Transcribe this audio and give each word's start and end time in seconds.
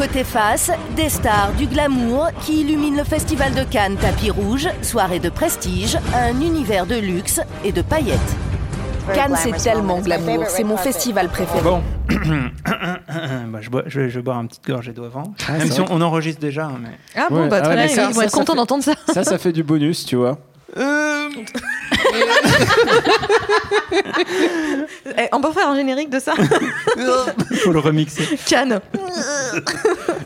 Côté 0.00 0.24
face, 0.24 0.70
des 0.96 1.10
stars 1.10 1.52
du 1.58 1.66
glamour 1.66 2.28
qui 2.40 2.62
illuminent 2.62 2.96
le 2.96 3.04
festival 3.04 3.52
de 3.52 3.64
Cannes 3.64 3.96
tapis 4.00 4.30
rouge, 4.30 4.66
soirée 4.80 5.18
de 5.18 5.28
prestige, 5.28 5.98
un 6.14 6.40
univers 6.40 6.86
de 6.86 6.94
luxe 6.96 7.38
et 7.64 7.70
de 7.72 7.82
paillettes. 7.82 8.18
Cannes, 9.12 9.34
c'est 9.36 9.52
tellement 9.62 9.98
glamour. 10.00 10.44
C'est 10.48 10.64
mon 10.64 10.78
festival 10.78 11.28
préféré. 11.28 11.60
Bon. 11.62 11.82
bah, 13.48 13.58
je, 13.60 13.68
bois, 13.68 13.82
je, 13.88 14.08
je 14.08 14.16
vais 14.16 14.22
boire 14.22 14.38
un 14.38 14.46
petit 14.46 14.60
gorgée 14.66 14.92
d'eau 14.92 15.04
avant. 15.04 15.34
Ah, 15.46 15.58
Même 15.58 15.70
si 15.70 15.82
on, 15.82 16.00
enregistre 16.00 16.40
déjà. 16.40 16.64
hein, 16.64 16.78
Mais... 16.80 16.88
Ah 17.14 17.26
bon, 17.28 17.42
Ouais. 17.42 17.48
bah 17.48 17.58
Ah 17.60 17.64
très 17.66 17.76
ouais, 17.76 17.86
bien, 17.86 17.94
ça- 17.94 18.06
ils 18.08 18.14
vont 18.14 18.22
être 18.22 18.32
contents 18.32 18.54
d'entendre 18.54 18.82
ça. 18.82 18.94
Ça, 19.12 19.22
ça 19.22 19.36
fait 19.36 19.52
du 19.52 19.62
bonus, 19.62 20.06
tu 20.06 20.16
vois. 20.16 20.38
Eh, 25.18 25.28
on 25.32 25.40
peut 25.40 25.52
faire 25.52 25.68
un 25.68 25.76
générique 25.76 26.10
de 26.10 26.18
ça 26.18 26.32
faut 27.62 27.72
le 27.72 27.80
remixer. 27.80 28.38
Cannes. 28.46 28.80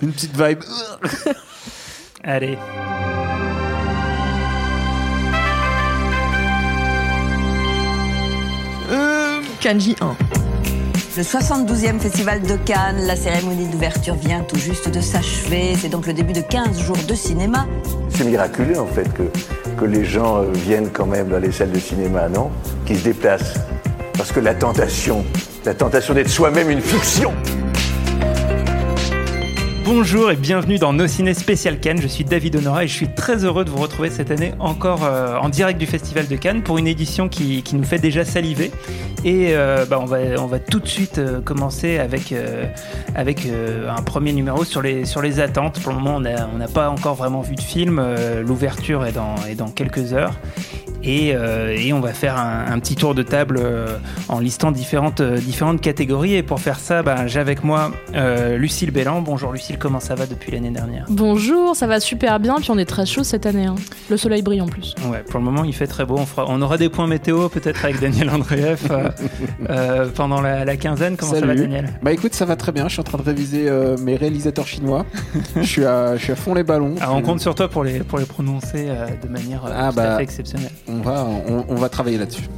Une 0.03 0.13
petite 0.13 0.37
vibe. 0.37 0.61
Allez. 2.23 2.59
Cannes 9.61 9.79
J1. 9.79 10.44
Le 11.17 11.23
72e 11.23 12.01
Festival 12.01 12.43
de 12.43 12.57
Cannes, 12.57 13.07
la 13.07 13.15
cérémonie 13.15 13.69
d'ouverture 13.69 14.17
vient 14.17 14.41
tout 14.41 14.59
juste 14.59 14.89
de 14.89 15.01
s'achever. 15.01 15.77
C'est 15.79 15.89
donc 15.89 16.09
le 16.09 16.13
début 16.13 16.33
de 16.33 16.41
15 16.41 16.81
jours 16.81 16.97
de 17.07 17.15
cinéma. 17.15 17.69
C'est 18.09 18.25
miraculeux 18.25 18.81
en 18.81 18.87
fait 18.87 19.09
que, 19.15 19.23
que 19.79 19.85
les 19.85 20.05
gens 20.05 20.39
euh, 20.39 20.51
viennent 20.53 20.91
quand 20.91 21.07
même 21.07 21.29
dans 21.29 21.39
les 21.39 21.53
salles 21.53 21.71
de 21.71 21.79
cinéma, 21.79 22.29
non? 22.29 22.51
Qu'ils 22.85 22.99
se 22.99 23.05
déplacent. 23.05 23.55
Parce 24.19 24.33
que 24.33 24.41
la 24.41 24.57
tentation, 24.57 25.25
la 25.65 25.75
tentation 25.75 26.15
d'être 26.15 26.31
soi-même 26.31 26.69
une 26.69 26.81
fiction. 26.81 27.33
Bonjour 29.85 30.31
et 30.31 30.37
bienvenue 30.37 30.79
dans 30.79 30.95
Nos 30.95 31.07
Ciné 31.07 31.35
Spécial 31.35 31.79
Cannes. 31.79 32.01
Je 32.01 32.09
suis 32.09 32.25
David 32.25 32.57
Honora 32.57 32.85
et 32.85 32.89
je 32.89 32.95
suis 32.95 33.09
très 33.15 33.45
heureux 33.45 33.67
de 33.67 33.71
vous 33.71 33.77
retrouver 33.77 34.09
cette 34.09 34.31
année 34.31 34.55
encore 34.59 35.05
euh, 35.05 35.37
en 35.37 35.51
direct 35.51 35.79
du 35.79 35.85
Festival 35.85 36.27
de 36.27 36.37
Cannes 36.37 36.63
pour 36.63 36.79
une 36.79 36.87
édition 36.87 37.29
qui, 37.29 37.63
nous 37.75 37.85
fait 37.85 37.99
déjà 37.99 38.25
saliver. 38.25 38.71
Et 39.27 39.49
euh, 39.51 39.85
bah, 39.85 39.99
on, 40.01 40.07
va, 40.07 40.59
tout 40.59 40.81
de 40.81 40.89
suite 40.89 41.19
euh, 41.19 41.43
commencer 41.43 41.99
avec, 41.99 42.33
un 42.33 44.03
premier 44.03 44.33
numéro 44.33 44.65
sur 44.65 44.81
les, 44.81 45.41
attentes. 45.41 45.79
Pour 45.81 45.93
le 45.93 45.99
moment, 45.99 46.17
on 46.17 46.59
n'a 46.59 46.69
pas 46.69 46.89
encore 46.89 47.15
vraiment 47.15 47.43
vu 47.43 47.55
de 47.55 47.61
film. 47.61 48.03
L'ouverture 48.41 49.05
est 49.05 49.13
dans 49.13 49.69
quelques 49.69 50.15
heures. 50.15 50.33
Et, 51.05 51.35
euh, 51.35 51.77
et 51.77 51.93
on 51.93 52.01
va 52.01 52.15
faire 52.15 52.39
un, 52.39 52.65
un 52.73 52.79
petit 52.79 52.97
tour 52.97 53.15
de 53.15 53.23
table 53.23 53.59
euh, 53.63 53.99
en 54.29 54.39
listant 54.41 54.73
différentes, 54.73 55.21
euh, 55.21 55.37
différentes 55.39 55.81
catégories. 55.83 56.35
Et 56.35 56.43
pour 56.43 56.61
faire 56.61 56.79
ça, 56.81 57.03
bah, 57.03 57.27
j'ai 57.27 57.41
avec 57.41 57.63
moi 57.63 57.91
euh, 58.15 58.57
Lucille 58.57 58.91
Bélan. 58.91 59.21
Bonjour 59.21 59.53
Lucille, 59.53 59.79
comment 59.79 60.01
ça 60.01 60.15
va 60.15 60.27
depuis 60.27 60.53
l'année 60.53 60.71
dernière? 60.71 61.05
Bonjour, 61.11 61.77
ça 61.77 61.87
va 61.87 62.01
super 62.01 62.41
bien, 62.41 62.57
puis 62.57 62.71
on 62.71 62.79
est 62.79 62.85
très 62.87 63.05
chaud 63.07 63.23
cette 63.25 63.45
année. 63.47 63.67
hein. 63.67 63.75
Le 64.11 64.17
soleil 64.17 64.43
brille 64.43 64.61
en 64.63 64.67
plus. 64.67 64.95
Ouais, 65.11 65.23
pour 65.29 65.39
le 65.39 65.45
moment 65.45 65.65
il 65.65 65.75
fait 65.75 65.87
très 65.87 66.05
beau. 66.07 66.17
On, 66.19 66.27
fera, 66.27 66.47
on 66.49 66.61
aura 66.63 66.79
des 66.79 66.89
points 66.89 67.07
météo 67.07 67.49
peut-être 67.49 67.85
avec 67.85 68.01
Daniel 68.01 68.31
Andreev 68.31 68.81
euh, 68.91 69.09
euh, 69.71 70.09
pendant 70.15 70.41
la, 70.41 70.65
la 70.65 70.77
quinzaine. 70.77 71.17
Comment 71.17 71.33
ça 71.33 71.41
va 71.41 71.47
Salut. 71.49 71.61
Daniel? 71.63 71.91
Bah 72.03 72.13
écoute, 72.13 72.35
ça 72.35 72.45
va 72.47 72.57
très 72.57 72.73
bien. 72.73 72.89
Je 72.89 72.93
suis 72.95 73.01
en 73.01 73.05
train 73.05 73.19
de 73.19 73.23
réviser 73.23 73.69
euh, 73.69 73.97
mes 73.99 74.17
réalisateurs 74.17 74.67
chinois. 74.67 75.05
je, 75.57 75.63
suis 75.63 75.85
à, 75.85 76.17
je 76.17 76.23
suis 76.23 76.33
à 76.33 76.37
fond 76.37 76.55
les 76.55 76.63
ballons. 76.65 76.95
Alors, 76.99 77.11
Ah, 77.15 77.15
on 77.15 77.23
compte 77.23 77.41
sur 77.41 77.55
toi 77.55 77.69
pour 77.69 77.85
les, 77.85 77.99
pour 78.01 78.19
les 78.19 78.25
prononcer 78.25 78.87
euh, 78.89 79.07
de 79.23 79.29
manière 79.29 79.65
euh, 79.67 79.71
Ah, 79.75 79.91
tout 79.93 80.01
à 80.01 80.03
bah. 80.03 80.17
fait 80.17 80.23
exceptionnelle. 80.23 80.71
On 80.89 80.94
on 81.69 81.75
va 81.75 81.89
travailler 81.89 82.19
là-dessus. 82.19 82.49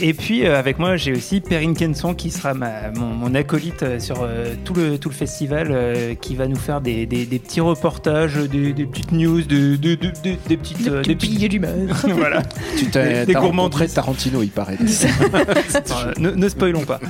Et 0.00 0.14
puis 0.14 0.44
euh, 0.46 0.58
avec 0.58 0.78
moi 0.78 0.96
j'ai 0.96 1.12
aussi 1.12 1.40
Perrine 1.40 1.74
Kenson 1.76 2.14
qui 2.14 2.30
sera 2.30 2.54
ma, 2.54 2.90
mon, 2.92 3.06
mon 3.06 3.34
acolyte 3.34 3.82
euh, 3.82 4.00
sur 4.00 4.22
euh, 4.22 4.54
tout, 4.64 4.74
le, 4.74 4.98
tout 4.98 5.08
le 5.08 5.14
festival 5.14 5.68
euh, 5.70 6.14
qui 6.14 6.34
va 6.34 6.46
nous 6.48 6.56
faire 6.56 6.80
des, 6.80 7.06
des, 7.06 7.24
des 7.26 7.38
petits 7.38 7.60
reportages, 7.60 8.34
des, 8.34 8.72
des 8.72 8.86
petites 8.86 9.12
news, 9.12 9.42
des, 9.42 9.76
des, 9.76 9.96
des, 9.96 10.12
des- 10.22 10.38
des 10.48 10.56
petites... 10.56 10.88
euh, 10.88 11.02
des 11.02 11.14
petites- 11.14 11.48
d'humeur. 11.48 11.72
voilà. 12.16 12.42
Tu 12.76 12.86
gourmandises. 12.90 13.36
rencontré 13.36 13.88
Tarantino, 13.88 14.42
il 14.42 14.50
paraît. 14.50 14.78
Euh, 15.92 16.12
ne, 16.18 16.30
ne 16.30 16.48
spoilons 16.48 16.84
pas. 16.84 17.00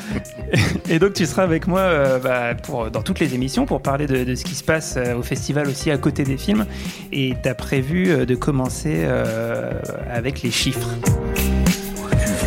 Et 0.89 0.99
donc 0.99 1.15
tu 1.15 1.25
seras 1.27 1.43
avec 1.45 1.67
moi 1.67 1.81
euh, 1.81 2.19
bah, 2.19 2.55
pour, 2.55 2.91
dans 2.91 3.03
toutes 3.03 3.21
les 3.21 3.35
émissions 3.35 3.65
pour 3.67 3.81
parler 3.83 4.07
de, 4.07 4.25
de 4.25 4.35
ce 4.35 4.45
qui 4.45 4.55
se 4.55 4.65
passe 4.65 4.99
au 5.17 5.23
festival 5.23 5.69
aussi 5.69 5.91
à 5.91 5.99
côté 5.99 6.25
des 6.25 6.37
films. 6.37 6.67
Et 7.13 7.35
tu 7.43 7.49
as 7.49 7.55
prévu 7.55 8.11
euh, 8.11 8.25
de 8.27 8.35
commencer 8.35 9.03
euh, 9.05 9.73
avec 10.13 10.43
les 10.43 10.51
chiffres. 10.51 10.89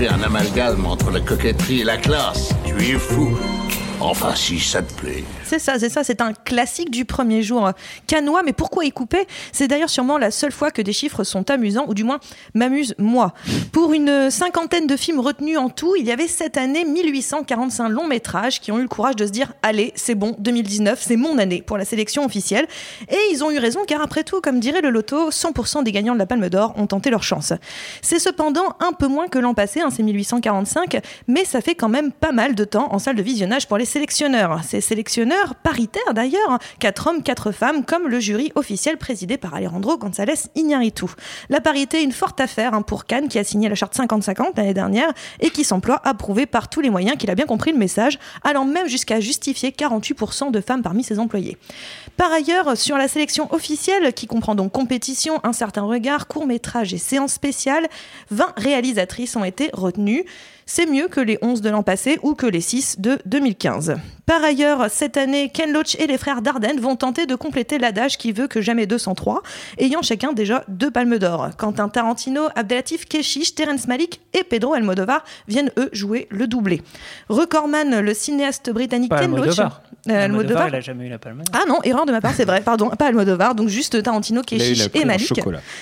Un 0.07 0.21
amalgame 0.21 0.85
entre 0.85 1.09
la 1.09 1.19
coquetterie 1.19 1.81
et 1.81 1.83
la 1.83 1.97
classe. 1.97 2.53
Tu 2.65 2.75
es 2.91 2.99
fou. 2.99 3.54
Enfin, 4.01 4.35
si 4.35 4.59
ça 4.59 4.81
te 4.81 4.93
plaît. 4.93 5.23
C'est 5.43 5.59
ça, 5.59 5.79
c'est 5.79 5.89
ça, 5.89 6.03
c'est 6.03 6.21
un 6.21 6.33
classique 6.33 6.91
du 6.91 7.05
premier 7.05 7.41
jour 7.41 7.71
canois, 8.07 8.43
mais 8.43 8.51
pourquoi 8.51 8.83
y 8.83 8.91
couper? 8.91 9.25
C'est 9.51 9.67
d'ailleurs 9.67 9.89
sûrement 9.89 10.17
la 10.17 10.31
seule 10.31 10.51
fois 10.51 10.69
que 10.69 10.81
des 10.81 10.91
chiffres 10.93 11.23
sont 11.23 11.49
amusants, 11.49 11.85
ou 11.87 11.93
du 11.93 12.03
moins 12.03 12.19
m'amusent 12.53 12.95
moi. 12.97 13.33
Pour 13.71 13.93
une 13.93 14.29
cinquantaine 14.29 14.85
de 14.85 14.97
films 14.97 15.19
retenus 15.19 15.57
en 15.57 15.69
tout, 15.69 15.95
il 15.95 16.05
y 16.05 16.11
avait 16.11 16.27
cette 16.27 16.57
année 16.57 16.83
1845 16.83 17.89
longs 17.89 18.07
métrages 18.07 18.59
qui 18.59 18.71
ont 18.71 18.79
eu 18.79 18.81
le 18.81 18.87
courage 18.87 19.15
de 19.15 19.25
se 19.25 19.31
dire 19.31 19.53
Allez, 19.63 19.93
c'est 19.95 20.15
bon, 20.15 20.35
2019, 20.39 21.01
c'est 21.01 21.15
mon 21.15 21.37
année 21.37 21.61
pour 21.61 21.77
la 21.77 21.85
sélection 21.85 22.25
officielle. 22.25 22.67
Et 23.09 23.17
ils 23.31 23.43
ont 23.43 23.51
eu 23.51 23.59
raison, 23.59 23.81
car 23.87 24.01
après 24.01 24.23
tout, 24.23 24.41
comme 24.41 24.59
dirait 24.59 24.81
le 24.81 24.89
loto, 24.89 25.29
100% 25.29 25.83
des 25.83 25.91
gagnants 25.91 26.13
de 26.13 26.19
la 26.19 26.25
Palme 26.25 26.49
d'Or 26.49 26.73
ont 26.77 26.87
tenté 26.87 27.09
leur 27.09 27.23
chance. 27.23 27.53
C'est 28.01 28.19
cependant 28.19 28.75
un 28.79 28.91
peu 28.91 29.07
moins 29.07 29.27
que 29.27 29.39
l'an 29.39 29.53
passé, 29.53 29.79
hein, 29.79 29.89
c'est 29.89 30.03
1845, 30.03 30.99
mais 31.27 31.45
ça 31.45 31.61
fait 31.61 31.75
quand 31.75 31.89
même 31.89 32.11
pas 32.11 32.31
mal 32.31 32.55
de 32.55 32.63
temps 32.65 32.93
en 32.93 32.99
salle 32.99 33.15
de 33.15 33.23
visionnage 33.23 33.67
pour 33.67 33.77
les 33.77 33.84
sélectionneurs. 33.85 34.61
Ces 34.63 34.81
sélectionneurs 34.81 35.55
paritaires 35.55 36.13
d'ailleurs, 36.13 36.49
hein, 36.49 36.59
quatre 36.79 37.07
hommes, 37.07 37.23
quatre 37.23 37.51
femmes, 37.51 37.85
comme 37.85 38.07
le 38.07 38.19
jury 38.19 38.51
officiel 38.55 38.97
présidé 38.97 39.37
par 39.37 39.53
Alejandro 39.53 39.97
González 39.97 40.49
Iñárritu. 40.55 41.05
La 41.49 41.61
parité, 41.61 42.03
une 42.03 42.11
forte 42.11 42.39
affaire 42.39 42.73
hein, 42.73 42.81
pour 42.81 43.05
Cannes 43.05 43.27
qui 43.27 43.39
a 43.39 43.43
signé 43.43 43.69
la 43.69 43.75
charte 43.75 43.95
50-50 43.95 44.57
l'année 44.57 44.73
dernière 44.73 45.13
et 45.39 45.49
qui 45.49 45.63
s'emploie 45.63 46.01
à 46.03 46.13
prouver 46.13 46.45
par 46.45 46.69
tous 46.69 46.81
les 46.81 46.89
moyens 46.89 47.17
qu'il 47.17 47.29
a 47.29 47.35
bien 47.35 47.45
compris 47.45 47.71
le 47.71 47.77
message, 47.77 48.19
allant 48.43 48.65
même 48.65 48.87
jusqu'à 48.87 49.19
justifier 49.19 49.71
48% 49.71 50.51
de 50.51 50.61
femmes 50.61 50.81
parmi 50.81 51.03
ses 51.03 51.19
employés. 51.19 51.57
Par 52.17 52.31
ailleurs, 52.31 52.77
sur 52.77 52.97
la 52.97 53.07
sélection 53.07 53.53
officielle, 53.53 54.13
qui 54.13 54.27
comprend 54.27 54.55
donc 54.55 54.71
compétition, 54.71 55.39
un 55.43 55.53
certain 55.53 55.83
regard, 55.83 56.27
court-métrage 56.27 56.93
et 56.93 56.97
séance 56.97 57.33
spéciale, 57.33 57.87
20 58.31 58.53
réalisatrices 58.57 59.35
ont 59.35 59.43
été 59.43 59.69
retenues. 59.73 60.25
C'est 60.67 60.87
mieux 60.87 61.07
que 61.07 61.19
les 61.21 61.37
11 61.43 61.61
de 61.61 61.69
l'an 61.69 61.83
passé 61.83 62.17
ou 62.23 62.33
que 62.33 62.47
les 62.47 62.61
6 62.61 62.99
de 62.99 63.19
2015. 63.27 63.97
Par 64.25 64.43
ailleurs, 64.43 64.89
cette 64.89 65.15
année, 65.17 65.49
Ken 65.53 65.71
Loach 65.71 65.95
et 65.99 66.07
les 66.07 66.17
frères 66.17 66.41
Dardenne 66.41 66.79
vont 66.79 66.95
tenter 66.95 67.27
de 67.27 67.35
compléter 67.35 67.77
l'adage 67.77 68.17
qui 68.17 68.31
veut 68.31 68.47
que 68.47 68.59
jamais 68.61 68.87
203, 68.87 69.43
ayant 69.77 70.01
chacun 70.01 70.33
déjà 70.33 70.63
deux 70.67 70.89
palmes 70.89 71.19
d'or. 71.19 71.49
Quentin 71.57 71.87
Tarantino, 71.87 72.47
Abdelatif 72.55 73.05
Keshish, 73.05 73.53
Terence 73.53 73.87
Malik 73.87 74.21
et 74.33 74.43
Pedro 74.43 74.73
Almodovar 74.73 75.23
viennent 75.47 75.69
eux 75.77 75.89
jouer 75.93 76.27
le 76.31 76.47
doublé. 76.47 76.81
Recordman, 77.29 77.99
le 77.99 78.13
cinéaste 78.15 78.71
britannique 78.71 79.11
Pas 79.11 79.19
Ken 79.19 79.29
Loach. 79.35 79.59
Almodovar. 79.59 79.81
Euh, 80.09 80.25
Almodovar, 80.25 80.69
il 80.69 80.75
a 80.75 80.81
jamais 80.81 81.05
eu 81.05 81.09
la 81.09 81.19
palme. 81.19 81.37
d'Or. 81.37 81.61
ah 81.61 81.65
non, 81.67 81.79
erreur 81.83 82.07
de 82.07 82.11
ma 82.11 82.21
part, 82.21 82.33
c'est 82.35 82.45
vrai, 82.45 82.61
pardon, 82.61 82.89
pas 82.89 83.05
Almodovar, 83.05 83.53
donc 83.53 83.69
juste 83.69 84.01
Tarantino, 84.01 84.41
Keshish 84.41 84.89
et 84.95 85.05
Malik. 85.05 85.39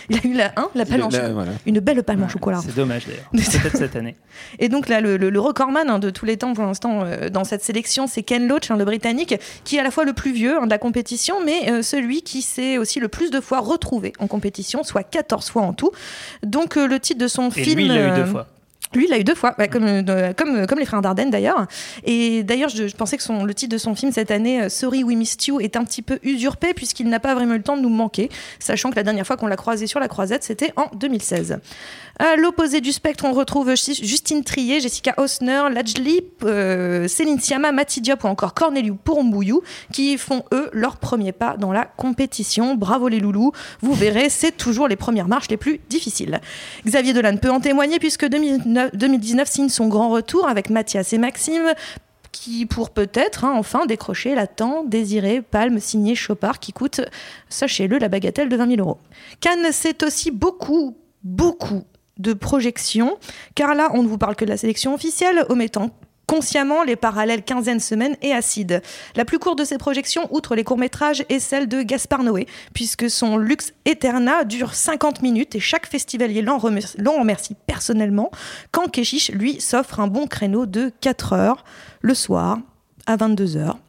Il 0.10 0.18
a 0.18 0.28
eu 0.28 0.34
la, 0.34 0.52
hein, 0.58 0.68
la 0.76 0.86
palme 0.86 1.04
en 1.04 1.10
chocolat. 1.10 1.32
voilà. 1.34 1.52
Une 1.66 1.80
belle 1.80 2.04
palme 2.04 2.24
en 2.24 2.30
chocolat. 2.30 2.60
C'est 2.62 2.76
dommage 2.76 3.06
d'ailleurs. 3.08 3.30
Peut-être 3.32 3.78
cette 3.78 3.96
année. 3.96 4.16
Et 4.60 4.68
donc 4.74 4.90
là, 4.90 5.02
le, 5.02 5.18
le, 5.18 5.30
le 5.30 5.40
recordman 5.40 5.88
hein, 5.88 6.00
de 6.00 6.10
tous 6.10 6.26
les 6.26 6.36
temps 6.36 6.54
pour 6.54 6.66
l'instant 6.66 7.04
euh, 7.06 7.30
dans 7.30 7.44
cette 7.44 7.64
sélection, 7.64 8.08
c'est 8.08 8.24
Ken 8.24 8.48
Loach, 8.48 8.72
hein, 8.72 8.76
le 8.76 8.86
britannique, 8.86 9.36
qui 9.64 9.76
est 9.76 9.80
à 9.80 9.84
la 9.84 9.92
fois 9.92 10.04
le 10.04 10.14
plus 10.14 10.34
vieux 10.34 10.58
hein, 10.58 10.66
de 10.66 10.72
la 10.72 10.80
compétition, 10.80 11.36
mais 11.46 11.70
euh, 11.70 11.84
celui 11.84 12.24
qui 12.24 12.42
s'est 12.42 12.80
aussi 12.80 13.00
le 13.00 13.08
plus 13.08 13.30
de 13.30 13.40
fois 13.40 13.60
retrouvé 13.60 14.14
en 14.18 14.26
compétition, 14.26 14.84
soit 14.84 15.04
14 15.04 15.48
fois 15.52 15.62
en 15.62 15.74
tout. 15.74 15.92
Donc 16.42 16.76
euh, 16.76 16.88
le 16.88 17.00
titre 17.00 17.20
de 17.20 17.28
son 17.28 17.50
Et 17.50 17.64
film... 17.64 17.78
lui, 17.78 17.86
il 17.86 17.94
l'a 17.94 18.14
eu 18.14 18.16
deux 18.16 18.26
fois. 18.26 18.48
Lui, 18.96 19.06
il 19.06 19.10
l'a 19.10 19.20
eu 19.20 19.24
deux 19.24 19.36
fois, 19.36 19.56
euh, 19.60 20.04
euh, 20.10 20.34
comme 20.34 20.80
les 20.80 20.86
frères 20.86 21.02
Dardenne 21.02 21.30
d'ailleurs. 21.30 21.66
Et 22.04 22.44
d'ailleurs, 22.44 22.70
je, 22.70 22.94
pensais 22.96 23.18
que 23.18 23.46
le 23.46 23.54
titre 23.54 23.72
de 23.72 23.78
son 23.78 23.96
film 23.96 24.12
cette 24.12 24.32
année, 24.32 24.64
euh, 24.64 24.70
Sorry 24.70 25.04
We 25.04 25.16
Missed 25.16 25.48
You, 25.48 25.60
est 25.60 25.76
un 25.76 25.84
petit 25.84 26.02
peu 26.02 26.20
usurpé 26.24 26.74
puisqu'il 26.74 27.10
n'a 27.10 27.20
pas 27.20 27.36
vraiment 27.36 27.54
eu 27.54 27.58
le 27.58 27.64
temps 27.64 27.78
de 27.78 27.82
nous 27.82 27.90
manquer, 27.90 28.30
sachant 28.60 28.90
que 28.90 28.96
la 28.96 29.04
dernière 29.04 29.26
fois 29.26 29.38
qu'on 29.38 29.48
l'a 29.48 29.56
croisé 29.56 29.88
sur 29.88 30.00
la 30.00 30.08
croisette, 30.08 30.44
c'était 30.44 30.74
en 30.76 30.88
2016. 30.96 31.60
À 32.20 32.36
l'opposé 32.36 32.80
du 32.80 32.92
spectre, 32.92 33.26
on 33.26 33.34
retrouve 33.34 33.74
Justine 33.76 34.44
Trier, 34.44 34.80
Jessica 34.80 35.16
Osner, 35.18 35.64
Lajli, 35.72 36.22
euh, 36.44 37.08
Céline 37.08 37.40
Sciamma, 37.40 37.72
Mati 37.72 38.02
Diop 38.02 38.24
ou 38.24 38.28
encore 38.28 38.54
Corneliu 38.54 38.94
Pourumbouyou, 38.94 39.64
qui 39.92 40.16
font 40.20 40.44
eux 40.54 40.70
leur 40.74 40.98
premier 40.98 41.32
pas 41.32 41.58
dans 41.58 41.72
la 41.72 41.86
compétition. 41.86 42.76
Bravo 42.76 43.08
les 43.08 43.20
loulous, 43.20 43.52
vous 43.82 43.94
verrez, 43.94 44.30
c'est 44.30 44.52
toujours 44.52 44.88
les 44.88 44.96
premières 44.96 45.28
marches 45.28 45.50
les 45.50 45.58
plus 45.58 45.80
difficiles. 45.90 46.40
Xavier 46.86 47.14
Dolan 47.14 47.38
peut 47.38 47.50
en 47.50 47.60
témoigner 47.60 47.98
puisque 47.98 48.28
2009 48.28 48.83
2019 48.94 49.48
signe 49.50 49.70
son 49.70 49.88
grand 49.88 50.10
retour 50.10 50.48
avec 50.48 50.70
Mathias 50.70 51.14
et 51.14 51.18
Maxime 51.18 51.74
qui 52.34 52.66
pour 52.66 52.90
peut-être 52.90 53.46
hein, 53.46 53.54
enfin 53.56 53.86
décrocher 53.86 54.36
la 54.36 54.48
tant 54.48 54.84
désirée 54.84 55.42
palme 55.42 55.80
signée 55.80 56.16
Chopard 56.16 56.60
qui 56.60 56.74
coûte, 56.74 57.00
sachez-le, 57.48 58.00
la 58.00 58.10
bagatelle 58.10 58.50
de 58.50 58.58
20 58.58 58.76
000 58.76 58.80
euros. 58.82 58.98
Cannes, 59.40 59.68
c'est 59.72 60.04
aussi 60.04 60.32
beaucoup, 60.32 60.98
beaucoup 61.24 61.84
de 62.18 62.34
projections, 62.34 63.18
car 63.56 63.76
là, 63.76 63.90
on 63.94 64.04
ne 64.04 64.08
vous 64.08 64.18
parle 64.18 64.36
que 64.36 64.46
de 64.46 64.50
la 64.50 64.58
sélection 64.58 64.94
officielle, 64.94 65.46
omettant 65.50 65.92
consciemment 66.28 66.84
les 66.84 66.96
parallèles 66.96 67.44
quinzaine 67.44 67.80
semaine 67.80 68.16
et 68.22 68.34
acide. 68.34 68.82
La 69.16 69.26
plus 69.26 69.40
courte 69.40 69.60
de 69.60 69.66
ces 69.66 69.78
projections, 69.78 70.28
outre 70.32 70.56
les 70.56 70.64
courts-métrages, 70.64 71.26
est 71.30 71.40
celle 71.40 71.68
de 71.68 71.82
Gaspard 71.82 72.24
Noé, 72.24 72.48
puisque 72.74 73.10
son 73.10 73.38
Lux 73.38 73.74
Eterna 73.86 74.44
dure 74.44 74.74
50 74.74 75.22
minutes 75.22 75.56
et 75.56 75.60
chaque 75.60 75.88
festivalier 75.88 76.42
l'en 76.42 76.58
remercie, 76.58 76.98
l'en 76.98 77.20
remercie 77.20 77.56
personnellement, 77.68 78.32
quand 78.72 78.90
Keshish, 78.90 79.32
lui, 79.32 79.60
s'offre 79.62 80.00
un 80.00 80.08
bon 80.08 80.28
créneau 80.28 80.66
de 80.66 80.92
4 81.02 81.34
heures 81.34 81.64
le 82.02 82.14
soir 82.14 82.60
à 83.06 83.16
22 83.16 83.58
heures. 83.58 83.80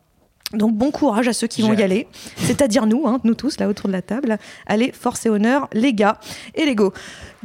Donc 0.55 0.75
bon 0.75 0.91
courage 0.91 1.29
à 1.29 1.33
ceux 1.33 1.47
qui 1.47 1.63
vont 1.63 1.73
y 1.73 1.83
aller, 1.83 2.07
c'est-à-dire 2.37 2.87
nous, 2.87 3.07
hein, 3.07 3.21
nous 3.25 3.35
tous 3.35 3.59
là 3.59 3.69
autour 3.69 3.89
de 3.89 3.93
la 3.93 4.03
table. 4.03 4.39
Allez, 4.67 4.93
force 4.93 5.27
et 5.27 5.31
honneur, 5.31 5.69
les 5.73 5.93
gars 5.93 6.19
et 6.55 6.65
les 6.65 6.75
go. 6.75 6.93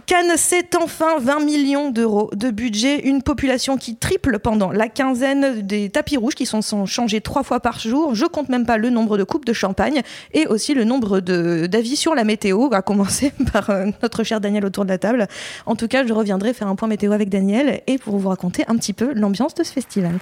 Cannes, 0.05 0.33
c'est 0.37 0.75
enfin 0.75 1.19
20 1.19 1.41
millions 1.41 1.91
d'euros 1.91 2.31
de 2.33 2.49
budget, 2.49 2.99
une 3.07 3.21
population 3.21 3.77
qui 3.77 3.95
triple 3.95 4.39
pendant 4.39 4.71
la 4.71 4.87
quinzaine 4.87 5.61
des 5.61 5.89
tapis 5.89 6.17
rouges 6.17 6.35
qui 6.35 6.47
sont, 6.47 6.61
sont 6.61 6.85
changés 6.85 7.21
trois 7.21 7.43
fois 7.43 7.59
par 7.59 7.79
jour. 7.79 8.15
Je 8.15 8.25
compte 8.25 8.49
même 8.49 8.65
pas 8.65 8.77
le 8.77 8.89
nombre 8.89 9.17
de 9.17 9.23
coupes 9.23 9.45
de 9.45 9.53
champagne 9.53 10.01
et 10.33 10.47
aussi 10.47 10.73
le 10.73 10.83
nombre 10.83 11.19
d'avis 11.19 11.95
sur 11.95 12.15
la 12.15 12.23
météo, 12.23 12.69
à 12.71 12.81
commencer 12.81 13.33
par 13.53 13.69
euh, 13.69 13.85
notre 14.01 14.23
cher 14.23 14.41
Daniel 14.41 14.65
autour 14.65 14.83
de 14.85 14.89
la 14.89 14.97
table. 14.97 15.27
En 15.65 15.75
tout 15.75 15.87
cas, 15.87 16.05
je 16.05 16.13
reviendrai 16.13 16.53
faire 16.53 16.67
un 16.67 16.75
point 16.75 16.87
météo 16.87 17.11
avec 17.11 17.29
Daniel 17.29 17.81
et 17.85 17.97
pour 17.97 18.17
vous 18.17 18.29
raconter 18.29 18.63
un 18.67 18.77
petit 18.77 18.93
peu 18.93 19.13
l'ambiance 19.13 19.53
de 19.53 19.63
ce 19.63 19.71
festival. 19.71 20.17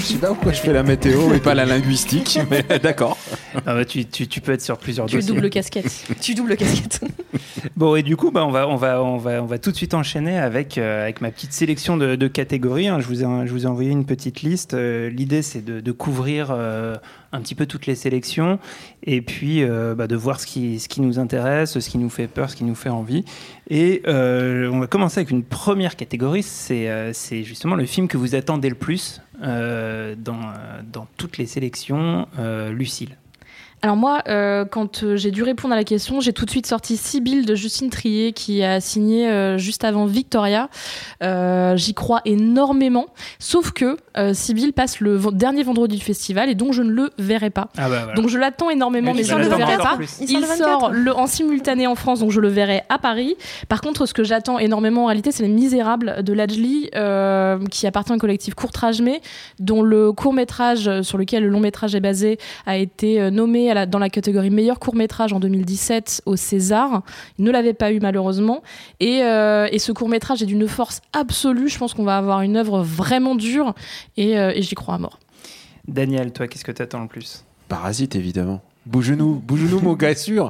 Je 0.00 0.04
sais 0.06 0.18
pas 0.18 0.28
pourquoi 0.28 0.52
je 0.52 0.60
fais 0.60 0.72
la 0.72 0.82
météo 0.82 1.32
et 1.34 1.40
pas 1.40 1.54
la 1.54 1.66
linguistique, 1.66 2.38
mais 2.50 2.62
d'accord. 2.78 3.18
Ah 3.66 3.74
bah, 3.74 3.84
tu, 3.84 4.06
tu- 4.06 4.26
tu 4.26 4.40
peux 4.40 4.52
être 4.52 4.62
sur 4.62 4.78
plusieurs 4.78 5.06
Tu 5.06 5.16
dossiers. 5.16 5.34
double 5.34 5.50
casquette. 5.50 6.04
tu 6.20 6.34
doubles 6.34 6.56
casquette. 6.56 7.00
Bon, 7.76 7.94
et 7.96 8.02
du 8.02 8.16
coup, 8.16 8.30
bah, 8.30 8.44
on, 8.46 8.50
va, 8.50 8.66
on, 8.68 8.76
va, 8.76 9.02
on, 9.02 9.18
va, 9.18 9.42
on 9.42 9.46
va 9.46 9.58
tout 9.58 9.70
de 9.70 9.76
suite 9.76 9.92
enchaîner 9.94 10.38
avec, 10.38 10.78
euh, 10.78 11.02
avec 11.02 11.20
ma 11.20 11.30
petite 11.30 11.52
sélection 11.52 11.96
de, 11.96 12.16
de 12.16 12.28
catégories. 12.28 12.88
hein. 12.88 13.00
Je, 13.00 13.06
vous 13.06 13.22
ai, 13.22 13.26
je 13.46 13.52
vous 13.52 13.64
ai 13.64 13.66
envoyé 13.66 13.90
une 13.90 14.06
petite 14.06 14.40
liste. 14.42 14.74
Euh, 14.74 15.10
L'idée, 15.10 15.42
c'est 15.42 15.64
de, 15.64 15.80
de 15.80 15.92
couvrir 15.92 16.48
euh, 16.50 16.96
un 17.32 17.40
petit 17.40 17.54
peu 17.54 17.66
toutes 17.66 17.86
les 17.86 17.94
sélections 17.94 18.58
et 19.04 19.20
puis 19.22 19.62
euh, 19.62 19.94
bah, 19.94 20.06
de 20.06 20.16
voir 20.16 20.40
ce 20.40 20.46
qui, 20.46 20.78
ce 20.80 20.88
qui 20.88 21.00
nous 21.02 21.18
intéresse, 21.18 21.78
ce 21.78 21.90
qui 21.90 21.98
nous 21.98 22.10
fait 22.10 22.26
peur, 22.26 22.50
ce 22.50 22.56
qui 22.56 22.64
nous 22.64 22.74
fait 22.74 22.88
envie. 22.88 23.24
Et 23.68 24.02
euh, 24.06 24.70
on 24.72 24.78
va 24.80 24.86
commencer 24.86 25.18
avec 25.20 25.30
une 25.30 25.44
première 25.44 25.96
catégorie. 25.96 26.42
C'est 26.42 26.88
euh, 26.88 27.12
justement 27.42 27.74
le 27.76 27.84
film 27.86 28.08
que 28.08 28.16
vous 28.16 28.34
attendez 28.34 28.68
le 28.68 28.74
plus 28.76 29.20
dans, 29.40 30.40
euh, 30.56 30.82
dans 30.84 31.06
toutes 31.16 31.38
les 31.38 31.46
sélections. 31.46 32.28
Euh, 32.38 32.72
Lucille. 32.72 33.16
Alors 33.82 33.96
moi, 33.96 34.22
euh, 34.28 34.66
quand 34.66 35.02
euh, 35.04 35.16
j'ai 35.16 35.30
dû 35.30 35.42
répondre 35.42 35.72
à 35.72 35.76
la 35.76 35.84
question, 35.84 36.20
j'ai 36.20 36.34
tout 36.34 36.44
de 36.44 36.50
suite 36.50 36.66
sorti 36.66 36.98
Sibylle 36.98 37.46
de 37.46 37.54
Justine 37.54 37.88
Trier 37.88 38.32
qui 38.34 38.62
a 38.62 38.78
signé 38.78 39.26
euh, 39.28 39.56
juste 39.56 39.84
avant 39.84 40.04
Victoria. 40.04 40.68
Euh, 41.22 41.76
J'y 41.76 41.94
crois 41.94 42.20
énormément, 42.26 43.06
sauf 43.38 43.70
que 43.72 43.96
euh, 44.18 44.34
Sibylle 44.34 44.74
passe 44.74 45.00
le 45.00 45.18
dernier 45.32 45.62
vendredi 45.62 45.96
du 45.96 46.04
festival 46.04 46.50
et 46.50 46.54
donc 46.54 46.74
je 46.74 46.82
ne 46.82 46.90
le 46.90 47.10
verrai 47.16 47.48
pas. 47.48 47.68
Ah 47.78 47.88
bah 47.88 48.00
voilà. 48.04 48.12
Donc 48.14 48.28
je 48.28 48.38
l'attends 48.38 48.68
énormément, 48.68 49.14
Mais 49.14 49.24
je 49.24 49.34
ne 49.34 49.40
le 49.44 49.48
verrai 49.48 49.78
pas. 49.78 49.96
plus. 49.96 50.18
Il 50.20 50.28
sort 50.28 50.36
Il 50.36 50.40
le 50.42 50.46
24. 50.46 50.58
sort 50.58 50.90
le, 50.92 51.16
en 51.16 51.26
simultané 51.26 51.86
en 51.86 51.94
France, 51.94 52.20
donc 52.20 52.32
je 52.32 52.40
le 52.40 52.48
verrai 52.48 52.82
à 52.90 52.98
Paris. 52.98 53.34
Par 53.70 53.80
contre, 53.80 54.04
ce 54.04 54.12
que 54.12 54.24
j'attends 54.24 54.58
énormément 54.58 55.04
en 55.04 55.06
réalité, 55.06 55.32
c'est 55.32 55.42
Les 55.42 55.48
Misérables 55.48 56.22
de 56.22 56.32
Lajli, 56.34 56.90
euh, 56.96 57.58
qui 57.70 57.86
appartient 57.86 58.12
au 58.12 58.18
collectif 58.18 58.54
Courtrage 58.54 59.00
Mais, 59.00 59.22
dont 59.58 59.80
le 59.80 60.12
court 60.12 60.34
métrage 60.34 61.00
sur 61.00 61.16
lequel 61.16 61.44
le 61.44 61.48
long 61.48 61.60
métrage 61.60 61.94
est 61.94 62.00
basé 62.00 62.38
a 62.66 62.76
été 62.76 63.20
euh, 63.22 63.30
nommé 63.70 63.80
à 63.80 63.82
la- 63.82 63.86
dans 63.86 63.98
la 63.98 64.10
catégorie 64.10 64.50
meilleur 64.50 64.78
court 64.78 64.94
métrage 64.94 65.32
en 65.32 65.40
2017 65.40 66.22
au 66.26 66.36
César. 66.36 67.02
Il 67.38 67.44
ne 67.44 67.50
l'avait 67.50 67.74
pas 67.74 67.92
eu 67.92 68.00
malheureusement. 68.00 68.62
Et, 69.00 69.22
euh, 69.22 69.68
et 69.70 69.78
ce 69.78 69.92
court 69.92 70.08
métrage 70.08 70.42
est 70.42 70.46
d'une 70.46 70.68
force 70.68 71.00
absolue. 71.12 71.68
Je 71.68 71.78
pense 71.78 71.94
qu'on 71.94 72.04
va 72.04 72.16
avoir 72.16 72.42
une 72.42 72.56
œuvre 72.56 72.82
vraiment 72.82 73.34
dure 73.34 73.74
et, 74.16 74.38
euh, 74.38 74.52
et 74.54 74.62
j'y 74.62 74.74
crois 74.74 74.94
à 74.94 74.98
mort. 74.98 75.18
Daniel, 75.88 76.32
toi, 76.32 76.46
qu'est-ce 76.48 76.64
que 76.64 76.72
tu 76.72 76.82
attends 76.82 77.00
le 77.02 77.08
plus? 77.08 77.44
Parasite, 77.68 78.16
évidemment. 78.16 78.60
Bougenou, 78.86 79.34
Bougenou, 79.46 79.78
mon 79.80 79.92
gars 79.92 80.14
sûr. 80.14 80.48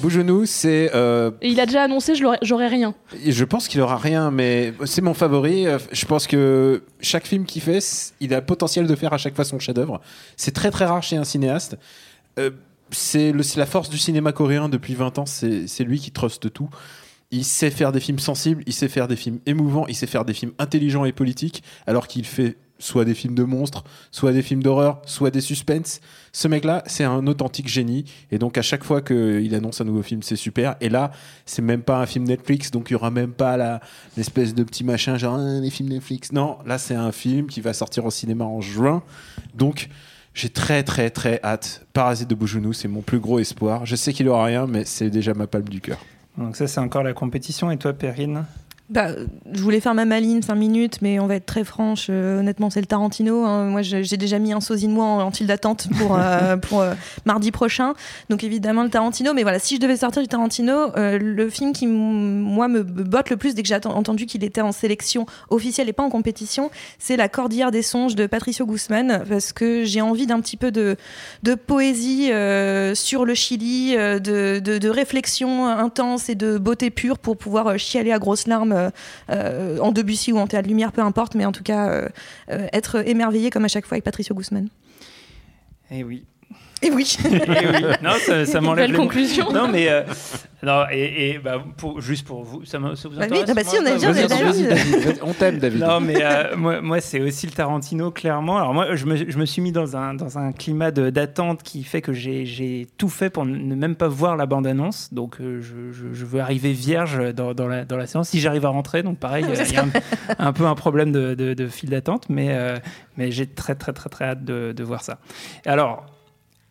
Bougenou, 0.00 0.44
c'est. 0.44 0.90
euh, 0.94 1.30
il 1.42 1.58
a 1.60 1.66
déjà 1.66 1.84
annoncé, 1.84 2.12
j'aurais 2.42 2.68
rien. 2.68 2.94
je 3.26 3.44
pense 3.44 3.68
qu'il 3.68 3.80
aura 3.80 3.96
rien, 3.96 4.30
mais 4.30 4.74
c'est 4.84 5.00
mon 5.00 5.14
favori. 5.14 5.64
Je 5.90 6.04
pense 6.04 6.26
que 6.26 6.82
chaque 7.00 7.26
film 7.26 7.46
qu'il 7.46 7.62
fait, 7.62 7.78
il 8.20 8.34
a 8.34 8.40
le 8.40 8.44
potentiel 8.44 8.86
de 8.86 8.94
faire 8.94 9.12
à 9.14 9.18
chaque 9.18 9.34
fois 9.34 9.44
son 9.46 9.58
chef-d'œuvre. 9.58 10.00
C'est 10.36 10.52
très 10.52 10.70
très 10.70 10.84
rare 10.84 11.02
chez 11.02 11.16
un 11.16 11.24
cinéaste. 11.24 11.78
Euh, 12.40 12.50
c'est 12.90 13.32
la 13.56 13.66
force 13.66 13.88
du 13.88 13.98
cinéma 13.98 14.32
coréen 14.32 14.68
depuis 14.68 14.94
20 14.94 15.18
ans. 15.18 15.26
C'est 15.26 15.84
lui 15.84 16.00
qui 16.00 16.10
truste 16.10 16.52
tout. 16.52 16.68
Il 17.30 17.44
sait 17.44 17.70
faire 17.70 17.92
des 17.92 18.00
films 18.00 18.18
sensibles, 18.18 18.64
il 18.66 18.72
sait 18.72 18.88
faire 18.88 19.06
des 19.06 19.14
films 19.14 19.38
émouvants, 19.46 19.86
il 19.86 19.94
sait 19.94 20.08
faire 20.08 20.24
des 20.24 20.34
films 20.34 20.50
intelligents 20.58 21.04
et 21.04 21.12
politiques, 21.12 21.62
alors 21.86 22.08
qu'il 22.08 22.24
fait 22.26 22.56
soit 22.80 23.04
des 23.04 23.14
films 23.14 23.36
de 23.36 23.44
monstres, 23.44 23.84
soit 24.10 24.32
des 24.32 24.42
films 24.42 24.62
d'horreur, 24.62 25.00
soit 25.04 25.30
des 25.30 25.40
suspens. 25.40 26.00
Ce 26.32 26.48
mec-là, 26.48 26.82
c'est 26.86 27.04
un 27.04 27.26
authentique 27.28 27.68
génie. 27.68 28.04
Et 28.32 28.38
donc, 28.38 28.58
à 28.58 28.62
chaque 28.62 28.82
fois 28.82 29.02
qu'il 29.02 29.54
annonce 29.54 29.80
un 29.80 29.84
nouveau 29.84 30.02
film, 30.02 30.22
c'est 30.22 30.34
super. 30.34 30.74
Et 30.80 30.88
là, 30.88 31.12
c'est 31.46 31.62
même 31.62 31.82
pas 31.82 32.00
un 32.00 32.06
film 32.06 32.24
Netflix, 32.24 32.70
donc 32.72 32.90
il 32.90 32.94
y 32.94 32.96
aura 32.96 33.10
même 33.10 33.32
pas 33.32 33.80
l'espèce 34.16 34.54
de 34.54 34.64
petit 34.64 34.82
machin 34.82 35.16
genre 35.18 35.36
Ah, 35.36 35.60
les 35.60 35.70
films 35.70 35.90
Netflix. 35.90 36.32
Non, 36.32 36.58
là, 36.66 36.78
c'est 36.78 36.96
un 36.96 37.12
film 37.12 37.46
qui 37.46 37.60
va 37.60 37.74
sortir 37.74 38.06
au 38.06 38.10
cinéma 38.10 38.44
en 38.44 38.60
juin. 38.60 39.04
Donc, 39.54 39.88
j'ai 40.34 40.48
très, 40.48 40.82
très, 40.82 41.10
très 41.10 41.40
hâte. 41.42 41.86
Parasite 41.92 42.28
de 42.28 42.34
Bougenou, 42.34 42.72
c'est 42.72 42.88
mon 42.88 43.02
plus 43.02 43.18
gros 43.18 43.38
espoir. 43.38 43.86
Je 43.86 43.96
sais 43.96 44.12
qu'il 44.12 44.28
aura 44.28 44.44
rien, 44.44 44.66
mais 44.66 44.84
c'est 44.84 45.10
déjà 45.10 45.34
ma 45.34 45.46
palme 45.46 45.68
du 45.68 45.80
cœur. 45.80 45.98
Donc 46.38 46.56
ça, 46.56 46.66
c'est 46.66 46.80
encore 46.80 47.02
la 47.02 47.12
compétition. 47.12 47.70
Et 47.70 47.76
toi, 47.76 47.92
Perrine? 47.92 48.44
Bah, 48.90 49.10
je 49.52 49.62
voulais 49.62 49.78
faire 49.78 49.94
ma 49.94 50.04
maline 50.04 50.42
5 50.42 50.56
minutes, 50.56 50.98
mais 51.00 51.20
on 51.20 51.28
va 51.28 51.36
être 51.36 51.46
très 51.46 51.62
franche. 51.62 52.08
euh, 52.10 52.40
honnêtement, 52.40 52.70
c'est 52.70 52.80
le 52.80 52.86
Tarantino. 52.86 53.44
hein. 53.44 53.66
Moi, 53.66 53.82
j'ai 53.82 54.16
déjà 54.16 54.40
mis 54.40 54.52
un 54.52 54.60
sosie 54.60 54.88
de 54.88 54.92
moi 54.92 55.04
en, 55.04 55.20
en 55.20 55.30
file 55.30 55.46
d'attente 55.46 55.86
pour, 55.96 56.16
euh, 56.18 56.56
pour 56.68 56.80
euh, 56.80 56.94
mardi 57.24 57.52
prochain. 57.52 57.94
Donc, 58.30 58.42
évidemment, 58.42 58.82
le 58.82 58.90
Tarantino. 58.90 59.32
Mais 59.32 59.44
voilà, 59.44 59.60
si 59.60 59.76
je 59.76 59.80
devais 59.80 59.96
sortir 59.96 60.22
du 60.22 60.26
Tarantino, 60.26 60.88
le 60.96 61.50
film 61.50 61.72
qui, 61.72 61.86
moi, 61.86 62.66
me 62.66 62.82
botte 62.82 63.30
le 63.30 63.36
plus 63.36 63.54
dès 63.54 63.62
que 63.62 63.68
j'ai 63.68 63.76
entendu 63.86 64.26
qu'il 64.26 64.42
était 64.42 64.60
en 64.60 64.72
sélection 64.72 65.24
officielle 65.50 65.88
et 65.88 65.92
pas 65.92 66.02
en 66.02 66.10
compétition, 66.10 66.70
c'est 66.98 67.16
La 67.16 67.28
Cordillère 67.28 67.70
des 67.70 67.82
Songes 67.82 68.16
de 68.16 68.26
Patricio 68.26 68.66
Guzman. 68.66 69.22
Parce 69.28 69.52
que 69.52 69.84
j'ai 69.84 70.00
envie 70.00 70.26
d'un 70.26 70.40
petit 70.40 70.56
peu 70.56 70.72
de, 70.72 70.96
de 71.44 71.54
poésie 71.54 72.30
sur 72.94 73.24
le 73.24 73.34
Chili, 73.34 73.94
de, 73.94 74.58
de, 74.58 74.78
de 74.78 74.88
réflexion 74.88 75.68
intense 75.68 76.28
et 76.28 76.34
de 76.34 76.58
beauté 76.58 76.90
pure 76.90 77.18
pour 77.20 77.36
pouvoir 77.36 77.78
chialer 77.78 78.10
à 78.10 78.18
grosses 78.18 78.48
larmes 78.48 78.79
euh, 78.80 78.90
euh, 79.30 79.78
en 79.78 79.92
Debussy 79.92 80.32
ou 80.32 80.38
en 80.38 80.46
Théâtre 80.46 80.68
Lumière, 80.68 80.92
peu 80.92 81.02
importe, 81.02 81.34
mais 81.34 81.44
en 81.44 81.52
tout 81.52 81.62
cas 81.62 81.88
euh, 81.88 82.08
être 82.48 83.06
émerveillé 83.06 83.50
comme 83.50 83.64
à 83.64 83.68
chaque 83.68 83.86
fois 83.86 83.96
avec 83.96 84.04
Patricio 84.04 84.34
Guzman. 84.34 84.68
Eh 85.90 86.04
oui. 86.04 86.24
Et 86.82 86.90
oui. 86.90 87.16
Eh 87.24 87.30
oui. 87.30 87.82
Non, 88.02 88.12
ça, 88.24 88.46
ça 88.46 88.60
m'enlève 88.60 88.84
Belle 88.86 88.92
les 88.92 88.96
conclusion. 88.96 89.52
Non, 89.52 89.68
mais 89.68 89.88
euh, 89.90 90.02
non, 90.62 90.84
et, 90.90 91.30
et, 91.32 91.38
bah, 91.38 91.62
pour, 91.76 92.00
juste 92.00 92.26
pour 92.26 92.42
vous, 92.42 92.64
ça, 92.64 92.78
me- 92.78 92.94
ça 92.94 93.08
vous 93.08 93.18
Bah 93.18 93.26
oui, 93.30 93.38
intéresse 93.40 93.50
ah 93.50 93.54
bah 93.54 93.64
si, 93.64 93.76
on 93.78 93.86
a 93.86 93.98
ça- 94.28 95.24
on. 95.24 95.30
On 95.30 95.32
t'aime, 95.34 95.58
David. 95.58 95.80
Non, 95.80 96.00
mais 96.00 96.16
euh, 96.22 96.56
moi, 96.56 96.80
moi 96.80 97.00
c'est 97.00 97.20
aussi 97.20 97.46
le 97.46 97.52
Tarantino, 97.52 98.10
clairement. 98.10 98.56
Alors, 98.58 98.72
moi, 98.74 98.94
je 98.96 99.04
me, 99.04 99.16
je 99.16 99.36
me 99.38 99.44
suis 99.46 99.60
mis 99.62 99.72
dans 99.72 99.96
un, 99.96 100.14
dans 100.14 100.38
un 100.38 100.52
climat 100.52 100.90
de- 100.90 101.10
d'attente 101.10 101.62
qui 101.62 101.82
fait 101.84 102.00
que 102.02 102.12
j'ai 102.12 102.46
j'ai 102.46 102.86
tout 102.98 103.08
fait 103.10 103.30
pour 103.30 103.44
ne 103.44 103.74
même 103.74 103.96
pas 103.96 104.08
voir 104.08 104.36
la 104.36 104.46
bande-annonce. 104.46 105.12
Donc, 105.12 105.40
euh, 105.40 105.60
je, 105.60 105.92
je- 105.92 106.14
je 106.14 106.24
veux 106.24 106.40
arriver 106.40 106.72
vierge 106.72 107.34
dans, 107.34 107.52
dans 107.52 107.66
la, 107.68 107.84
dans 107.84 107.96
la 107.98 108.06
séance. 108.06 108.28
Si 108.30 108.40
j'arrive 108.40 108.64
à 108.64 108.70
rentrer, 108.70 109.02
donc 109.02 109.18
pareil, 109.18 109.44
euh, 109.48 109.54
il 109.68 109.72
y 109.74 109.76
a 109.76 109.82
un, 109.84 109.90
un 110.46 110.52
peu 110.54 110.64
un 110.66 110.74
problème 110.74 111.12
de, 111.12 111.34
de, 111.34 111.52
de 111.54 111.66
file 111.68 111.90
d'attente, 111.90 112.24
mais, 112.30 112.48
euh, 112.50 112.76
mais 113.18 113.30
j'ai 113.30 113.46
très, 113.46 113.74
très, 113.74 113.92
très, 113.92 114.08
très 114.08 114.24
hâte 114.24 114.44
de, 114.44 114.72
de 114.72 114.84
voir 114.84 115.02
ça. 115.02 115.18
Alors, 115.66 116.06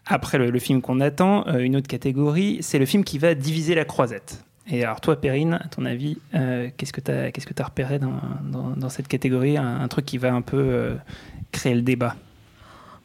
après 0.10 0.40
le, 0.40 0.60
film 0.60 0.82
qu'on 0.82 1.00
attend, 1.00 1.48
euh, 1.48 1.60
une 1.60 1.76
autre 1.76 1.88
catégorie, 1.88 2.58
c'est 2.62 2.80
le 2.80 2.86
film 2.86 3.04
qui 3.04 3.20
va 3.20 3.36
diviser 3.36 3.76
la 3.76 3.86
croisette. 3.86 4.44
Et 4.68 4.84
alors 4.84 5.02
toi, 5.02 5.20
Perrine, 5.20 5.60
à 5.64 5.68
ton 5.68 5.86
avis, 5.86 6.18
euh, 6.36 6.70
qu'est-ce 6.76 6.94
que 6.94 7.02
tu 7.02 7.12
as, 7.12 7.32
qu'est-ce 7.32 7.48
que 7.48 7.54
as 7.60 7.66
repéré 7.66 8.00
dans, 8.00 8.90
cette 8.90 9.08
catégorie? 9.08 9.58
Un, 9.58 9.82
un 9.82 9.88
truc 9.88 10.06
qui 10.06 10.18
va 10.18 10.34
un 10.34 10.42
peu 10.42 10.58
euh, 10.58 10.96
créer 11.52 11.76
le 11.76 11.82
débat? 11.82 12.16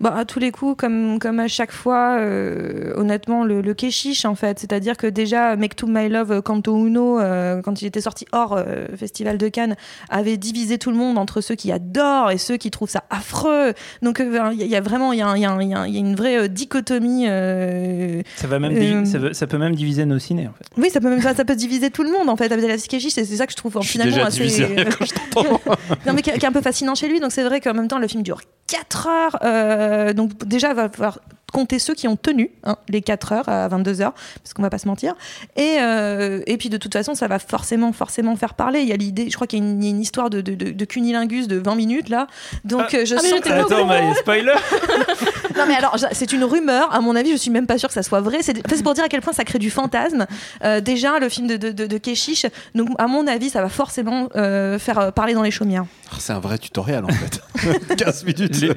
Bah, 0.00 0.14
à 0.16 0.24
tous 0.24 0.38
les 0.38 0.50
coups, 0.50 0.76
comme, 0.76 1.18
comme 1.18 1.38
à 1.40 1.48
chaque 1.48 1.72
fois, 1.72 2.16
euh, 2.18 2.92
honnêtement, 2.96 3.44
le, 3.44 3.60
le 3.60 3.74
kéchiche, 3.74 4.24
en 4.24 4.34
fait. 4.34 4.58
C'est-à-dire 4.58 4.96
que 4.96 5.06
déjà, 5.06 5.56
Make 5.56 5.76
to 5.76 5.86
My 5.86 6.08
Love, 6.08 6.42
Canto 6.42 6.86
Uno, 6.86 7.18
euh, 7.20 7.62
quand 7.62 7.80
il 7.80 7.86
était 7.86 8.00
sorti 8.00 8.26
hors 8.32 8.54
euh, 8.56 8.86
Festival 8.96 9.38
de 9.38 9.48
Cannes, 9.48 9.76
avait 10.10 10.36
divisé 10.36 10.78
tout 10.78 10.90
le 10.90 10.96
monde 10.96 11.16
entre 11.16 11.40
ceux 11.40 11.54
qui 11.54 11.70
adorent 11.72 12.30
et 12.32 12.38
ceux 12.38 12.56
qui 12.56 12.70
trouvent 12.70 12.90
ça 12.90 13.04
affreux. 13.10 13.72
Donc, 14.02 14.20
euh, 14.20 14.50
il 14.52 14.58
y, 14.58 14.62
a- 14.62 14.66
il 14.66 14.70
y 14.70 14.76
a 14.76 14.80
vraiment 14.80 15.12
il 15.12 15.18
y 15.20 15.22
a, 15.22 15.36
y 15.36 15.44
a 15.46 15.86
y 15.88 15.96
une 15.98 16.16
vraie 16.16 16.38
euh, 16.44 16.48
dichotomie. 16.48 17.26
euh, 17.28 18.22
ça, 18.36 18.46
va 18.46 18.58
même 18.58 18.76
Euh, 18.76 19.04
ça, 19.04 19.18
veut- 19.18 19.32
ça 19.32 19.46
peut 19.46 19.58
même 19.58 19.74
diviser 19.74 20.04
nos 20.06 20.18
ciné, 20.18 20.48
en 20.48 20.52
fait. 20.52 20.64
Oui, 20.76 20.90
ça 20.90 21.00
peut 21.00 21.08
même 21.08 21.20
ça, 21.22 21.34
ça 21.34 21.44
peut 21.44 21.56
diviser 21.56 21.90
tout 21.90 22.02
le 22.02 22.10
monde 22.10 22.28
en 22.28 22.36
fait. 22.36 22.50
Abdelaziz 22.52 22.88
Kechiche, 22.88 23.12
c'est 23.14 23.24
c'est 23.24 23.36
ça 23.36 23.46
que 23.46 23.52
je 23.52 23.56
trouve 23.56 23.78
Je 23.80 23.88
finalement 23.88 24.12
déjà 24.16 24.26
assez 24.26 24.38
divisé 24.40 24.64
rien 24.66 24.84
quand 24.98 25.04
je 25.04 25.12
t'entends. 25.14 25.60
non 26.06 26.12
mais 26.14 26.22
qui 26.22 26.30
est 26.30 26.44
un 26.44 26.52
peu 26.52 26.60
fascinant 26.62 26.94
chez 26.94 27.08
lui. 27.08 27.20
Donc 27.20 27.32
c'est 27.32 27.44
vrai 27.44 27.60
qu'en 27.60 27.74
même 27.74 27.88
temps 27.88 27.98
le 27.98 28.08
film 28.08 28.22
dure 28.22 28.40
4 28.66 29.06
heures. 29.06 29.38
Euh, 29.42 30.12
donc 30.12 30.44
déjà 30.44 30.74
va 30.74 30.88
falloir 30.88 31.18
compter 31.54 31.78
ceux 31.78 31.94
qui 31.94 32.08
ont 32.08 32.16
tenu 32.16 32.50
hein, 32.64 32.76
les 32.88 33.00
4 33.00 33.32
heures 33.32 33.48
à 33.48 33.68
22 33.68 34.00
heures, 34.02 34.12
parce 34.42 34.52
qu'on 34.52 34.62
va 34.62 34.70
pas 34.70 34.78
se 34.78 34.88
mentir. 34.88 35.14
Et, 35.56 35.76
euh, 35.80 36.40
et 36.46 36.56
puis 36.56 36.68
de 36.68 36.76
toute 36.76 36.92
façon, 36.92 37.14
ça 37.14 37.28
va 37.28 37.38
forcément, 37.38 37.92
forcément 37.92 38.34
faire 38.34 38.54
parler. 38.54 38.80
Il 38.80 38.88
y 38.88 38.92
a 38.92 38.96
l'idée, 38.96 39.28
je 39.30 39.34
crois 39.36 39.46
qu'il 39.46 39.60
y 39.60 39.62
a 39.62 39.64
une, 39.64 39.80
il 39.82 39.86
y 39.86 39.88
a 39.88 39.90
une 39.94 40.00
histoire 40.02 40.30
de, 40.30 40.40
de, 40.40 40.54
de, 40.56 40.72
de 40.72 40.84
cunilingus 40.84 41.46
de 41.46 41.56
20 41.56 41.74
minutes 41.76 42.08
là. 42.08 42.26
Donc 42.64 42.92
euh, 42.94 43.04
je 43.06 43.14
ah, 43.14 43.20
sens 43.20 43.40
que- 43.40 43.48
Attends, 43.52 43.86
mais 43.86 44.14
spoiler 44.16 44.52
non 45.56 45.64
mais 45.68 45.76
alors, 45.76 45.96
c'est 46.12 46.32
une 46.32 46.42
rumeur. 46.44 46.92
À 46.92 47.00
mon 47.00 47.14
avis, 47.14 47.30
je 47.30 47.36
suis 47.36 47.50
même 47.52 47.66
pas 47.66 47.78
sûre 47.78 47.88
que 47.88 47.94
ça 47.94 48.02
soit 48.02 48.20
vrai. 48.20 48.38
C'est 48.42 48.82
pour 48.82 48.94
dire 48.94 49.04
à 49.04 49.08
quel 49.08 49.20
point 49.22 49.32
ça 49.32 49.44
crée 49.44 49.60
du 49.60 49.70
fantasme. 49.70 50.26
Euh, 50.64 50.80
déjà, 50.80 51.18
le 51.20 51.28
film 51.28 51.46
de, 51.46 51.56
de, 51.56 51.70
de, 51.70 51.86
de 51.86 51.98
Keshish. 51.98 52.46
Donc, 52.74 52.88
à 52.98 53.06
mon 53.06 53.26
avis, 53.28 53.48
ça 53.50 53.62
va 53.62 53.68
forcément 53.68 54.28
euh, 54.36 54.78
faire 54.80 55.12
parler 55.12 55.34
dans 55.34 55.42
les 55.42 55.52
chaumières. 55.52 55.84
Ah, 56.10 56.16
C'est 56.18 56.32
un 56.32 56.40
vrai 56.40 56.58
tutoriel 56.58 57.04
en 57.04 57.08
fait. 57.08 57.96
15 57.96 58.24
minutes. 58.24 58.60
Les- 58.60 58.74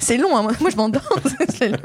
c'est 0.00 0.16
long. 0.16 0.36
hein. 0.36 0.42
Moi, 0.60 0.70
je 0.70 0.76
m'endors. 0.88 1.18
c'est 1.48 1.68
long. 1.70 1.78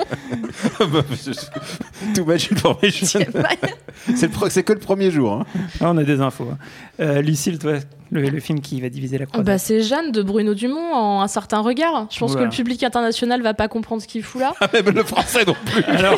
Too 2.16 2.26
much 2.26 2.52
information. 2.52 3.20
C'est 3.22 3.32
pas- 3.32 3.50
C'est 4.16 4.24
le 4.28 4.30
pro- 4.30 4.50
c'est 4.50 4.64
que 4.64 4.74
le 4.74 4.80
premier 4.80 5.12
jour. 5.12 5.32
hein. 5.34 5.46
Ah, 5.80 5.92
on 5.92 5.98
a 5.98 6.04
des 6.04 6.20
infos. 6.20 6.50
hein. 6.52 6.58
Euh, 7.00 7.22
Lucille, 7.22 7.58
toi, 7.60 7.74
le, 8.14 8.30
le 8.30 8.40
film 8.40 8.60
qui 8.62 8.80
va 8.82 8.90
diviser 8.90 9.18
la 9.18 9.26
croix. 9.26 9.44
Bah, 9.44 9.58
c'est 9.58 9.82
Jeanne 9.82 10.12
de 10.12 10.22
Bruno 10.22 10.54
Dumont 10.54 10.94
en 10.94 11.22
un 11.22 11.28
certain 11.28 11.60
regard. 11.60 12.08
Je 12.12 12.20
pense 12.20 12.36
que 12.36 12.42
le 12.44 12.50
public 12.50 12.84
international 12.84 13.42
va 13.42 13.54
pas 13.54 13.68
comprendre 13.68 14.02
ce 14.02 14.08
qu'il 14.08 14.24
fout 14.24 14.42
là. 14.42 14.54
Ah, 14.62 14.70
même 14.74 14.90
le 14.90 15.04
français 15.04 15.44
non 15.46 15.56
plus. 15.66 15.84
Alors, 15.86 16.18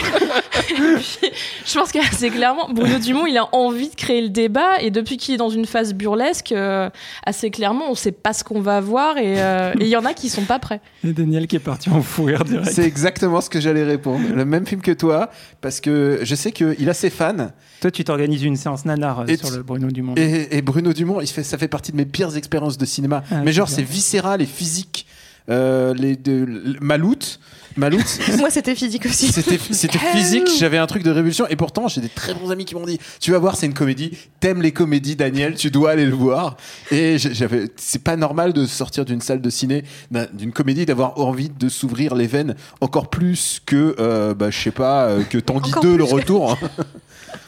Puis, 0.67 0.75
je 1.65 1.73
pense 1.77 1.91
que 1.91 1.99
c'est 2.11 2.29
clairement 2.29 2.67
Bruno 2.71 2.99
Dumont, 2.99 3.25
il 3.25 3.37
a 3.37 3.47
envie 3.55 3.89
de 3.89 3.95
créer 3.95 4.21
le 4.21 4.29
débat 4.29 4.79
et 4.81 4.91
depuis 4.91 5.17
qu'il 5.17 5.33
est 5.33 5.37
dans 5.37 5.49
une 5.49 5.65
phase 5.65 5.93
burlesque, 5.93 6.51
euh, 6.51 6.89
assez 7.25 7.49
clairement, 7.49 7.85
on 7.89 7.95
sait 7.95 8.11
pas 8.11 8.33
ce 8.33 8.43
qu'on 8.43 8.61
va 8.61 8.79
voir 8.81 9.17
et 9.17 9.41
euh, 9.41 9.73
il 9.79 9.87
y 9.87 9.95
en 9.97 10.05
a 10.05 10.13
qui 10.13 10.29
sont 10.29 10.43
pas 10.43 10.59
prêts. 10.59 10.81
et 11.03 11.13
Daniel 11.13 11.47
qui 11.47 11.55
est 11.55 11.59
parti 11.59 11.89
en 11.89 12.01
fou 12.01 12.23
rire 12.25 12.43
direct. 12.45 12.69
C'est 12.71 12.83
exactement 12.85 13.41
ce 13.41 13.49
que 13.49 13.59
j'allais 13.59 13.83
répondre. 13.83 14.21
Le 14.33 14.45
même 14.45 14.65
film 14.65 14.81
que 14.81 14.91
toi, 14.91 15.29
parce 15.61 15.79
que 15.81 16.19
je 16.23 16.35
sais 16.35 16.51
qu'il 16.51 16.89
a 16.89 16.93
ses 16.93 17.09
fans. 17.09 17.49
Toi, 17.81 17.91
tu 17.91 18.03
t'organises 18.03 18.43
une 18.43 18.55
séance 18.55 18.85
nanar 18.85 19.21
euh, 19.21 19.25
Et 19.27 19.37
sur 19.37 19.51
le 19.51 19.61
Bruno 19.63 19.89
Dumont. 19.91 20.15
Et, 20.15 20.57
et 20.57 20.61
Bruno 20.61 20.93
Dumont, 20.93 21.21
il 21.21 21.27
fait, 21.27 21.43
ça 21.43 21.57
fait 21.57 21.67
partie 21.67 21.84
de 21.91 21.97
mes 21.97 22.05
pires 22.05 22.35
expériences 22.37 22.77
de 22.77 22.85
cinéma. 22.85 23.23
Ah, 23.31 23.41
Mais 23.43 23.51
genre, 23.53 23.69
c'est 23.69 23.81
viscéral 23.83 24.41
et 24.41 24.45
physique. 24.45 25.05
Euh, 25.47 25.93
les 25.93 26.15
de, 26.15 26.43
le- 26.43 26.75
Maloute, 26.81 27.39
Maloute, 27.77 28.19
Moi, 28.39 28.49
c'était 28.49 28.73
physique 28.73 29.05
aussi. 29.05 29.27
C'était, 29.27 29.59
physique, 29.59 30.47
j'avais 30.57 30.79
un 30.79 30.87
truc 30.87 31.03
de 31.03 31.11
révolution 31.11 31.45
et 31.47 31.55
pourtant 31.55 31.87
j'ai 31.87 32.01
des 32.01 32.09
très 32.09 32.33
bons 32.33 32.49
amis 32.49 32.65
qui 32.65 32.73
m'ont 32.73 32.85
dit 32.85 32.97
Tu 33.19 33.29
vas 33.31 33.37
voir, 33.37 33.55
c'est 33.55 33.67
une 33.67 33.75
comédie, 33.75 34.17
t'aimes 34.39 34.63
les 34.63 34.71
comédies, 34.71 35.15
Daniel, 35.15 35.53
tu 35.53 35.69
dois 35.69 35.91
aller 35.91 36.05
le 36.07 36.15
voir. 36.15 36.57
Et 36.89 37.19
j'avais, 37.19 37.69
c'est 37.75 38.01
pas 38.01 38.15
normal 38.15 38.53
de 38.53 38.65
sortir 38.65 39.05
d'une 39.05 39.21
salle 39.21 39.39
de 39.41 39.49
ciné, 39.51 39.83
d'un- 40.09 40.25
d'une 40.33 40.51
comédie, 40.51 40.87
d'avoir 40.87 41.19
envie 41.19 41.49
de 41.49 41.69
s'ouvrir 41.69 42.15
les 42.15 42.25
veines 42.25 42.55
encore 42.81 43.11
plus 43.11 43.61
que, 43.63 43.95
euh, 43.99 44.33
bah, 44.33 44.49
je 44.49 44.59
sais 44.59 44.71
pas, 44.71 45.05
euh, 45.09 45.23
que 45.23 45.37
Tanguy 45.37 45.69
Encore 45.69 45.83
2, 45.83 45.89
plus 45.89 45.97
le 45.99 46.03
retour. 46.05 46.57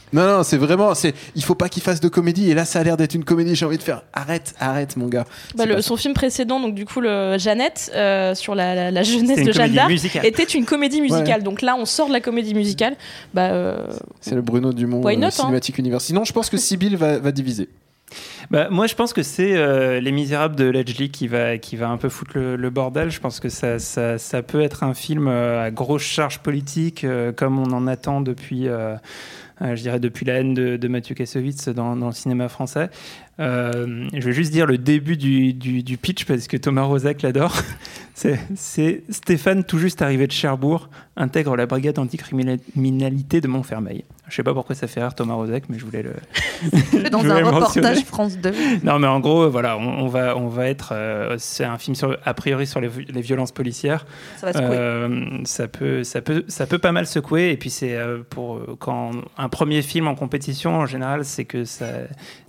hein. 0.07 0.09
Non, 0.13 0.37
non, 0.37 0.43
c'est 0.43 0.57
vraiment, 0.57 0.95
c'est, 0.95 1.13
il 1.35 1.43
faut 1.43 1.55
pas 1.55 1.69
qu'il 1.69 1.83
fasse 1.83 1.99
de 1.99 2.07
comédie. 2.07 2.49
Et 2.49 2.53
là, 2.53 2.65
ça 2.65 2.79
a 2.79 2.83
l'air 2.83 2.97
d'être 2.97 3.13
une 3.15 3.23
comédie. 3.25 3.55
J'ai 3.55 3.65
envie 3.65 3.77
de 3.77 3.83
faire, 3.83 4.03
arrête, 4.13 4.53
arrête, 4.59 4.97
mon 4.97 5.07
gars. 5.07 5.25
Bah, 5.55 5.65
le- 5.65 5.81
son 5.81 5.97
film 5.97 6.13
précédent, 6.13 6.59
donc 6.59 6.75
du 6.75 6.85
coup 6.85 7.01
le 7.01 7.37
Jeannette 7.37 7.91
euh, 7.95 8.33
sur 8.35 8.55
la, 8.55 8.73
la- 8.75 8.91
la 8.91 9.03
jeunesse 9.03 9.43
de 9.43 9.51
Jeanne 9.51 9.73
d'Arc, 9.73 9.91
était 10.23 10.43
une 10.43 10.65
comédie 10.65 11.01
musicale. 11.01 11.39
Ouais. 11.39 11.43
Donc 11.43 11.61
là, 11.61 11.75
on 11.77 11.85
sort 11.85 12.07
de 12.07 12.13
la 12.13 12.21
comédie 12.21 12.53
musicale. 12.53 12.95
Bah, 13.33 13.51
euh, 13.51 13.87
C'est 14.21 14.35
le 14.35 14.41
Bruno 14.41 14.73
Dumont 14.73 15.01
Why 15.03 15.15
euh, 15.15 15.19
not, 15.19 15.27
hein 15.27 15.31
Cinematic 15.31 15.77
Universe. 15.77 16.05
Sinon, 16.05 16.23
je 16.23 16.33
pense 16.33 16.49
que 16.49 16.57
Sibyl 16.57 16.95
va, 16.97 17.19
va 17.19 17.31
diviser. 17.31 17.69
Bah, 18.49 18.69
moi, 18.71 18.87
je 18.87 18.95
pense 18.95 19.11
que 19.11 19.21
c'est 19.23 19.57
euh, 19.57 19.99
Les 19.99 20.13
Misérables 20.13 20.55
de 20.55 20.63
Ledgely 20.63 21.09
qui 21.11 21.27
va, 21.27 21.57
qui 21.57 21.75
va 21.75 21.89
un 21.89 21.97
peu 21.97 22.07
foutre 22.07 22.31
le, 22.35 22.55
le 22.55 22.69
bordel. 22.69 23.11
Je 23.11 23.19
pense 23.19 23.41
que 23.41 23.49
ça, 23.49 23.79
ça, 23.79 24.17
ça 24.17 24.41
peut 24.41 24.61
être 24.61 24.83
un 24.83 24.93
film 24.93 25.27
euh, 25.27 25.61
à 25.65 25.71
grosse 25.71 26.03
charge 26.03 26.39
politique, 26.39 27.03
euh, 27.03 27.33
comme 27.33 27.59
on 27.59 27.73
en 27.73 27.85
attend 27.87 28.21
depuis, 28.21 28.69
je 29.61 29.81
dirais, 29.81 29.99
depuis 29.99 30.25
la 30.25 30.35
haine 30.35 30.53
de, 30.53 30.77
de 30.77 30.87
Mathieu 30.87 31.15
Kassovitz 31.15 31.69
dans, 31.69 31.95
le 31.95 32.11
cinéma 32.11 32.49
français. 32.49 32.89
Euh, 33.39 34.07
je 34.13 34.25
vais 34.25 34.33
juste 34.33 34.51
dire 34.51 34.65
le 34.65 34.77
début 34.77 35.17
du, 35.17 35.53
du, 35.53 35.97
pitch 35.97 36.25
parce 36.25 36.47
que 36.47 36.57
Thomas 36.57 36.83
Rozak 36.83 37.21
l'adore. 37.21 37.55
C'est 38.55 39.03
Stéphane, 39.09 39.63
tout 39.63 39.77
juste 39.77 40.01
arrivé 40.01 40.25
de 40.25 40.31
Cherbourg, 40.31 40.89
intègre 41.15 41.55
la 41.55 41.67
brigade 41.67 41.99
anticriminalité 41.99 43.41
de 43.41 43.47
Montfermeil. 43.47 44.05
Je 44.27 44.35
sais 44.35 44.43
pas 44.43 44.53
pourquoi 44.53 44.75
ça 44.75 44.87
fait 44.87 45.01
rire 45.01 45.13
Thomas 45.13 45.35
Rozak, 45.35 45.65
mais 45.69 45.77
je 45.77 45.85
voulais 45.85 46.01
le, 46.03 46.13
Dans 47.11 47.19
Je 47.23 47.29
un 47.29 47.43
reportage. 47.45 48.03
France 48.03 48.37
2. 48.39 48.51
non, 48.83 48.99
mais 48.99 49.07
en 49.07 49.19
gros, 49.19 49.49
voilà, 49.49 49.77
on, 49.77 49.99
on 50.03 50.07
va, 50.07 50.35
on 50.35 50.47
va 50.47 50.67
être. 50.67 50.89
euh, 50.93 51.35
c'est 51.37 51.63
un 51.63 51.77
film 51.77 51.95
sur, 51.95 52.17
a 52.25 52.33
priori 52.33 52.65
sur 52.67 52.81
les, 52.81 52.89
les 53.07 53.21
violences 53.21 53.51
policières. 53.51 54.05
Ça 54.37 54.47
va 54.47 54.53
secouer. 54.53 54.67
Euh, 54.77 55.25
ça 55.45 55.67
peut, 55.67 56.03
ça 56.03 56.21
peut, 56.21 56.43
ça 56.47 56.65
peut 56.65 56.79
pas 56.79 56.91
mal 56.91 57.05
secouer. 57.07 57.51
Et 57.51 57.57
puis 57.57 57.69
c'est 57.69 57.95
euh, 57.95 58.19
pour 58.29 58.59
quand 58.79 59.11
un 59.37 59.49
premier 59.49 59.81
film 59.83 60.07
en 60.07 60.15
compétition, 60.15 60.75
en 60.75 60.85
général, 60.87 61.23
c'est 61.23 61.45
que 61.45 61.63
ça, 61.65 61.85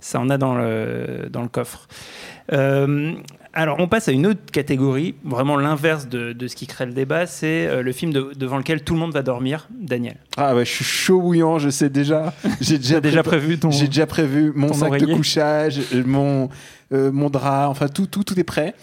ça 0.01 0.19
en 0.19 0.29
a 0.29 0.37
dans 0.37 0.55
le, 0.55 1.27
dans 1.31 1.43
le 1.43 1.47
coffre. 1.47 1.87
Euh, 2.51 3.13
alors, 3.53 3.77
on 3.79 3.87
passe 3.87 4.07
à 4.07 4.11
une 4.11 4.27
autre 4.27 4.41
catégorie, 4.51 5.15
vraiment 5.23 5.57
l'inverse 5.57 6.07
de, 6.07 6.33
de 6.33 6.47
ce 6.47 6.55
qui 6.55 6.67
crée 6.67 6.85
le 6.85 6.93
débat, 6.93 7.25
c'est 7.25 7.65
euh, 7.67 7.81
le 7.81 7.91
film 7.91 8.13
de- 8.13 8.31
devant 8.37 8.57
lequel 8.57 8.83
tout 8.83 8.93
le 8.93 8.99
monde 8.99 9.11
va 9.11 9.23
dormir, 9.23 9.67
Daniel. 9.71 10.17
Ah 10.37 10.55
ouais, 10.55 10.65
je 10.65 10.71
suis 10.71 10.85
chaud 10.85 11.19
bouillant, 11.19 11.57
je 11.57 11.69
sais 11.69 11.89
déjà. 11.89 12.33
J'ai 12.61 12.77
déjà, 12.77 13.23
prévu 13.23 13.57
ton. 13.57 13.71
J'ai 13.71 13.87
déjà 13.87 14.05
prévu 14.05 14.51
mon 14.55 14.71
sac 14.73 14.89
oreiller. 14.89 15.07
de 15.07 15.13
couchage, 15.15 15.79
euh, 15.93 16.03
mon, 16.05 16.49
euh, 16.93 17.11
mon 17.11 17.29
drap, 17.31 17.69
enfin 17.69 17.87
tout, 17.87 18.05
tout, 18.05 18.23
tout 18.23 18.39
est 18.39 18.43
prêt. 18.43 18.75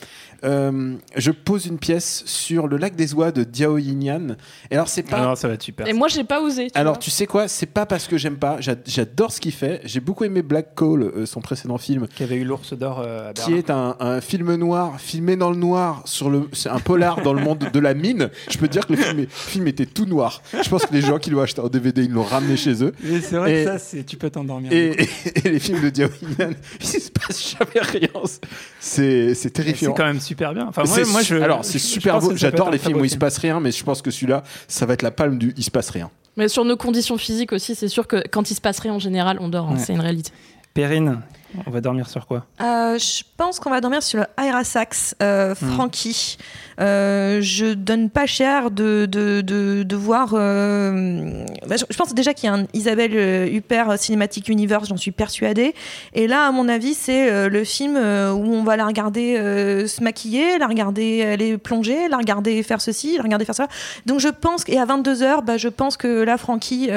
Euh, 0.45 0.95
je 1.17 1.31
pose 1.31 1.67
une 1.67 1.79
pièce 1.79 2.23
sur 2.27 2.69
le 2.69 2.77
lac 2.77 2.95
des 2.95 3.15
oies 3.15 3.33
de 3.33 3.45
Diao 3.45 3.79
Yinyan. 3.79 4.37
Et 4.71 4.75
alors 4.75 4.89
c'est 4.89 5.03
pas. 5.03 5.17
Alors, 5.19 5.37
ça 5.39 5.49
va 5.49 5.55
être 5.55 5.63
super. 5.63 5.87
et 5.87 5.93
moi, 5.93 6.09
j'ai 6.09 6.25
pas 6.25 6.41
osé. 6.41 6.71
tu 6.71 6.79
Alors 6.79 6.95
vois. 6.95 7.03
tu 7.03 7.11
sais 7.11 7.27
quoi, 7.27 7.49
c'est 7.49 7.67
pas 7.67 7.87
parce 7.87 8.07
que 8.07 8.19
j'aime 8.19 8.37
pas. 8.37 8.61
J'a- 8.61 8.75
J'adore 8.87 9.33
ce 9.33 9.41
qu'il 9.41 9.53
fait. 9.53 9.81
J'ai 9.85 10.01
beaucoup 10.01 10.25
aimé 10.25 10.43
Black 10.43 10.75
Coal, 10.75 11.03
euh, 11.03 11.27
son 11.27 11.41
précédent 11.41 11.79
film, 11.79 12.07
Qui 12.09 12.23
avait 12.23 12.37
eu 12.37 12.45
l'ours 12.45 12.73
d'or 12.75 13.01
euh, 13.05 13.31
à 13.31 13.33
qui 13.33 13.55
est 13.55 13.71
un, 13.71 13.97
un 14.01 14.21
film 14.21 14.55
noir 14.57 15.01
filmé 15.01 15.37
dans 15.37 15.51
le 15.51 15.57
noir 15.57 16.03
sur 16.05 16.31
le. 16.31 16.49
C'est 16.53 16.69
un 16.69 16.79
polar 16.81 17.23
dans 17.23 17.33
le 17.33 17.43
monde 17.43 17.69
de 17.73 17.81
la 17.81 17.95
mine. 17.95 18.31
Je 18.51 18.59
peux 18.59 18.67
te 18.69 18.73
dire 18.73 18.87
que 18.87 18.93
le 18.93 18.99
film, 18.99 19.19
est- 19.21 19.23
le 19.23 19.29
film 19.31 19.67
était 19.69 19.87
tout 19.87 20.07
noir. 20.07 20.43
Je 20.63 20.69
pense 20.69 20.87
que 20.87 20.93
les 20.95 21.01
gens 21.03 21.19
qui 21.19 21.31
l'ont 21.31 21.41
acheté 21.43 21.61
en 21.61 21.69
DVD, 21.69 22.03
ils 22.05 22.13
l'ont 22.13 22.23
ramené 22.23 22.57
chez 22.57 22.83
eux. 22.85 22.93
Et 23.05 23.21
c'est 23.21 23.37
vrai 23.37 23.63
Et- 23.63 23.65
que 23.65 23.71
ça, 23.73 23.79
c'est- 23.79 24.05
tu 24.05 24.17
peux 24.17 24.31
t'endormir. 24.31 24.73
Et, 24.73 25.03
et- 25.03 25.09
et 25.45 25.51
les 25.51 25.59
films 25.59 25.81
de 25.83 25.89
Diao 25.91 26.09
Yinyan, 26.23 26.51
il 26.81 26.87
se 26.87 27.11
passe 27.11 27.57
jamais 27.59 27.81
rien. 27.81 28.09
C'est 28.81 29.35
c'est 29.35 29.35
c'est 29.35 29.51
terrifiant. 29.51 29.93
quand 29.95 30.05
même 30.05 30.21
super 30.27 30.53
bien. 30.53 30.67
Enfin, 30.69 30.83
moi, 30.85 30.95
C'est 30.95 31.11
moi, 31.11 31.23
su- 31.23 31.37
je, 31.37 31.41
alors 31.43 31.65
c'est 31.65 31.79
super 31.79 32.19
beau. 32.21 32.37
J'adore 32.37 32.71
les 32.71 32.79
films 32.79 33.01
où 33.01 33.05
il 33.05 33.11
se 33.11 33.17
passe 33.17 33.39
rien, 33.39 33.61
mais 33.61 33.71
je 33.73 33.83
pense 33.85 34.03
que 34.03 34.11
celui-là, 34.11 34.43
ça 34.69 34.85
va 34.87 34.95
être 34.95 35.03
la 35.03 35.11
palme 35.11 35.39
du 35.39 35.55
il 35.57 35.63
se 35.65 35.71
passe 35.71 35.91
rien. 35.91 36.11
Mais 36.37 36.49
sur 36.49 36.65
nos 36.65 36.77
conditions 36.77 37.17
physiques 37.17 37.53
aussi, 37.53 37.75
c'est 37.75 37.89
sûr 37.89 38.07
que 38.07 38.23
quand 38.31 38.51
il 38.51 38.55
se 38.55 38.61
passe 38.61 38.79
rien 38.81 38.93
en 38.93 38.99
général, 38.99 39.39
on 39.41 39.49
dort. 39.49 39.71
hein, 39.71 39.77
c'est 39.79 39.95
une 39.95 40.01
réalité. 40.01 40.33
Perrine, 40.75 41.21
on 41.67 41.71
va 41.71 41.81
dormir 41.81 42.09
sur 42.09 42.27
quoi 42.27 42.45
Euh, 42.61 42.99
je 42.99 43.23
pense 43.37 43.61
qu'on 43.61 43.71
va 43.71 43.81
dormir 43.81 44.03
sur 44.03 44.21
le 44.21 44.27
Airasax, 44.43 45.15
euh, 45.23 45.55
Hmm. 45.61 45.73
Frankie. 45.75 46.37
Euh, 46.79 47.39
je 47.41 47.73
donne 47.73 48.11
pas 48.11 48.27
cher 48.27 48.71
de, 48.71 49.07
de, 49.07 49.41
de, 49.41 49.83
de 49.83 49.97
voir. 49.97 50.35
euh, 50.35 51.45
bah, 51.67 51.77
je, 51.79 51.85
je 51.89 51.97
pense 51.97 52.15
déjà 52.15 52.35
qu'il 52.35 52.49
y 52.49 52.53
a 52.53 52.55
un 52.55 52.67
Isabelle 52.75 53.49
Huppert 53.55 53.99
Cinematic 53.99 54.49
Universe, 54.49 54.89
j'en 54.89 54.97
suis 54.99 55.11
persuadée. 55.13 55.75
Et 56.15 56.27
là, 56.27 56.47
à 56.47 56.53
mon 56.53 56.69
avis, 56.69 56.95
c'est 56.95 57.49
le 57.49 57.65
film 57.65 57.97
où 57.97 58.55
on 58.55 58.63
va 58.63 58.77
la 58.77 58.87
regarder 58.87 59.37
se 59.87 60.03
maquiller, 60.03 60.59
la 60.59 60.67
regarder 60.67 61.23
aller 61.23 61.57
plonger, 61.59 62.09
la 62.09 62.17
regarder 62.19 62.63
faire 62.63 62.81
ceci, 62.81 63.17
la 63.17 63.23
regarder 63.23 63.45
faire 63.45 63.55
ça. 63.55 63.69
Donc 64.05 64.21
je 64.21 64.29
pense 64.29 64.65
et 64.69 64.79
à 64.79 64.85
22h, 64.87 65.45
bah, 65.45 65.57
je 65.57 65.69
pense 65.69 65.97
que 65.97 66.23
là, 66.25 66.37
Frankie, 66.37 66.91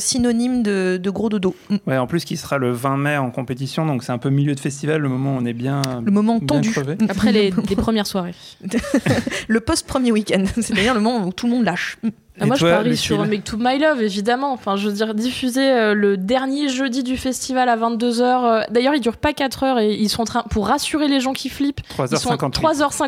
synonyme 0.00 0.62
de, 0.62 0.98
de 1.02 1.10
gros 1.10 1.28
dodo. 1.28 1.54
Ouais, 1.86 1.96
en 1.98 2.06
plus, 2.06 2.24
qui 2.24 2.36
sera 2.36 2.58
le 2.58 2.70
20 2.70 2.96
mai 2.96 3.16
en 3.16 3.30
compétition, 3.30 3.85
donc 3.86 4.02
c'est 4.02 4.12
un 4.12 4.18
peu 4.18 4.30
milieu 4.30 4.54
de 4.54 4.60
festival, 4.60 5.00
le 5.00 5.08
moment 5.08 5.34
où 5.36 5.38
on 5.40 5.44
est 5.44 5.52
bien. 5.52 5.82
Le 6.04 6.10
moment 6.10 6.38
bien 6.38 6.46
tendu. 6.46 6.70
crevé. 6.70 6.96
Après 7.08 7.32
les, 7.32 7.52
les 7.68 7.76
premières 7.76 8.06
soirées. 8.06 8.34
Le 9.48 9.60
post-premier 9.60 10.12
week-end. 10.12 10.44
C'est 10.60 10.74
d'ailleurs 10.74 10.94
le 10.94 11.00
moment 11.00 11.26
où 11.26 11.32
tout 11.32 11.46
le 11.46 11.52
monde 11.52 11.64
lâche. 11.64 11.98
Ah, 12.38 12.44
Et 12.44 12.46
moi, 12.48 12.56
toi, 12.56 12.68
je 12.68 12.74
parie 12.74 12.88
Lucille 12.90 13.16
sur 13.16 13.24
Make 13.26 13.44
to 13.44 13.56
My 13.58 13.78
Love, 13.78 14.02
évidemment. 14.02 14.52
Enfin, 14.52 14.76
je 14.76 14.88
veux 14.88 14.92
dire, 14.94 15.14
diffuser 15.14 15.70
euh, 15.70 15.94
le 15.94 16.16
dernier 16.16 16.68
jeudi 16.68 17.02
du 17.02 17.16
festival 17.16 17.68
à 17.68 17.76
22h. 17.76 18.70
D'ailleurs, 18.70 18.94
il 18.94 19.00
dure 19.00 19.16
pas 19.16 19.32
4 19.32 19.62
heures 19.62 19.78
et 19.78 19.94
ils 19.94 20.08
sont 20.08 20.22
en 20.22 20.26
train, 20.26 20.42
pour 20.50 20.66
rassurer 20.68 21.08
les 21.08 21.20
gens 21.20 21.32
qui 21.32 21.48
flippent, 21.48 21.80
ils 21.98 22.18
sont 22.18 22.30
à 22.30 22.36
3h58. 22.36 22.50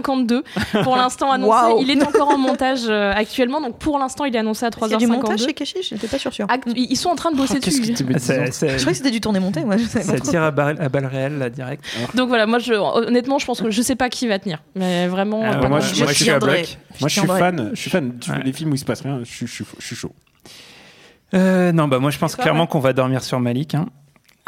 3h52 0.02 0.82
pour 0.82 0.96
l'instant 0.96 1.30
annoncé. 1.30 1.74
Il 1.80 1.90
est 1.90 2.02
encore 2.02 2.30
en 2.30 2.38
montage 2.38 2.82
euh, 2.88 3.12
actuellement, 3.14 3.60
donc 3.60 3.78
pour 3.78 3.98
l'instant, 3.98 4.24
il 4.24 4.34
est 4.34 4.38
annoncé 4.38 4.64
à 4.66 4.70
Il 4.86 4.90
y 4.90 4.94
a 4.94 4.96
du 4.96 5.06
montage 5.06 5.40
3h52. 5.40 5.46
chez 5.46 5.54
Keshish 5.54 5.88
J'étais 5.90 6.06
pas 6.08 6.18
sûr 6.18 6.32
sûr. 6.32 6.46
Act- 6.48 6.68
Ils 6.74 6.96
sont 6.96 7.10
en 7.10 7.14
train 7.16 7.30
de 7.30 7.36
bosser 7.36 7.60
qu'est-ce 7.60 7.80
dessus. 7.80 8.04
que 8.04 8.12
Je 8.14 8.20
croyais 8.20 8.76
que 8.76 8.92
c'était 8.94 9.10
du 9.10 9.20
tourné-monté, 9.20 9.64
moi. 9.64 9.76
je 9.76 9.84
pas 9.86 10.00
Ça 10.02 10.18
tire 10.20 10.42
à 10.42 10.50
balles, 10.50 10.76
à 10.80 10.88
balles 10.88 11.06
réelles, 11.06 11.38
là, 11.38 11.50
direct. 11.50 11.84
Donc 12.14 12.28
voilà, 12.28 12.46
moi, 12.46 12.58
je, 12.58 12.72
honnêtement, 12.74 13.38
je 13.38 13.46
pense 13.46 13.60
que 13.60 13.70
je 13.70 13.82
sais 13.82 13.96
pas 13.96 14.08
qui 14.08 14.26
va 14.26 14.38
tenir. 14.38 14.62
Mais 14.74 15.06
vraiment. 15.06 15.42
Ah, 15.44 15.58
euh, 15.62 15.68
moi, 15.68 15.80
je- 15.80 16.02
moi, 16.02 16.12
je 16.12 16.16
suis 16.22 16.30
à 16.30 16.38
bloc. 16.38 16.78
Moi, 17.00 17.08
je 17.08 17.18
suis 17.20 17.28
fan. 17.28 17.70
Je 17.74 17.80
suis 17.80 17.90
fan. 17.90 18.18
Tu- 18.20 18.30
Ouais. 18.30 18.42
Les 18.44 18.52
films 18.52 18.70
où 18.72 18.74
il 18.74 18.78
se 18.78 18.84
passe 18.84 19.00
rien, 19.02 19.20
je 19.24 19.30
suis, 19.30 19.46
je 19.46 19.52
suis- 19.52 19.64
je 19.78 19.84
suis 19.86 19.96
chaud. 19.96 20.12
Euh, 21.34 21.72
non, 21.72 21.88
bah 21.88 21.98
moi 21.98 22.10
je 22.10 22.18
pense 22.18 22.36
clairement 22.36 22.66
qu'on 22.66 22.80
va 22.80 22.92
dormir 22.92 23.22
sur 23.22 23.38
Malik. 23.40 23.74
hein. 23.74 23.86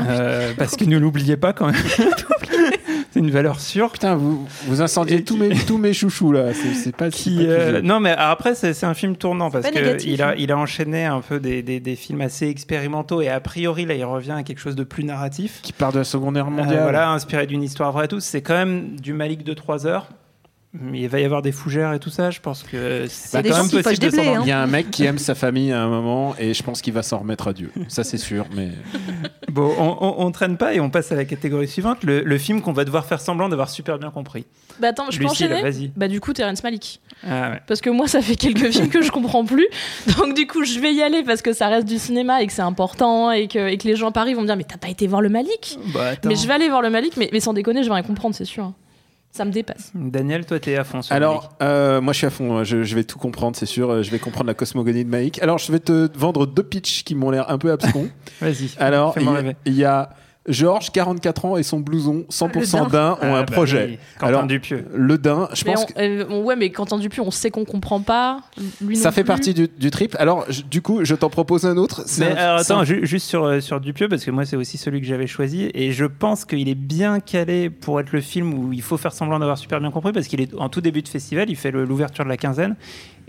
Euh, 0.00 0.52
parce 0.58 0.76
que 0.76 0.84
ne 0.86 0.96
l'oubliez 0.96 1.36
pas 1.36 1.52
quand 1.52 1.66
même. 1.66 1.74
c'est 3.10 3.20
une 3.20 3.30
valeur 3.30 3.60
sûre. 3.60 3.92
Putain, 3.92 4.14
vous, 4.14 4.46
vous 4.66 4.80
incendiez 4.80 5.22
tous, 5.22 5.36
mes, 5.36 5.50
tous 5.50 5.76
mes 5.76 5.92
chouchous 5.92 6.32
là. 6.32 6.54
C'est 6.54 6.72
c'est 6.72 6.96
pas, 6.96 7.10
c'est 7.10 7.16
Qui, 7.18 7.36
pas 7.36 7.42
euh, 7.52 7.82
non, 7.82 8.00
mais 8.00 8.12
après, 8.16 8.54
c'est 8.54 8.72
c'est 8.72 8.86
un 8.86 8.94
film 8.94 9.16
tournant 9.16 9.50
parce 9.50 9.68
qu'il 9.70 10.22
a, 10.22 10.28
hein. 10.30 10.34
il 10.38 10.50
a 10.52 10.56
enchaîné 10.56 11.04
un 11.04 11.20
peu 11.20 11.38
des, 11.38 11.62
des, 11.62 11.80
des 11.80 11.96
films 11.96 12.22
assez 12.22 12.48
expérimentaux 12.48 13.20
et 13.20 13.28
a 13.28 13.40
priori, 13.40 13.84
là, 13.84 13.92
il 13.94 14.04
revient 14.04 14.32
à 14.32 14.42
quelque 14.42 14.60
chose 14.60 14.76
de 14.76 14.84
plus 14.84 15.04
narratif. 15.04 15.60
Qui 15.62 15.74
part 15.74 15.92
de 15.92 15.98
la 15.98 16.04
Seconde 16.04 16.34
Guerre 16.36 16.46
Euh, 16.46 16.50
mondiale. 16.50 16.82
voilà, 16.82 17.10
inspiré 17.10 17.46
d'une 17.46 17.62
histoire 17.62 17.92
vraie 17.92 18.06
et 18.06 18.08
tout. 18.08 18.20
C'est 18.20 18.40
quand 18.40 18.54
même 18.54 18.98
du 18.98 19.12
Malik 19.12 19.44
de 19.44 19.52
3 19.52 19.86
heures. 19.86 20.08
Il 20.92 21.08
va 21.08 21.18
y 21.18 21.24
avoir 21.24 21.42
des 21.42 21.50
fougères 21.50 21.92
et 21.94 21.98
tout 21.98 22.10
ça. 22.10 22.30
Je 22.30 22.38
pense 22.38 22.62
que 22.62 23.06
c'est 23.08 23.42
quand 23.42 23.56
même 23.56 23.68
fâchent 23.68 23.82
possible 23.82 24.06
de 24.06 24.10
blés, 24.10 24.28
hein. 24.28 24.40
Il 24.42 24.48
y 24.48 24.52
a 24.52 24.62
un 24.62 24.68
mec 24.68 24.90
qui 24.92 25.04
aime 25.04 25.18
sa 25.18 25.34
famille 25.34 25.72
à 25.72 25.82
un 25.82 25.88
moment 25.88 26.36
et 26.38 26.54
je 26.54 26.62
pense 26.62 26.80
qu'il 26.80 26.92
va 26.92 27.02
s'en 27.02 27.18
remettre 27.18 27.48
à 27.48 27.52
Dieu. 27.52 27.72
Ça, 27.88 28.04
c'est 28.04 28.18
sûr. 28.18 28.46
Mais 28.54 28.68
Bon, 29.50 29.74
on, 29.78 29.96
on, 30.00 30.26
on 30.26 30.30
traîne 30.30 30.56
pas 30.56 30.72
et 30.72 30.78
on 30.78 30.88
passe 30.88 31.10
à 31.10 31.16
la 31.16 31.24
catégorie 31.24 31.66
suivante. 31.66 32.04
Le, 32.04 32.22
le 32.22 32.38
film 32.38 32.60
qu'on 32.60 32.72
va 32.72 32.84
devoir 32.84 33.04
faire 33.04 33.20
semblant 33.20 33.48
d'avoir 33.48 33.68
super 33.68 33.98
bien 33.98 34.10
compris. 34.10 34.46
Bah 34.78 34.88
attends, 34.88 35.10
je 35.10 35.18
peux 35.18 35.24
Lucille, 35.24 35.46
enchaîner 35.52 35.62
vas-y. 35.62 35.88
Bah 35.96 36.06
du 36.06 36.20
coup, 36.20 36.32
Terrence 36.32 36.62
Malick. 36.62 37.00
Ah 37.26 37.50
ouais. 37.50 37.62
Parce 37.66 37.80
que 37.80 37.90
moi, 37.90 38.06
ça 38.06 38.22
fait 38.22 38.36
quelques 38.36 38.70
films 38.72 38.90
que 38.90 39.02
je 39.02 39.10
comprends 39.10 39.44
plus. 39.44 39.66
Donc 40.18 40.34
du 40.36 40.46
coup, 40.46 40.64
je 40.64 40.78
vais 40.78 40.94
y 40.94 41.02
aller 41.02 41.24
parce 41.24 41.42
que 41.42 41.52
ça 41.52 41.66
reste 41.66 41.88
du 41.88 41.98
cinéma 41.98 42.42
et 42.42 42.46
que 42.46 42.52
c'est 42.52 42.62
important 42.62 43.32
et 43.32 43.48
que, 43.48 43.66
et 43.68 43.76
que 43.76 43.88
les 43.88 43.96
gens 43.96 44.10
à 44.10 44.12
Paris 44.12 44.34
vont 44.34 44.42
me 44.42 44.46
dire 44.46 44.56
mais 44.56 44.64
t'as 44.64 44.76
pas 44.78 44.88
été 44.88 45.08
voir 45.08 45.20
le 45.20 45.30
Malik 45.30 45.80
Bah, 45.92 46.10
attends. 46.10 46.28
Mais 46.28 46.36
je 46.36 46.46
vais 46.46 46.54
aller 46.54 46.68
voir 46.68 46.80
le 46.80 46.90
Malik, 46.90 47.16
mais, 47.16 47.28
mais 47.32 47.40
sans 47.40 47.54
déconner, 47.54 47.82
je 47.82 47.88
vais 47.88 47.94
rien 47.94 48.04
comprendre, 48.04 48.36
c'est 48.36 48.44
sûr. 48.44 48.72
Ça 49.32 49.44
me 49.44 49.52
dépasse. 49.52 49.92
Daniel, 49.94 50.44
toi, 50.44 50.58
t'es 50.58 50.76
à 50.76 50.82
fond 50.84 51.02
sur 51.02 51.14
alors, 51.14 51.50
euh, 51.62 52.00
moi, 52.00 52.12
je 52.12 52.18
suis 52.18 52.26
à 52.26 52.30
fond. 52.30 52.56
hein. 52.58 52.64
Je, 52.64 52.82
je 52.82 52.94
vais 52.96 53.04
tout 53.04 53.18
comprendre, 53.18 53.56
c'est 53.56 53.64
sûr. 53.66 53.88
Euh, 53.90 54.02
Je 54.02 54.10
vais 54.10 54.18
comprendre 54.18 54.48
la 54.48 54.54
cosmogonie 54.54 55.04
de 55.04 55.08
Maïk. 55.10 55.40
Alors, 55.40 55.58
je 55.58 55.70
vais 55.70 55.78
te 55.78 56.08
vendre 56.18 56.46
deux 56.46 56.64
pitchs 56.64 57.04
qui 57.04 57.14
m'ont 57.14 57.30
l'air 57.30 57.48
un 57.48 57.56
peu 57.58 57.70
abscons. 57.70 58.08
Vas-y. 58.40 58.70
Alors, 58.78 59.16
y, 59.18 59.54
il 59.66 59.74
y 59.74 59.84
a 59.84 60.10
Georges, 60.48 60.90
44 60.90 61.44
ans, 61.44 61.56
et 61.58 61.62
son 61.62 61.80
blouson 61.80 62.24
100% 62.30 62.84
Le 62.86 62.90
d'un 62.90 63.12
ont 63.12 63.18
Ah, 63.20 63.26
un 63.26 63.40
bah 63.42 63.44
projet. 63.52 63.86
oui, 63.90 63.98
Quentin 64.18 64.26
Alors, 64.26 64.46
Dupieux. 64.46 64.86
Le 64.94 65.18
daim, 65.18 65.48
je 65.52 65.64
Mais 65.66 65.74
pense 65.74 65.82
on- 65.84 65.86
que 65.92 66.00
euh, 66.00 66.24
on- 66.30 66.42
ouais, 66.44 66.56
mais 66.56 66.70
Quentin 66.70 66.96
Dupieux, 66.98 67.22
on 67.22 67.30
sait 67.30 67.50
qu'on 67.50 67.66
comprend 67.66 68.00
pas. 68.00 68.40
Lui 68.80 68.96
ça 68.96 69.10
non 69.10 69.14
fait 69.14 69.22
plus. 69.22 69.28
partie 69.28 69.52
du, 69.54 69.68
du 69.68 69.90
trip. 69.90 70.16
Alors, 70.18 70.46
je- 70.48 70.62
du 70.62 70.80
coup, 70.80 71.04
je 71.04 71.14
t'en 71.14 71.28
propose 71.28 71.66
un 71.66 71.76
autre. 71.76 72.02
C'est 72.06 72.24
Mais 72.24 72.32
un- 72.32 72.36
alors, 72.36 72.60
c'est 72.60 72.72
attends, 72.72 72.80
un- 72.80 72.84
ju- 72.84 73.06
juste 73.06 73.26
sur, 73.28 73.44
euh, 73.44 73.60
sur 73.60 73.80
Dupieux, 73.80 74.08
parce 74.08 74.24
que 74.24 74.30
moi, 74.30 74.46
c'est 74.46 74.56
aussi 74.56 74.78
celui 74.78 75.00
que 75.02 75.06
j'avais 75.06 75.26
choisi. 75.26 75.70
Et 75.74 75.92
je 75.92 76.06
pense 76.06 76.46
qu'il 76.46 76.68
est 76.70 76.74
bien 76.74 77.20
calé 77.20 77.68
pour 77.68 78.00
être 78.00 78.10
le 78.12 78.22
film 78.22 78.54
où 78.54 78.72
il 78.72 78.82
faut 78.82 78.96
faire 78.96 79.12
semblant 79.12 79.38
d'avoir 79.40 79.58
super 79.58 79.78
bien 79.78 79.90
compris, 79.90 80.12
parce 80.12 80.26
qu'il 80.26 80.40
est 80.40 80.54
en 80.54 80.70
tout 80.70 80.80
début 80.80 81.02
de 81.02 81.08
festival, 81.08 81.50
il 81.50 81.56
fait 81.56 81.70
l'ouverture 81.70 82.24
de 82.24 82.30
la 82.30 82.38
quinzaine. 82.38 82.76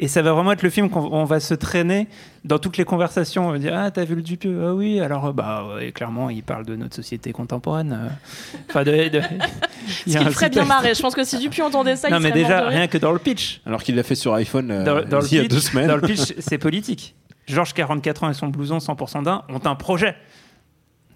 Et 0.04 0.08
ça 0.08 0.22
va 0.24 0.34
vraiment 0.34 0.52
être 0.52 0.64
le 0.64 0.70
film 0.72 0.90
qu'on 0.90 1.02
on 1.12 1.26
va 1.26 1.40
se 1.40 1.54
traîner 1.54 2.08
dans 2.44 2.58
toutes 2.58 2.76
les 2.78 2.86
conversations. 2.86 3.48
On 3.48 3.52
va 3.52 3.60
dire 3.60 3.74
Ah, 3.76 3.92
t'as 3.92 4.04
vu 4.04 4.16
le 4.16 4.24
Dupieux 4.24 4.60
Ah 4.68 4.74
oui, 4.74 5.00
alors, 5.00 5.32
bah, 5.32 5.64
ouais, 5.76 5.92
clairement, 5.92 6.30
il 6.32 6.42
parle 6.44 6.66
de 6.66 6.76
notre 6.76 6.96
société 6.96 7.32
contemporaine. 7.32 7.94
euh. 8.08 8.58
Enfin, 8.70 8.84
de. 8.84 8.92
de- 9.10 9.22
il 10.08 10.14
site- 10.34 10.52
bien 10.52 10.66
marrer. 10.66 10.96
Je 10.96 11.02
pense 11.02 11.14
que 11.14 11.24
si 11.24 11.38
Dupieux 11.38 11.64
entendait 11.64 11.96
ça, 11.96 12.10
Non, 12.10 12.18
il 12.18 12.24
mais 12.24 12.30
serait 12.30 12.42
mort 12.42 12.50
déjà, 12.50 12.68
rien 12.68 12.88
que 12.88 12.98
dans 12.98 13.12
le 13.14 13.20
pitch. 13.20 13.62
Alors 13.66 13.84
qu'il 13.84 13.96
l'a 13.96 14.02
fait 14.04 14.16
sur 14.16 14.34
iPhone 14.34 14.72
euh, 14.72 14.84
Dans, 14.84 15.08
dans 15.08 15.20
le 15.20 15.28
il 15.28 15.36
y 15.36 15.40
a 15.40 15.44
pitch, 15.44 15.52
deux 15.52 15.60
semaines. 15.60 15.88
dans 15.88 15.96
le 15.98 16.02
pitch, 16.02 16.34
c'est 16.40 16.58
politique. 16.58 17.16
Georges, 17.48 17.74
44 17.74 18.24
ans, 18.24 18.30
et 18.32 18.34
son 18.34 18.48
blouson 18.48 18.80
100% 18.80 19.24
d'un 19.24 19.44
ont 19.50 19.62
un 19.66 19.76
projet. 19.76 20.16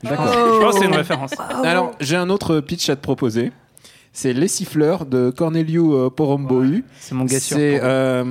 D'accord. 0.04 0.28
Je 0.32 0.60
pense 0.62 0.74
que 0.76 0.80
c'est 0.82 0.86
une 0.88 0.96
référence. 0.96 1.32
Alors, 1.64 1.92
j'ai 2.00 2.18
un 2.18 2.30
autre 2.30 2.60
pitch 2.60 2.88
à 2.90 2.96
te 2.96 3.02
proposer. 3.02 3.52
C'est 4.16 4.32
Les 4.32 4.48
Siffleurs 4.48 5.06
de 5.06 5.30
Corneliu 5.30 5.92
euh, 5.92 6.10
Porumboiu. 6.10 6.86
C'est 7.02 7.14
mon 7.14 7.26
gars 7.26 7.38
sûr. 7.38 7.58
C'est 7.58 7.82
euh, 7.84 8.24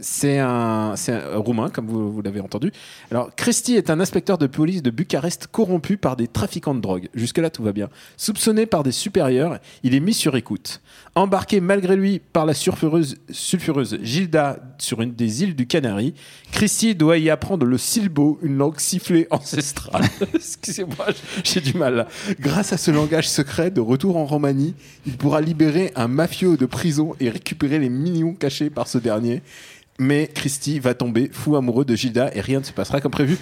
c'est 0.00 0.38
un, 0.38 0.96
c'est 0.96 1.12
un 1.12 1.36
roumain, 1.36 1.68
comme 1.68 1.88
vous, 1.88 2.10
vous 2.10 2.22
l'avez 2.22 2.40
entendu. 2.40 2.72
Alors, 3.10 3.28
Christy 3.36 3.74
est 3.74 3.90
un 3.90 4.00
inspecteur 4.00 4.38
de 4.38 4.46
police 4.46 4.82
de 4.82 4.88
Bucarest 4.88 5.46
corrompu 5.48 5.98
par 5.98 6.16
des 6.16 6.26
trafiquants 6.26 6.74
de 6.74 6.80
drogue. 6.80 7.10
Jusque-là, 7.14 7.50
tout 7.50 7.62
va 7.62 7.72
bien. 7.72 7.90
Soupçonné 8.16 8.64
par 8.64 8.82
des 8.82 8.92
supérieurs, 8.92 9.58
il 9.82 9.94
est 9.94 10.00
mis 10.00 10.14
sur 10.14 10.36
écoute. 10.36 10.80
Embarqué 11.14 11.60
malgré 11.60 11.96
lui 11.96 12.18
par 12.18 12.46
la 12.46 12.54
sulfureuse, 12.54 13.16
sulfureuse 13.30 13.98
Gilda 14.02 14.58
sur 14.84 15.02
une 15.02 15.14
des 15.14 15.42
îles 15.42 15.56
du 15.56 15.66
Canary, 15.66 16.14
Christy 16.52 16.94
doit 16.94 17.18
y 17.18 17.30
apprendre 17.30 17.66
le 17.66 17.78
silbo, 17.78 18.38
une 18.42 18.56
langue 18.56 18.78
sifflée 18.78 19.26
ancestrale. 19.30 20.04
Excusez-moi, 20.34 21.06
j'ai 21.42 21.60
du 21.60 21.74
mal. 21.74 21.94
là. 21.94 22.08
Grâce 22.38 22.72
à 22.72 22.76
ce 22.76 22.90
langage 22.90 23.28
secret, 23.28 23.70
de 23.70 23.80
retour 23.80 24.16
en 24.16 24.26
Roumanie, 24.26 24.74
il 25.06 25.16
pourra 25.16 25.40
libérer 25.40 25.92
un 25.96 26.08
mafieux 26.08 26.56
de 26.56 26.66
prison 26.66 27.14
et 27.20 27.30
récupérer 27.30 27.78
les 27.78 27.88
millions 27.88 28.34
cachés 28.34 28.70
par 28.70 28.86
ce 28.86 28.98
dernier. 28.98 29.42
Mais 29.98 30.28
Christy 30.32 30.78
va 30.80 30.94
tomber 30.94 31.30
fou 31.32 31.56
amoureux 31.56 31.84
de 31.84 31.94
Gilda 31.94 32.30
et 32.34 32.40
rien 32.40 32.60
ne 32.60 32.64
se 32.64 32.72
passera 32.72 33.00
comme 33.00 33.12
prévu. 33.12 33.38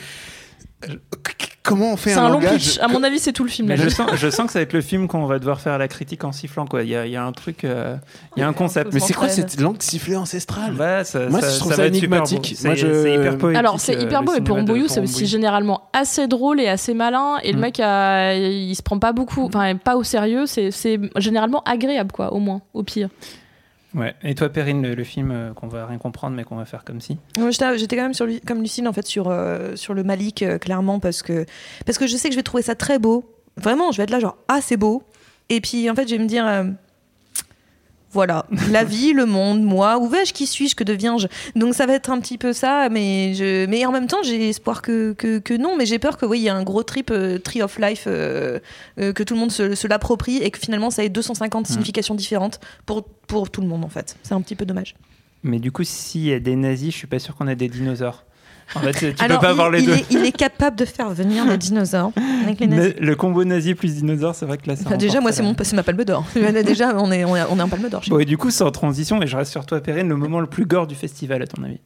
Comment 1.64 1.92
on 1.92 1.96
fait 1.96 2.11
C'est 2.11 2.18
un, 2.18 2.25
un 2.25 2.29
long 2.29 2.35
langage 2.40 2.55
pitch. 2.75 2.79
À 2.81 2.88
mon 2.88 3.03
avis, 3.05 3.20
c'est 3.20 3.33
tout 3.33 3.44
le 3.44 3.48
film. 3.51 3.68
Là. 3.68 3.77
je 3.77 3.88
sens, 3.88 4.11
je 4.16 4.31
sens 4.31 4.46
que 4.46 4.53
ça 4.53 4.59
va 4.59 4.62
être 4.64 4.72
le 4.72 4.81
film 4.81 5.07
qu'on 5.07 5.27
va 5.27 5.38
devoir 5.38 5.61
faire 5.61 5.79
la 5.79 5.87
critique 5.87 6.25
en 6.25 6.33
sifflant. 6.33 6.66
Quoi. 6.66 6.83
Il, 6.83 6.88
y 6.88 6.96
a, 6.96 7.07
il 7.07 7.12
y 7.12 7.16
a 7.16 7.25
un 7.25 7.31
truc, 7.31 7.62
euh, 7.64 7.94
il 8.37 8.40
y 8.40 8.42
a 8.42 8.48
un 8.48 8.53
concept. 8.53 8.92
Mais 8.92 8.98
c'est 8.98 9.12
quoi 9.14 9.29
cette 9.29 9.61
langue 9.61 9.81
sifflée 9.81 10.16
ancestrale 10.16 10.75
Ouais, 10.75 11.05
ça, 11.05 11.29
Moi, 11.29 11.40
ça- 11.40 11.51
je 11.51 11.59
trouve 11.61 11.70
ça 11.72 11.77
ça 11.77 11.87
énigmatique. 11.87 12.57
Moi, 12.64 12.75
je- 12.75 13.16
hyper 13.20 13.38
poétique. 13.38 13.59
Alors 13.59 13.79
c'est 13.79 13.96
euh, 13.96 14.01
hyper 14.03 14.22
beau 14.25 14.35
et 14.35 14.40
pour 14.40 14.59
Mbouyou 14.59 14.88
c'est 14.88 15.01
aussi 15.01 15.27
généralement 15.27 15.83
assez 15.92 16.27
drôle 16.27 16.61
et 16.61 16.66
assez 16.68 16.94
malin 16.94 17.37
et 17.44 17.53
le 17.53 17.59
Mm. 17.59 17.61
mec 17.61 17.81
a- 17.81 18.35
il 18.35 18.75
se 18.75 18.83
prend 18.83 18.98
pas 18.98 19.12
beaucoup 19.12 19.44
enfin 19.44 19.77
pas 19.77 19.96
au 19.96 20.03
sérieux 20.03 20.46
c'est 20.46 20.70
c'est 20.72 20.98
généralement 21.16 21.62
agréable 21.64 22.11
quoi 22.12 22.33
au 22.33 22.38
moins 22.38 22.61
au 22.75 22.83
pire 22.83 23.09
Ouais. 23.94 24.14
Et 24.22 24.35
toi, 24.35 24.48
Perrine, 24.48 24.94
le, 24.94 25.05
film 25.05 25.31
euh, 25.31 25.52
qu'on 25.52 25.68
va 25.68 25.87
rien 25.87 25.98
comprendre, 25.98 26.37
mais 26.37 26.44
qu'on 26.44 26.57
va 26.57 26.64
faire 26.64 26.85
comme 26.85 27.00
si. 27.00 27.18
Moi, 27.38 27.50
J'étais 27.50 27.96
quand 27.96 28.02
même 28.02 28.14
sur, 28.14 28.26
comme 28.46 28.62
Lucille 28.62 28.88
en 28.88 28.92
fait 28.92 29.07
sur, 29.07 29.28
euh, 29.28 29.76
sur 29.76 29.94
le 29.94 30.02
Malik 30.02 30.42
euh, 30.42 30.59
clairement 30.59 30.98
parce 30.98 31.22
que, 31.22 31.44
parce 31.85 31.98
que 31.98 32.07
je 32.07 32.16
sais 32.16 32.28
que 32.28 32.35
je 32.35 32.38
vais 32.38 32.42
trouver 32.42 32.62
ça 32.62 32.74
très 32.74 32.98
beau. 32.98 33.24
Vraiment, 33.57 33.92
je 33.92 33.98
vais 33.98 34.05
être 34.05 34.11
là 34.11 34.20
genre 34.20 34.37
ah 34.48 34.61
c'est 34.62 34.78
beau. 34.78 35.02
Et 35.50 35.61
puis 35.61 35.90
en 35.90 35.94
fait 35.94 36.09
je 36.09 36.16
vais 36.16 36.22
me 36.22 36.28
dire 36.28 36.46
voilà 38.12 38.46
la 38.70 38.85
vie, 38.92 39.12
le 39.12 39.27
monde, 39.27 39.62
moi, 39.62 39.98
où 39.98 40.09
vais-je, 40.09 40.33
qui 40.33 40.46
suis-je, 40.46 40.75
que 40.75 40.85
deviens-je? 40.85 41.27
Donc 41.57 41.75
ça 41.75 41.87
va 41.87 41.94
être 41.94 42.11
un 42.11 42.20
petit 42.20 42.38
peu 42.38 42.53
ça, 42.53 42.88
mais 42.90 43.35
je, 43.35 43.66
mais 43.66 43.85
en 43.87 43.92
même 43.92 44.07
temps 44.07 44.22
j'ai 44.22 44.48
espoir 44.48 44.83
que, 44.83 45.12
que, 45.12 45.38
que 45.38 45.55
non, 45.55 45.77
mais 45.77 45.87
j'ai 45.87 45.98
peur 45.98 46.16
que 46.16 46.27
oui 46.27 46.40
il 46.40 46.44
y 46.44 46.48
a 46.48 46.55
un 46.55 46.62
gros 46.62 46.83
trip 46.83 47.11
euh, 47.11 47.38
tree 47.38 47.62
of 47.62 47.79
life 47.79 48.05
euh, 48.07 48.59
euh, 48.98 49.12
que 49.12 49.22
tout 49.22 49.35
le 49.35 49.40
monde 49.40 49.53
se, 49.53 49.75
se 49.75 49.87
l'approprie 49.88 50.37
et 50.38 50.51
que 50.51 50.59
finalement 50.59 50.90
ça 50.90 51.05
ait 51.05 51.09
250 51.09 51.66
significations 51.66 52.14
différentes 52.14 52.61
pour 52.87 53.05
pour 53.05 53.51
tout 53.51 53.61
le 53.61 53.66
monde 53.66 53.85
en 53.85 53.88
fait. 53.88 54.16
C'est 54.22 54.35
un 54.35 54.40
petit 54.40 54.57
peu 54.57 54.66
dommage. 54.66 54.94
Mais 55.42 55.59
du 55.59 55.72
coup, 55.72 55.83
s'il 55.83 56.25
y 56.25 56.33
a 56.33 56.38
des 56.38 56.55
nazis, 56.55 56.92
je 56.92 56.98
suis 56.98 57.07
pas 57.07 57.18
sûr 57.18 57.35
qu'on 57.35 57.48
ait 57.48 57.57
des 57.57 57.68
dinosaures. 57.68 58.25
En 58.74 58.80
fait, 58.80 58.92
tu 59.14 59.22
Alors, 59.22 59.38
peux 59.40 59.46
pas 59.46 59.48
il, 59.48 59.50
avoir 59.52 59.70
les 59.70 59.80
il 59.80 59.87
deux. 59.87 59.92
Est, 59.94 60.06
il 60.11 60.24
est 60.24 60.32
capable 60.32 60.76
de 60.76 60.85
faire 60.85 61.11
venir 61.11 61.44
les 61.46 61.58
dinosaures 61.58 62.12
avec 62.44 62.61
les 62.61 62.66
nazis. 62.66 62.94
Le 63.00 63.16
combo 63.16 63.44
nazi 63.44 63.74
plus 63.74 63.94
dinosaure, 63.96 64.35
c'est 64.35 64.46
vrai 64.46 64.58
que 64.58 64.66
là, 64.68 64.76
ça 64.76 64.85
Enfin, 64.87 64.96
déjà, 64.96 65.20
moi, 65.20 65.32
c'est 65.32 65.42
mon, 65.42 65.54
c'est 65.62 65.76
ma 65.76 65.82
palme 65.82 66.04
d'or. 66.04 66.24
déjà, 66.64 66.94
on 66.96 67.11
est, 67.12 67.24
on 67.24 67.37
est, 67.37 67.42
on 67.50 67.58
est 67.58 67.62
en 67.62 67.68
palme 67.68 67.88
d'or. 67.88 68.02
Bon, 68.08 68.18
et 68.18 68.24
du 68.24 68.38
coup, 68.38 68.50
sans 68.50 68.70
transition, 68.70 69.20
et 69.22 69.26
je 69.26 69.37
reste 69.37 69.50
sur 69.50 69.66
toi, 69.66 69.80
Perrine, 69.80 70.08
le 70.08 70.16
moment 70.16 70.40
le 70.40 70.46
plus 70.46 70.64
gore 70.66 70.87
du 70.87 70.94
festival, 70.94 71.42
à 71.42 71.46
ton 71.46 71.62
avis 71.62 71.80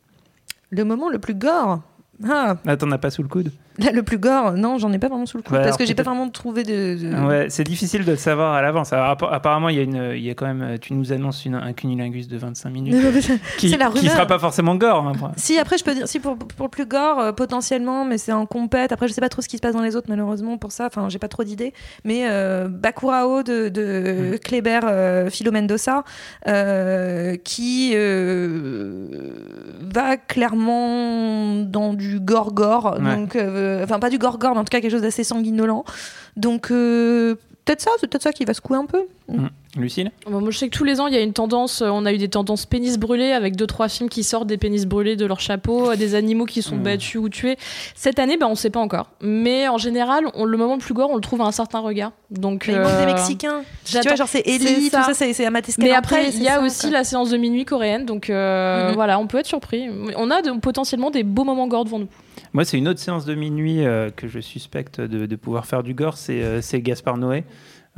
Le 0.70 0.84
moment 0.84 1.08
le 1.10 1.18
plus 1.18 1.34
gore. 1.34 1.80
Ah, 2.28 2.56
Là, 2.64 2.76
t'en 2.76 2.90
as 2.92 2.98
pas 2.98 3.10
sous 3.10 3.22
le 3.22 3.28
coude 3.28 3.50
là, 3.78 3.90
le 3.92 4.02
plus 4.02 4.18
gore, 4.18 4.52
non, 4.52 4.78
j'en 4.78 4.92
ai 4.92 4.98
pas 4.98 5.08
vraiment 5.08 5.26
sous 5.26 5.36
le 5.36 5.42
coup 5.42 5.52
parce 5.54 5.76
que 5.76 5.84
j'ai 5.86 5.94
pas 5.94 6.02
vraiment 6.02 6.28
trouvé 6.28 6.62
de. 6.62 6.96
de- 6.96 7.26
Ouais, 7.26 7.46
c'est 7.50 7.64
difficile 7.64 8.04
de 8.04 8.10
le 8.12 8.16
savoir 8.16 8.54
à 8.54 8.62
l'avance. 8.62 8.92
Apparemment, 8.92 9.68
il 9.68 9.76
y 9.76 9.80
a 9.80 9.82
une, 9.82 10.12
il 10.14 10.22
y 10.22 10.30
a 10.30 10.34
quand 10.34 10.46
même, 10.52 10.78
tu 10.78 10.94
nous 10.94 11.12
annonces 11.12 11.44
une, 11.44 11.54
un 11.54 11.72
cunilingus 11.72 12.28
de 12.28 12.36
25 12.36 12.70
minutes 12.70 12.96
qui, 13.58 13.68
la 13.76 13.90
qui 13.90 14.08
sera 14.08 14.26
pas 14.26 14.38
forcément 14.38 14.74
gore. 14.76 15.04
hein, 15.06 15.12
après. 15.14 15.32
Si 15.36 15.58
après 15.58 15.78
je 15.78 15.84
peux 15.84 15.94
dire 15.94 16.08
si 16.08 16.20
pour, 16.20 16.36
pour 16.36 16.66
le 16.66 16.70
plus 16.70 16.86
gore 16.86 17.18
euh, 17.18 17.32
potentiellement 17.32 18.04
mais 18.04 18.18
c'est 18.18 18.32
en 18.32 18.46
compète 18.46 18.92
après 18.92 19.08
je 19.08 19.12
sais 19.12 19.20
pas 19.20 19.28
trop 19.28 19.42
ce 19.42 19.48
qui 19.48 19.56
se 19.56 19.62
passe 19.62 19.74
dans 19.74 19.82
les 19.82 19.96
autres 19.96 20.06
malheureusement 20.08 20.58
pour 20.58 20.72
ça 20.72 20.86
enfin 20.86 21.08
j'ai 21.08 21.18
pas 21.18 21.28
trop 21.28 21.44
d'idées 21.44 21.72
mais 22.04 22.26
euh, 22.28 22.68
Bakurao 22.68 23.42
de, 23.42 23.68
de 23.68 23.86
Mm. 24.34 24.38
Kléber 24.38 24.80
euh, 24.84 25.28
euh, 26.48 27.36
qui 27.44 27.92
euh, 27.94 29.06
va 29.94 30.16
clairement 30.16 31.56
dans 31.62 31.94
du 31.94 32.20
gore 32.20 32.52
gore 32.52 32.96
Ouais. 33.00 33.16
donc 33.16 33.36
euh, 33.66 33.84
enfin 33.84 33.98
pas 33.98 34.10
du 34.10 34.18
gore 34.18 34.38
gore 34.38 34.52
mais 34.54 34.60
en 34.60 34.64
tout 34.64 34.70
cas 34.70 34.80
quelque 34.80 34.90
chose 34.92 35.02
d'assez 35.02 35.24
sanguinolent 35.24 35.84
donc 36.36 36.70
euh, 36.70 37.34
peut-être 37.64 37.80
ça 37.80 37.90
c'est 38.00 38.06
peut-être 38.08 38.22
ça 38.22 38.32
qui 38.32 38.44
va 38.44 38.54
secouer 38.54 38.76
un 38.78 38.86
peu 38.86 39.06
Lucille? 39.76 40.10
Bon, 40.30 40.40
moi 40.40 40.50
je 40.50 40.56
sais 40.56 40.68
que 40.70 40.74
tous 40.76 40.84
les 40.84 41.00
ans 41.00 41.06
il 41.08 41.12
y 41.14 41.18
a 41.18 41.20
une 41.20 41.32
tendance 41.34 41.82
euh, 41.82 41.88
on 41.90 42.06
a 42.06 42.12
eu 42.12 42.16
des 42.18 42.28
tendances 42.28 42.64
pénis 42.64 42.96
brûlés 42.96 43.32
avec 43.32 43.56
deux 43.56 43.66
trois 43.66 43.88
films 43.88 44.08
qui 44.08 44.22
sortent 44.22 44.46
des 44.46 44.56
pénis 44.56 44.86
brûlés 44.86 45.16
de 45.16 45.26
leur 45.26 45.40
chapeau 45.40 45.90
euh, 45.90 45.96
des 45.96 46.14
animaux 46.14 46.46
qui 46.46 46.62
sont 46.62 46.76
Mm. 46.76 46.82
battus 46.82 47.16
ou 47.20 47.28
tués 47.28 47.56
cette 47.94 48.18
année 48.18 48.36
ben 48.38 48.46
on 48.46 48.54
sait 48.54 48.70
pas 48.70 48.80
encore 48.80 49.10
mais 49.20 49.68
en 49.68 49.76
général 49.78 50.24
on- 50.34 50.44
le 50.44 50.56
moment 50.56 50.74
le 50.74 50.80
plus 50.80 50.94
gore 50.94 51.10
on 51.10 51.16
le 51.16 51.20
trouve 51.20 51.42
à 51.42 51.44
un 51.44 51.52
certain 51.52 51.80
regard 51.80 52.12
donc 52.30 52.66
mais 52.68 52.74
il 52.74 52.78
manque 52.80 52.88
euh, 52.90 53.00
des 53.06 53.12
Mexicains 53.12 53.62
tu 53.84 53.98
vois 54.00 54.14
genre 54.14 54.28
c'est 54.28 54.46
Ellie 54.46 54.88
tout 54.90 54.96
ça. 55.02 55.12
c'est 55.12 55.34
Mais 55.78 55.92
après, 55.92 56.28
il 56.30 56.42
y 56.42 56.48
a 56.48 56.54
ça, 56.54 56.62
aussi 56.62 56.82
quoi. 56.88 56.90
la 56.98 57.04
séance 57.04 57.30
de 57.30 57.36
minuit 57.36 57.64
coréenne, 57.64 58.04
donc 58.06 58.30
euh, 58.30 58.88
Mhm. 58.88 58.94
voilà, 58.94 59.18
on 59.18 59.26
peut 59.26 59.38
être 59.38 59.46
surpris. 59.46 59.88
On 60.16 60.30
a 60.30 60.42
de- 60.42 60.58
potentiellement 60.58 61.10
des 61.10 61.22
beaux 61.22 61.44
moments 61.44 61.68
gore 61.68 61.84
devant 61.84 61.98
nous. 62.00 62.08
Moi, 62.52 62.64
c'est 62.64 62.78
une 62.78 62.88
autre 62.88 63.00
séance 63.00 63.24
de 63.24 63.34
minuit 63.34 63.84
euh, 63.84 64.10
que 64.10 64.28
je 64.28 64.40
suspecte 64.40 65.00
de, 65.00 65.36
pouvoir 65.36 65.66
faire 65.66 65.82
du 65.82 65.94
gore, 65.94 66.16
c'est 66.16 66.42
euh, 66.42 66.60
Gaspard 66.74 67.18
Noé. 67.18 67.44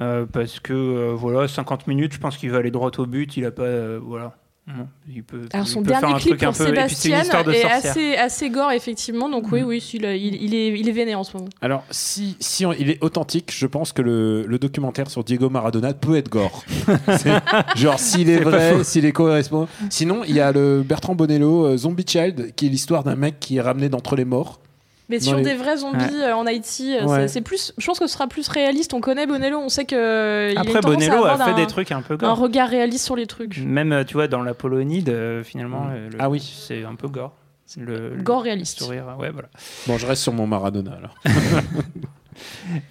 Euh, 0.01 0.27
parce 0.27 0.61
que, 0.61 1.13
voilà, 1.13 1.49
50 1.49 1.87
minutes, 1.87 2.13
je 2.13 2.21
pense 2.21 2.37
qu'il 2.37 2.51
va 2.51 2.59
aller 2.59 2.71
droit 2.71 2.91
au 2.99 3.07
but. 3.07 3.37
Il 3.37 3.45
a 3.45 3.51
pas. 3.51 3.99
voilà. 3.99 4.37
Non, 4.69 4.87
il 5.11 5.23
peut, 5.25 5.49
Alors 5.55 5.67
il 5.67 5.71
son 5.71 5.81
peut 5.83 5.89
dernier 5.89 6.13
un 6.13 6.19
clip 6.19 6.37
pour 6.45 6.55
Sébastien 6.55 7.23
est 7.55 7.65
assez, 7.65 8.17
assez 8.17 8.51
gore 8.51 8.71
effectivement, 8.73 9.31
donc 9.31 9.51
oui, 9.51 9.63
oui, 9.63 9.83
il, 9.95 10.05
il, 10.05 10.43
il 10.43 10.55
est, 10.55 10.79
il 10.79 10.87
est 10.89 10.93
véné 10.93 11.15
en 11.15 11.25
ce 11.25 11.35
moment. 11.39 11.49
Alors, 11.63 11.85
si, 11.91 12.37
si 12.39 12.67
on- 12.67 12.75
il 12.75 12.91
est 12.91 13.03
authentique, 13.03 13.51
je 13.57 13.67
pense 13.67 13.93
que 13.95 14.03
le, 14.03 14.45
le 14.47 14.59
documentaire 14.59 15.11
sur 15.11 15.25
Diego 15.25 15.49
Maradona 15.49 15.95
peut 15.95 16.17
être 16.17 16.29
gore. 16.29 16.65
Genre, 17.77 17.99
s'il 17.99 18.29
est, 18.29 18.41
vrai, 18.41 18.85
s'il 18.85 19.05
est 19.07 19.13
correspond. 19.13 19.69
Sinon, 19.91 20.23
il 20.29 20.35
y 20.35 20.41
a 20.41 20.53
le 20.53 20.83
Bertrand 20.87 21.15
Bonello, 21.15 21.65
euh, 21.67 21.77
Zombie 21.79 22.05
Child, 22.07 22.53
qui 22.55 22.67
est 22.67 22.69
l'histoire 22.71 23.05
d'un 23.05 23.17
mec 23.17 23.41
qui 23.41 23.57
est 23.57 23.61
ramené 23.63 23.89
d'entre 23.89 24.17
les 24.17 24.25
morts. 24.27 24.61
Mais 25.09 25.21
sur 25.21 25.37
les- 25.37 25.43
des 25.43 25.55
vrais 25.55 25.79
zombies 25.79 26.05
Ouais. 26.05 26.25
euh, 26.25 26.37
en 26.37 26.45
Haïti, 26.47 26.95
euh, 26.97 27.05
Ouais. 27.07 27.29
c'est- 27.29 27.41
plus. 27.41 27.73
Je 27.79 27.87
pense 27.87 27.99
que 27.99 28.07
ce 28.07 28.13
sera 28.13 28.27
plus 28.27 28.47
réaliste. 28.49 28.93
On 28.93 29.01
connaît 29.01 29.27
Bonello, 29.27 29.59
on 29.59 29.69
sait 29.71 29.85
que. 29.87 29.95
euh, 29.97 30.53
Après, 30.57 30.81
Bonello 30.81 31.25
a 31.25 31.37
fait 31.37 31.51
un- 31.53 31.55
des 31.55 31.67
trucs 31.67 31.93
un 31.93 32.03
peu 32.03 32.15
Un 32.15 32.17
gore. 32.19 32.39
regard 32.39 32.69
réaliste 32.69 33.05
sur 33.07 33.17
les 33.17 33.27
trucs. 33.27 33.59
Même, 33.65 34.05
tu 34.07 34.15
vois, 34.15 34.29
dans 34.29 34.43
la 34.43 34.53
Polonide, 34.55 35.09
euh, 35.09 35.43
finalement, 35.43 35.85
Mm. 35.85 35.95
le- 36.13 36.17
Ah 36.19 36.29
oui. 36.29 36.41
c'est 36.67 36.85
un 36.85 36.95
peu 36.95 37.09
gore. 37.09 37.33
C'est 37.65 37.81
Le, 37.81 38.15
le 38.17 38.23
Gore 38.23 38.43
réaliste. 38.45 38.79
sourire, 38.79 39.05
ouais, 39.19 39.31
voilà. 39.31 39.49
Bon, 39.87 39.99
je 39.99 40.07
reste 40.07 40.23
sur 40.23 40.33
mon 40.33 40.47
Maradona 40.47 40.93
alors. 40.93 41.15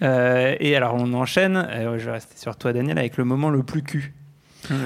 Euh, 0.02 0.54
et 0.60 0.76
alors, 0.76 0.94
on 0.94 1.12
enchaîne. 1.14 1.56
euh, 1.56 1.98
je 1.98 2.04
vais 2.04 2.12
rester 2.12 2.36
sur 2.36 2.56
toi, 2.56 2.72
Daniel, 2.74 2.98
avec 2.98 3.16
le 3.16 3.24
moment 3.24 3.48
le 3.48 3.62
plus 3.62 3.82
cul. 3.82 4.12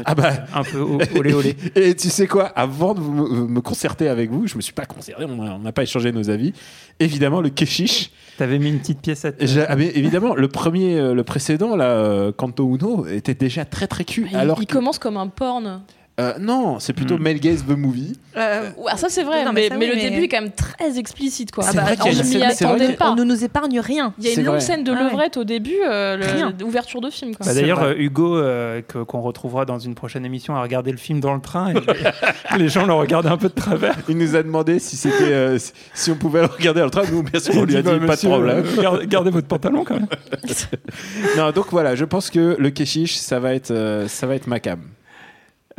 Ah 0.04 0.14
bah. 0.14 0.32
Un 0.54 0.62
peu 0.64 0.78
olé 0.80 1.32
olé. 1.32 1.56
Et 1.74 1.94
tu 1.94 2.08
sais 2.08 2.26
quoi 2.26 2.44
Avant 2.46 2.94
de 2.94 3.00
vous- 3.00 3.12
me, 3.48 3.60
concerter 3.60 4.08
avec 4.08 4.30
vous, 4.30 4.46
je 4.46 4.56
me 4.56 4.60
suis 4.60 4.72
pas 4.72 4.84
concerté, 4.84 5.24
on 5.24 5.58
n'a 5.58 5.72
pas 5.72 5.82
échangé 5.82 6.12
nos 6.12 6.30
avis. 6.30 6.52
Évidemment, 7.00 7.40
le 7.40 7.48
Keshish. 7.50 8.10
T'avais 8.38 8.58
mis 8.58 8.68
une 8.68 8.78
petite 8.78 9.00
pièce 9.00 9.24
à 9.24 9.32
ah, 9.68 9.76
mais 9.76 9.90
évidemment, 9.94 10.34
le 10.34 10.48
premier, 10.48 10.98
euh, 10.98 11.14
le 11.14 11.22
précédent, 11.24 11.76
là, 11.76 11.90
euh, 11.90 12.32
Kanto 12.32 12.76
Uno, 12.76 13.06
était 13.06 13.34
déjà 13.34 13.64
très 13.64 13.86
très 13.86 14.04
cul. 14.04 14.26
Il, 14.30 14.36
alors 14.36 14.58
il 14.62 14.66
que- 14.66 14.72
commence 14.74 14.98
comme 14.98 15.16
un 15.16 15.28
porn. 15.28 15.82
Euh, 16.22 16.32
non, 16.40 16.78
c'est 16.78 16.92
plutôt 16.92 17.18
Mm. 17.18 17.22
Mel 17.22 17.40
Gaze 17.40 17.64
the 17.66 17.76
Movie. 17.76 18.12
Euh, 18.36 18.70
Ouais, 18.78 18.92
ça 18.96 19.08
c'est 19.08 19.24
vrai, 19.24 19.44
Non, 19.44 19.52
mais 19.52 19.62
mais, 19.62 19.68
ça, 19.68 19.76
mais 19.76 19.84
oui, 19.86 19.90
le 19.90 19.96
mais- 19.96 20.10
début 20.10 20.22
est 20.24 20.28
quand 20.28 20.40
même 20.40 20.52
très 20.52 20.98
explicite 20.98 21.50
quoi. 21.52 21.64
C'est 21.64 21.76
vrai 21.78 21.96
qu'il 21.96 22.06
y 22.06 22.08
a 22.08 22.12
je 22.12 22.22
une 22.22 22.28
m'y 22.28 22.36
vrai 22.38 22.46
attendais 22.52 22.92
pas. 22.94 23.10
on 23.10 23.16
ne 23.16 23.24
nous 23.24 23.44
épargne 23.44 23.80
rien. 23.80 24.14
Il 24.18 24.24
y 24.24 24.28
a 24.28 24.32
une 24.32 24.44
longue 24.44 24.54
vrai. 24.56 24.60
scène 24.60 24.84
de 24.84 24.92
Ah 24.92 25.04
ouais. 25.04 25.10
levrette 25.10 25.36
au 25.36 25.44
début, 25.44 25.76
euh, 25.86 26.16
le- 26.16 26.24
Rien. 26.24 26.52
l'ouverture 26.60 27.00
de 27.00 27.10
film. 27.10 27.32
Bah, 27.40 27.52
D'ailleurs, 27.54 27.82
euh, 27.82 27.94
Hugo, 27.96 28.36
euh, 28.36 28.80
qu'on 28.82 29.20
retrouvera 29.20 29.64
dans 29.64 29.78
une 29.78 29.94
prochaine 29.94 30.24
émission, 30.24 30.54
a 30.56 30.62
regardé 30.62 30.90
le 30.92 30.96
film 30.98 31.20
dans 31.20 31.34
le 31.34 31.40
train 31.40 31.72
et 31.72 31.74
les 32.58 32.68
gens 32.68 32.86
l'ont 32.86 32.98
regardé 32.98 33.28
un 33.28 33.36
peu 33.36 33.48
de 33.48 33.54
travers. 33.54 33.96
Il 34.08 34.16
nous 34.18 34.34
a 34.36 34.42
demandé 34.42 34.78
si 34.78 34.96
c'était 34.96 35.32
euh, 35.32 35.58
si- 35.58 35.72
si 35.94 36.10
on 36.10 36.16
pouvait 36.16 36.40
le 36.40 36.46
regarder 36.46 36.80
dans 36.80 36.86
le 36.86 36.90
train. 36.90 37.02
Nous, 37.10 37.22
bien 37.22 37.40
sûr, 37.40 37.54
on 37.56 37.64
lui 37.64 37.76
a 37.76 37.82
dit 37.82 37.88
Bah, 37.90 38.06
pas 38.06 38.16
de 38.16 38.26
problème. 38.26 38.64
Gardez, 39.08 39.30
votre 39.30 39.48
pantalon 39.48 39.84
quand 39.84 39.94
même. 39.94 40.06
Non, 41.36 41.50
donc 41.50 41.66
voilà, 41.70 41.94
je 41.94 42.04
pense 42.04 42.30
que 42.30 42.56
le 42.58 42.70
Keshish, 42.70 43.16
ça 43.16 43.38
va 43.40 43.54
être, 43.54 44.04
ça 44.08 44.26
va 44.26 44.34
être 44.34 44.46
ma 44.46 44.60
cam. 44.60 44.80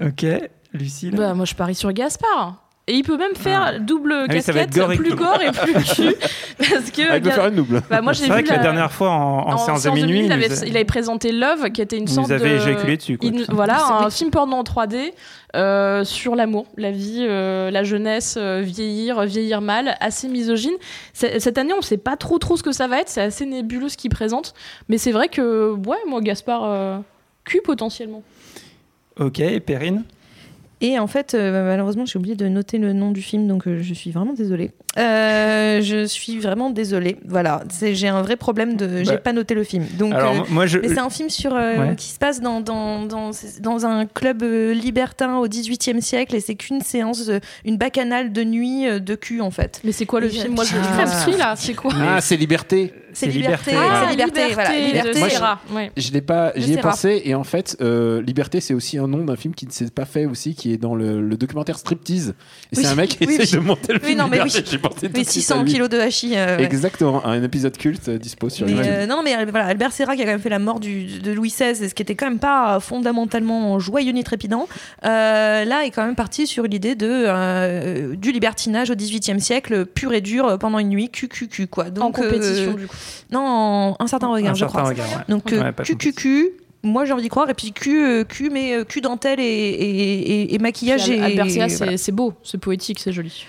Ok, 0.02 0.26
Lucille. 0.74 1.16
Bah, 1.16 1.34
moi 1.34 1.46
je 1.46 1.54
parie 1.56 1.76
sur 1.76 1.92
Gaspard. 1.94 2.60
Et 2.86 2.96
il 2.96 3.04
peut 3.04 3.16
même 3.16 3.34
faire 3.34 3.62
Ah. 3.76 3.80
double 3.80 4.26
oui, 4.30 4.42
ça 4.42 4.52
va 4.52 4.60
être 4.64 4.70
casquette, 4.76 4.88
gore 4.90 4.98
plus 4.98 5.16
gore 5.16 5.40
et 5.42 5.52
plus 5.54 5.74
cul. 5.96 6.16
Parce 6.58 6.92
que 6.92 7.02
Ah, 7.10 7.16
il 7.16 7.22
peut 7.24 7.30
faire 7.30 7.48
une 7.48 7.56
double. 7.56 7.82
bah, 7.90 8.02
moi 8.02 8.12
j'ai 8.12 8.20
C'est 8.22 8.26
vu 8.26 8.32
vrai 8.34 8.44
que 8.44 8.50
la 8.50 8.58
la- 8.58 8.62
dernière 8.62 8.92
fois 8.92 9.10
en, 9.12 9.54
en 9.54 9.58
séance 9.58 9.84
de 9.84 9.90
minuit, 9.92 10.20
il, 10.20 10.26
il 10.26 10.32
avait, 10.34 10.52
a- 10.52 10.66
il 10.66 10.76
avait 10.76 10.84
présenté 10.84 11.32
Love, 11.32 11.72
qui 11.72 11.82
était 11.82 11.96
une 11.98 12.04
il 12.04 12.10
sorte 12.10 12.28
nous 12.28 12.34
avait 12.34 12.50
de... 12.50 12.56
éjaculé 12.56 12.98
dessus. 12.98 13.18
Quoi, 13.18 13.30
voilà, 13.52 13.86
un 14.02 14.10
film 14.10 14.32
porno 14.32 14.58
en 14.58 14.64
3D 14.64 15.14
euh, 15.56 16.04
sur 16.04 16.36
l'amour, 16.36 16.66
la 16.76 16.92
vie, 16.92 17.26
euh, 17.26 17.72
la 17.72 17.86
jeunesse, 17.86 18.36
euh, 18.38 18.60
vieillir, 18.62 19.22
vieillir 19.22 19.62
mal, 19.62 19.96
assez 20.02 20.28
misogyne. 20.28 20.76
Cette 21.14 21.58
année, 21.58 21.72
on 21.78 21.82
sait 21.82 21.96
pas 21.98 22.18
trop 22.18 22.38
trop 22.38 22.58
ce 22.58 22.64
que 22.64 22.74
ça 22.74 22.88
va 22.88 23.00
être, 23.00 23.08
c'est 23.08 23.22
assez 23.22 23.46
nébuleux 23.46 23.88
ce 23.88 23.96
qu'il 23.96 24.10
présente, 24.12 24.56
mais 24.90 24.98
c'est 24.98 25.14
vrai 25.14 25.30
que, 25.30 25.72
ouais, 25.88 26.00
moi, 26.10 26.20
Gaspard, 26.20 26.64
euh, 26.66 26.98
cul 27.46 27.62
potentiellement. 27.64 28.24
Ok, 29.20 29.40
et 29.40 29.60
Perrine? 29.60 30.04
Et 30.82 31.00
en 31.00 31.08
fait, 31.08 31.34
euh, 31.34 31.66
malheureusement, 31.66 32.06
j'ai 32.06 32.20
oublié 32.20 32.36
de 32.36 32.48
noter 32.48 32.78
le 32.78 32.94
nom 32.94 33.12
du 33.12 33.22
film, 33.22 33.48
donc 33.48 33.68
euh, 33.68 33.82
je 33.82 33.94
suis 33.94 34.12
vraiment 34.12 34.34
désolée. 34.34 34.72
Euh, 34.98 35.82
je 35.82 36.06
suis 36.06 36.38
vraiment 36.40 36.70
désolée. 36.70 37.18
Voilà, 37.26 37.64
C'est- 37.70 37.96
j'ai 37.96 38.08
un 38.08 38.22
vrai 38.22 38.36
problème 38.36 38.76
de. 38.76 39.00
J'ai 39.00 39.06
Bah, 39.14 39.18
pas 39.18 39.34
noté 39.34 39.56
le 39.56 39.64
film. 39.64 39.86
Donc, 39.98 40.14
Alors, 40.14 40.34
euh, 40.34 40.40
moi, 40.50 40.66
je. 40.68 40.78
mais 40.80 40.90
c'est 40.90 41.00
un 41.00 41.10
film 41.10 41.30
sur, 41.30 41.56
euh, 41.56 41.78
Ouais. 41.78 41.96
qui 41.96 42.10
se 42.10 42.20
passe 42.20 42.42
dans, 42.42 42.62
dans, 42.62 43.04
dans, 43.06 43.32
dans 43.62 43.86
un 43.86 44.06
club 44.06 44.44
euh, 44.44 44.74
libertin 44.74 45.38
au 45.38 45.48
XVIIIe 45.48 46.02
siècle 46.02 46.36
et 46.36 46.40
c'est 46.40 46.56
qu'une 46.56 46.82
séance, 46.82 47.30
une 47.66 47.78
bacchanale 47.78 48.32
de 48.32 48.44
nuit 48.44 48.86
de 49.02 49.16
cul 49.16 49.42
en 49.42 49.52
fait. 49.52 49.82
Mais 49.84 49.92
c'est 49.92 50.06
quoi 50.06 50.20
le 50.20 50.28
Et, 50.28 50.30
film 50.30 50.54
Moi, 50.56 50.64
je 50.66 50.76
ah. 50.76 51.06
là, 51.38 51.56
c'est 51.56 51.74
quoi 51.74 51.92
Ah, 52.00 52.22
c'est 52.22 52.38
Liberté. 52.38 52.94
C'est 53.16 53.28
C'est 53.28 53.32
liberté, 53.32 53.70
Liberté, 53.70 53.94
c'est 53.94 54.06
ouais. 54.06 54.10
liberté, 54.10 54.54
voilà. 54.56 54.70
de 54.72 54.86
Liberté. 54.88 55.20
Moi, 55.20 55.30
je- 55.30 55.76
ouais. 55.76 55.92
Je 55.96 56.12
l'ai 56.12 56.22
pas, 56.22 56.52
Je 56.56 56.62
j'y 56.62 56.74
ai 56.74 56.78
pensé 56.78 57.22
et 57.26 57.36
en 57.36 57.44
fait, 57.44 57.78
euh, 57.80 58.24
Liberté, 58.24 58.60
c'est 58.60 58.74
aussi 58.74 58.98
un 58.98 59.08
nom 59.08 59.24
d'un 59.24 59.36
film 59.36 59.54
qui 59.54 59.68
ne 59.68 59.72
s'est 59.72 59.92
pas 59.92 60.06
fait 60.06 60.26
aussi, 60.26 60.56
qui 60.56 60.74
est 60.74 60.78
dans 60.78 60.96
le, 60.96 61.22
le 61.22 61.38
documentaire 61.38 61.78
Striptease. 61.78 62.30
Et 62.72 62.78
Oui, 62.78 62.84
c'est 62.84 62.90
un 62.90 62.96
mec 62.96 63.12
qui 63.12 63.28
oui, 63.28 63.36
essaye 63.36 63.46
oui. 63.60 63.64
de 63.64 63.68
monter 63.68 63.94
le 63.94 64.00
Oui, 64.02 64.08
film 64.08 64.18
non, 64.18 64.28
mais 64.28 64.38
Liberté. 64.44 64.64
Pensé 64.90 65.08
tout 65.08 65.14
Oui, 65.16 65.24
de 65.24 65.30
suite 65.30 65.30
à 65.30 65.32
600 65.56 65.64
lui. 65.64 65.72
kilos 65.72 65.90
de 65.90 65.98
hachis. 66.00 66.34
euh, 66.38 66.58
ouais. 66.58 66.64
Exactement, 66.64 67.26
un 67.26 67.42
épisode 67.44 67.76
culte 67.78 68.10
euh, 68.10 68.18
dispo 68.20 68.50
sur 68.50 68.66
Mais, 68.68 68.74
YouTube. 68.74 68.92
euh, 68.94 69.06
non, 69.08 69.22
mais 69.24 69.34
voilà, 69.46 69.66
Albert 69.68 69.92
Serra 69.92 70.16
qui 70.16 70.22
a 70.22 70.26
quand 70.26 70.32
même 70.32 70.40
fait 70.40 70.50
la 70.50 70.60
mort 70.60 70.80
du, 70.80 71.06
de 71.20 71.32
Louis 71.32 71.50
XVI, 71.50 71.90
ce 71.90 71.94
qui 71.94 72.02
était 72.02 72.16
quand 72.16 72.28
même 72.28 72.40
pas 72.40 72.80
fondamentalement 72.80 73.80
joyeux 73.80 74.12
ni 74.12 74.24
trépidant, 74.24 74.68
euh, 75.06 75.66
là 75.66 75.86
est 75.86 75.92
quand 75.92 76.06
même 76.06 76.16
parti 76.16 76.46
sur 76.48 76.64
l'idée 76.64 76.96
de 76.96 77.08
euh, 77.10 78.16
du 78.16 78.32
libertinage 78.32 78.90
au 78.92 78.96
XVIIIe 78.96 79.42
siècle, 79.42 79.86
pur 79.86 80.14
et 80.14 80.22
dur 80.22 80.58
pendant 80.60 80.80
une 80.80 80.90
nuit, 80.90 81.10
QQQ 81.10 81.68
quoi. 81.68 81.90
Donc, 81.90 82.04
en 82.20 82.22
compétition, 82.24 82.72
euh, 82.72 82.74
du 82.74 82.88
coup. 82.88 82.96
non, 83.32 83.40
en- 83.42 83.96
un 84.00 84.08
certain 84.08 84.28
regard, 84.28 84.52
un 84.52 84.54
je 84.54 84.60
certain 84.60 84.80
crois. 84.80 84.90
regard, 84.90 85.08
ouais. 85.08 85.24
Donc 85.30 85.52
euh, 85.54 85.72
QQQ. 85.72 86.52
Moi 86.86 87.06
j'ai 87.06 87.14
envie 87.14 87.22
d'y 87.22 87.30
croire 87.30 87.50
et 87.50 87.54
puis 87.54 87.72
Q, 87.72 88.04
euh, 88.04 88.24
Q 88.26 88.50
mais 88.52 88.84
Q 88.86 89.00
dentelle 89.00 89.40
et, 89.40 89.44
et, 89.44 90.42
et- 90.42 90.54
et 90.54 90.58
maquillage 90.60 91.10
Albert 91.10 91.50
Serra, 91.50 91.70
c'est 91.70 91.78
voilà. 91.78 91.98
c'est 91.98 92.12
beau, 92.12 92.34
c'est 92.44 92.58
poétique, 92.58 93.00
c'est 93.00 93.14
joli. 93.14 93.46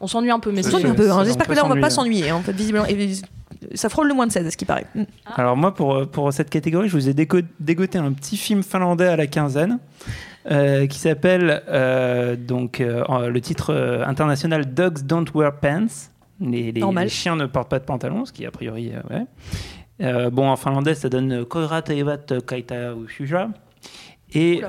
On 0.00 0.06
s'ennuie 0.06 0.30
un 0.30 0.38
peu, 0.40 0.50
mais 0.52 0.60
On 0.60 0.62
c'est 0.62 0.70
s'ennuie 0.70 0.84
c'est- 0.84 0.90
un 0.90 0.94
peu, 0.94 1.10
hein. 1.10 1.24
j'espère 1.24 1.46
que 1.46 1.52
là 1.52 1.64
on 1.64 1.68
va 1.68 1.76
pas 1.80 1.90
s'ennuyer. 1.90 2.30
en 2.32 2.40
fait 2.40 2.52
visiblement 2.52 2.86
et 2.86 3.10
ça 3.74 3.88
frôle 3.88 4.06
le 4.08 4.14
moins 4.14 4.26
de 4.26 4.32
16 4.32 4.46
à 4.46 4.50
ce 4.50 4.56
qui 4.56 4.64
paraît. 4.64 4.86
Mm. 4.94 5.02
Alors 5.34 5.56
moi, 5.56 5.74
pour, 5.74 6.06
pour 6.08 6.32
cette 6.32 6.48
catégorie, 6.50 6.88
je 6.88 6.92
vous 6.96 7.08
ai 7.08 7.14
dégoté 7.14 7.98
un 7.98 8.12
petit 8.12 8.36
film 8.36 8.62
finlandais 8.62 9.08
à 9.08 9.16
la 9.16 9.26
quinzaine 9.26 9.78
euh, 10.50 10.86
qui 10.86 10.98
s'appelle 10.98 11.62
euh, 11.68 12.36
donc 12.36 12.80
euh, 12.80 13.28
le 13.28 13.40
titre 13.40 13.74
international 14.06 14.72
Dogs 14.72 15.00
Don't 15.02 15.26
Wear 15.34 15.52
Pants. 15.58 15.86
Les, 16.40 16.70
les- 16.70 16.80
Normal. 16.80 17.04
les 17.04 17.10
chiens 17.10 17.34
ne 17.34 17.46
portent 17.46 17.68
pas 17.68 17.80
de 17.80 17.84
pantalon, 17.84 18.24
ce 18.24 18.32
qui 18.32 18.46
a 18.46 18.50
priori 18.52 18.92
euh, 18.94 19.14
ouais. 19.16 19.24
Euh, 20.00 20.30
bon, 20.30 20.48
en 20.48 20.54
finlandais, 20.54 20.94
ça 20.94 21.08
donne 21.08 21.44
Koira 21.44 21.82
Teivat 21.82 22.18
Kaita 22.46 22.94
Ushuja. 22.94 23.48
Et, 24.34 24.62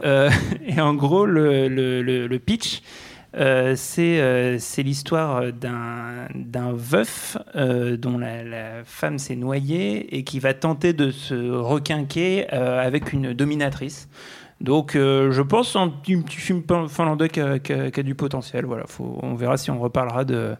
en 0.79 0.93
gros, 0.95 1.25
le, 1.25 1.67
le- 1.67 2.01
le- 2.01 2.25
le 2.27 2.39
pitch, 2.39 2.81
euh, 3.35 3.75
c'est 3.75 4.19
euh, 4.19 4.57
c'est 4.59 4.83
l'histoire 4.83 5.53
d'un 5.53 6.73
veuf 6.73 7.37
euh, 7.55 7.95
dont 7.97 8.17
la, 8.17 8.83
femme 8.85 9.19
s'est 9.19 9.35
noyée 9.35 10.15
et 10.17 10.23
qui 10.23 10.39
va 10.39 10.53
tenter 10.53 10.93
de 10.93 11.11
se 11.11 11.51
requinquer 11.51 12.47
avec 12.49 13.13
une 13.13 13.33
dominatrice. 13.33 14.09
Donc, 14.61 14.91
je 14.95 15.41
pense 15.41 15.75
un 15.77 15.87
petit, 15.87 16.21
film 16.27 16.63
fin- 16.67 16.87
finlandais 16.89 17.29
qui 17.29 17.39
a, 17.39 18.03
du 18.03 18.15
potentiel. 18.15 18.65
Voilà, 18.65 18.83
on 18.99 19.35
verra 19.35 19.55
si 19.57 19.71
on 19.71 19.79
reparlera 19.79 20.25
de, 20.25 20.55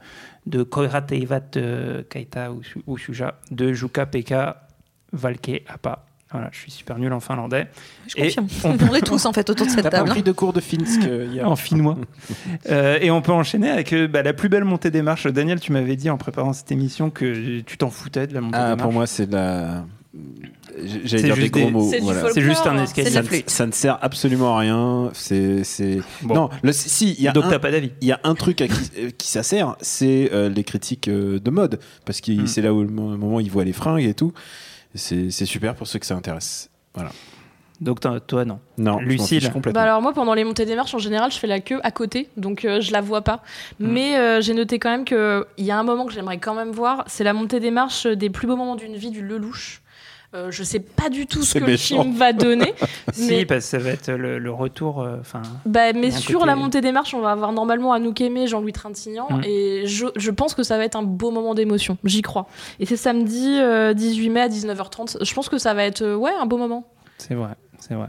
de 0.45 0.63
Koira 0.63 1.01
Kaita 1.01 2.51
Usu- 2.51 2.81
Usuja 2.87 3.39
de 3.51 3.73
Jukka 3.73 4.05
Pekka 4.05 4.67
Valke 5.11 5.63
Appa. 5.67 6.05
Voilà, 6.31 6.49
je 6.51 6.59
suis 6.59 6.69
super 6.71 6.99
nul 6.99 7.11
en 7.11 7.19
finlandais. 7.19 7.67
Je 8.07 8.13
Et 8.17 8.31
confirme. 8.33 8.47
on 8.63 8.91
On 8.91 8.93
est 8.95 9.01
tous 9.01 9.25
en 9.25 9.33
fait 9.33 9.49
autour 9.49 9.65
de 9.65 9.71
cette 9.71 9.81
T'as 9.83 9.89
pas 9.89 9.97
table. 9.97 10.09
hein. 10.09 10.13
pris 10.13 10.21
de 10.21 10.31
cours 10.31 10.53
de 10.53 10.59
Finsk 10.61 11.01
euh, 11.05 11.27
hier 11.31 11.49
en 11.49 11.55
finnois. 11.55 11.97
Euh, 12.69 12.99
et 13.01 13.09
on 13.09 13.21
peut 13.21 13.31
enchaîner 13.31 13.69
avec 13.69 13.93
euh, 13.93 14.07
bah, 14.07 14.21
la 14.21 14.33
plus 14.33 14.47
belle 14.49 14.63
montée 14.63 14.91
des 14.91 15.01
marches. 15.01 15.25
Daniel, 15.27 15.59
tu 15.59 15.71
m'avais 15.71 15.95
dit 15.95 16.09
en 16.09 16.17
préparant 16.17 16.53
cette 16.53 16.71
émission 16.71 17.09
que 17.09 17.61
tu 17.61 17.77
t'en 17.77 17.89
foutais 17.89 18.27
de 18.27 18.33
la 18.35 18.41
montée 18.41 18.57
Ah, 18.59 18.63
des 18.63 18.69
marches. 18.75 18.81
pour 18.83 18.93
moi, 18.93 19.07
c'est 19.07 19.25
de 19.27 19.33
la. 19.33 19.85
J'allais 20.77 21.07
C'est 21.07 21.21
dire 21.23 21.35
des 21.35 21.49
gros 21.49 21.65
des- 21.65 21.71
mots. 21.71 21.87
c'est 21.89 21.99
voilà. 21.99 22.31
juste 22.35 22.65
un 22.67 22.75
de 22.75 22.81
escalier. 22.81 23.09
Ça, 23.09 23.21
ne- 23.21 23.27
flûte. 23.27 23.49
ça 23.49 23.65
ne 23.65 23.71
sert 23.71 23.97
absolument 24.01 24.55
à 24.55 24.59
rien. 24.59 25.09
C'est. 25.13 25.63
Bon. 26.21 26.35
Non, 26.35 26.49
le- 26.63 26.71
si, 26.71 27.13
il 27.17 27.23
y 27.23 27.27
a 27.27 27.31
Donc 27.31 27.45
un- 27.45 27.49
t'as 27.49 27.59
pas 27.59 27.71
d'avis. 27.71 27.91
il 28.01 28.07
y 28.07 28.11
a 28.11 28.19
un 28.23 28.35
truc 28.35 28.61
à 28.61 28.67
qui, 28.67 29.13
qui 29.17 29.27
ça 29.27 29.43
sert, 29.43 29.75
c'est 29.81 30.29
euh, 30.31 30.47
les 30.49 30.63
critiques 30.63 31.07
euh, 31.07 31.39
de 31.39 31.49
mode, 31.49 31.79
parce 32.05 32.21
que 32.21 32.31
Hmm. 32.31 32.47
c'est 32.47 32.61
là 32.61 32.73
où 32.73 32.81
le 32.81 32.89
mo- 32.89 33.17
moment 33.17 33.39
ils 33.39 33.49
voient 33.51 33.65
les 33.65 33.73
fringues 33.73 34.03
et 34.05 34.13
tout. 34.13 34.31
C'est, 34.95 35.31
super 35.31 35.75
pour 35.75 35.87
ceux 35.87 35.99
que 35.99 36.05
ça 36.05 36.15
intéresse. 36.15 36.69
Voilà. 36.93 37.11
Donc 37.81 38.01
toi 38.01 38.43
non. 38.43 38.59
Non, 38.77 38.99
Lucille. 38.99 39.49
Bah 39.73 39.83
alors 39.83 40.01
moi 40.01 40.11
pendant 40.11 40.33
les 40.33 40.43
montées 40.43 40.65
des 40.65 40.75
marches 40.75 40.93
en 40.93 40.99
général 40.99 41.31
je 41.31 41.37
fais 41.37 41.47
la 41.47 41.61
queue 41.61 41.79
à 41.81 41.91
côté 41.91 42.27
donc 42.35 42.65
euh, 42.65 42.81
je 42.81 42.91
la 42.91 42.99
vois 42.99 43.21
pas 43.21 43.41
Mm. 43.79 43.87
mais 43.87 44.17
euh, 44.17 44.41
j'ai 44.41 44.53
noté 44.53 44.79
quand 44.79 44.89
même 44.89 45.05
que 45.05 45.47
il 45.57 45.65
y 45.65 45.71
a 45.71 45.79
un 45.79 45.83
moment 45.83 46.05
que 46.05 46.11
j'aimerais 46.11 46.37
quand 46.37 46.53
même 46.53 46.71
voir 46.71 47.03
c'est 47.07 47.23
la 47.23 47.33
montée 47.33 47.59
des 47.59 47.71
marches 47.71 48.05
des 48.07 48.29
plus 48.29 48.47
beaux 48.47 48.55
moments 48.55 48.75
d'une 48.75 48.95
vie 48.95 49.11
du 49.11 49.21
Lelouch 49.25 49.81
euh, 50.35 50.51
je 50.51 50.63
sais 50.63 50.79
pas 50.79 51.09
du 51.09 51.25
tout 51.25 51.41
ce 51.43 51.57
que 51.57 51.63
méchant. 51.65 51.97
le 51.97 52.03
film 52.03 52.15
va 52.15 52.33
donner 52.33 52.73
Si, 53.13 53.27
mais, 53.29 53.45
parce 53.45 53.65
que 53.65 53.69
ça 53.71 53.77
va 53.79 53.89
être 53.89 54.11
le, 54.11 54.37
le 54.37 54.51
retour. 54.51 55.01
euh, 55.01 55.17
Enfin, 55.19 55.41
bah, 55.65 55.91
mais 55.93 56.11
sur 56.11 56.39
côté- 56.41 56.47
la 56.47 56.55
montée 56.55 56.81
des 56.81 56.91
marches 56.91 57.13
on 57.15 57.21
va 57.21 57.31
avoir 57.31 57.51
normalement 57.51 57.93
Anouk 57.93 58.21
Aimé 58.21 58.45
Jean-Louis 58.47 58.73
Trintignant 58.73 59.27
Mm. 59.29 59.41
et 59.45 59.87
je, 59.87 60.05
je 60.15 60.31
pense 60.31 60.53
que 60.53 60.61
ça 60.63 60.77
va 60.77 60.85
être 60.85 60.95
un 60.95 61.03
beau 61.03 61.31
moment 61.31 61.55
d'émotion 61.55 61.97
j'y 62.03 62.21
crois 62.21 62.47
et 62.79 62.85
c'est 62.85 62.95
samedi 62.97 63.57
euh, 63.59 63.93
18 63.93 64.29
mai 64.29 64.41
à 64.41 64.49
19h30 64.49 65.23
je 65.25 65.33
pense 65.33 65.49
que 65.49 65.57
ça 65.57 65.73
va 65.73 65.83
être 65.83 66.01
euh, 66.03 66.15
ouais 66.15 66.31
un 66.39 66.45
beau 66.45 66.57
moment 66.57 66.85
c'est 67.17 67.33
vrai, 67.35 67.55
c'est 67.79 67.95
vrai. 67.95 68.07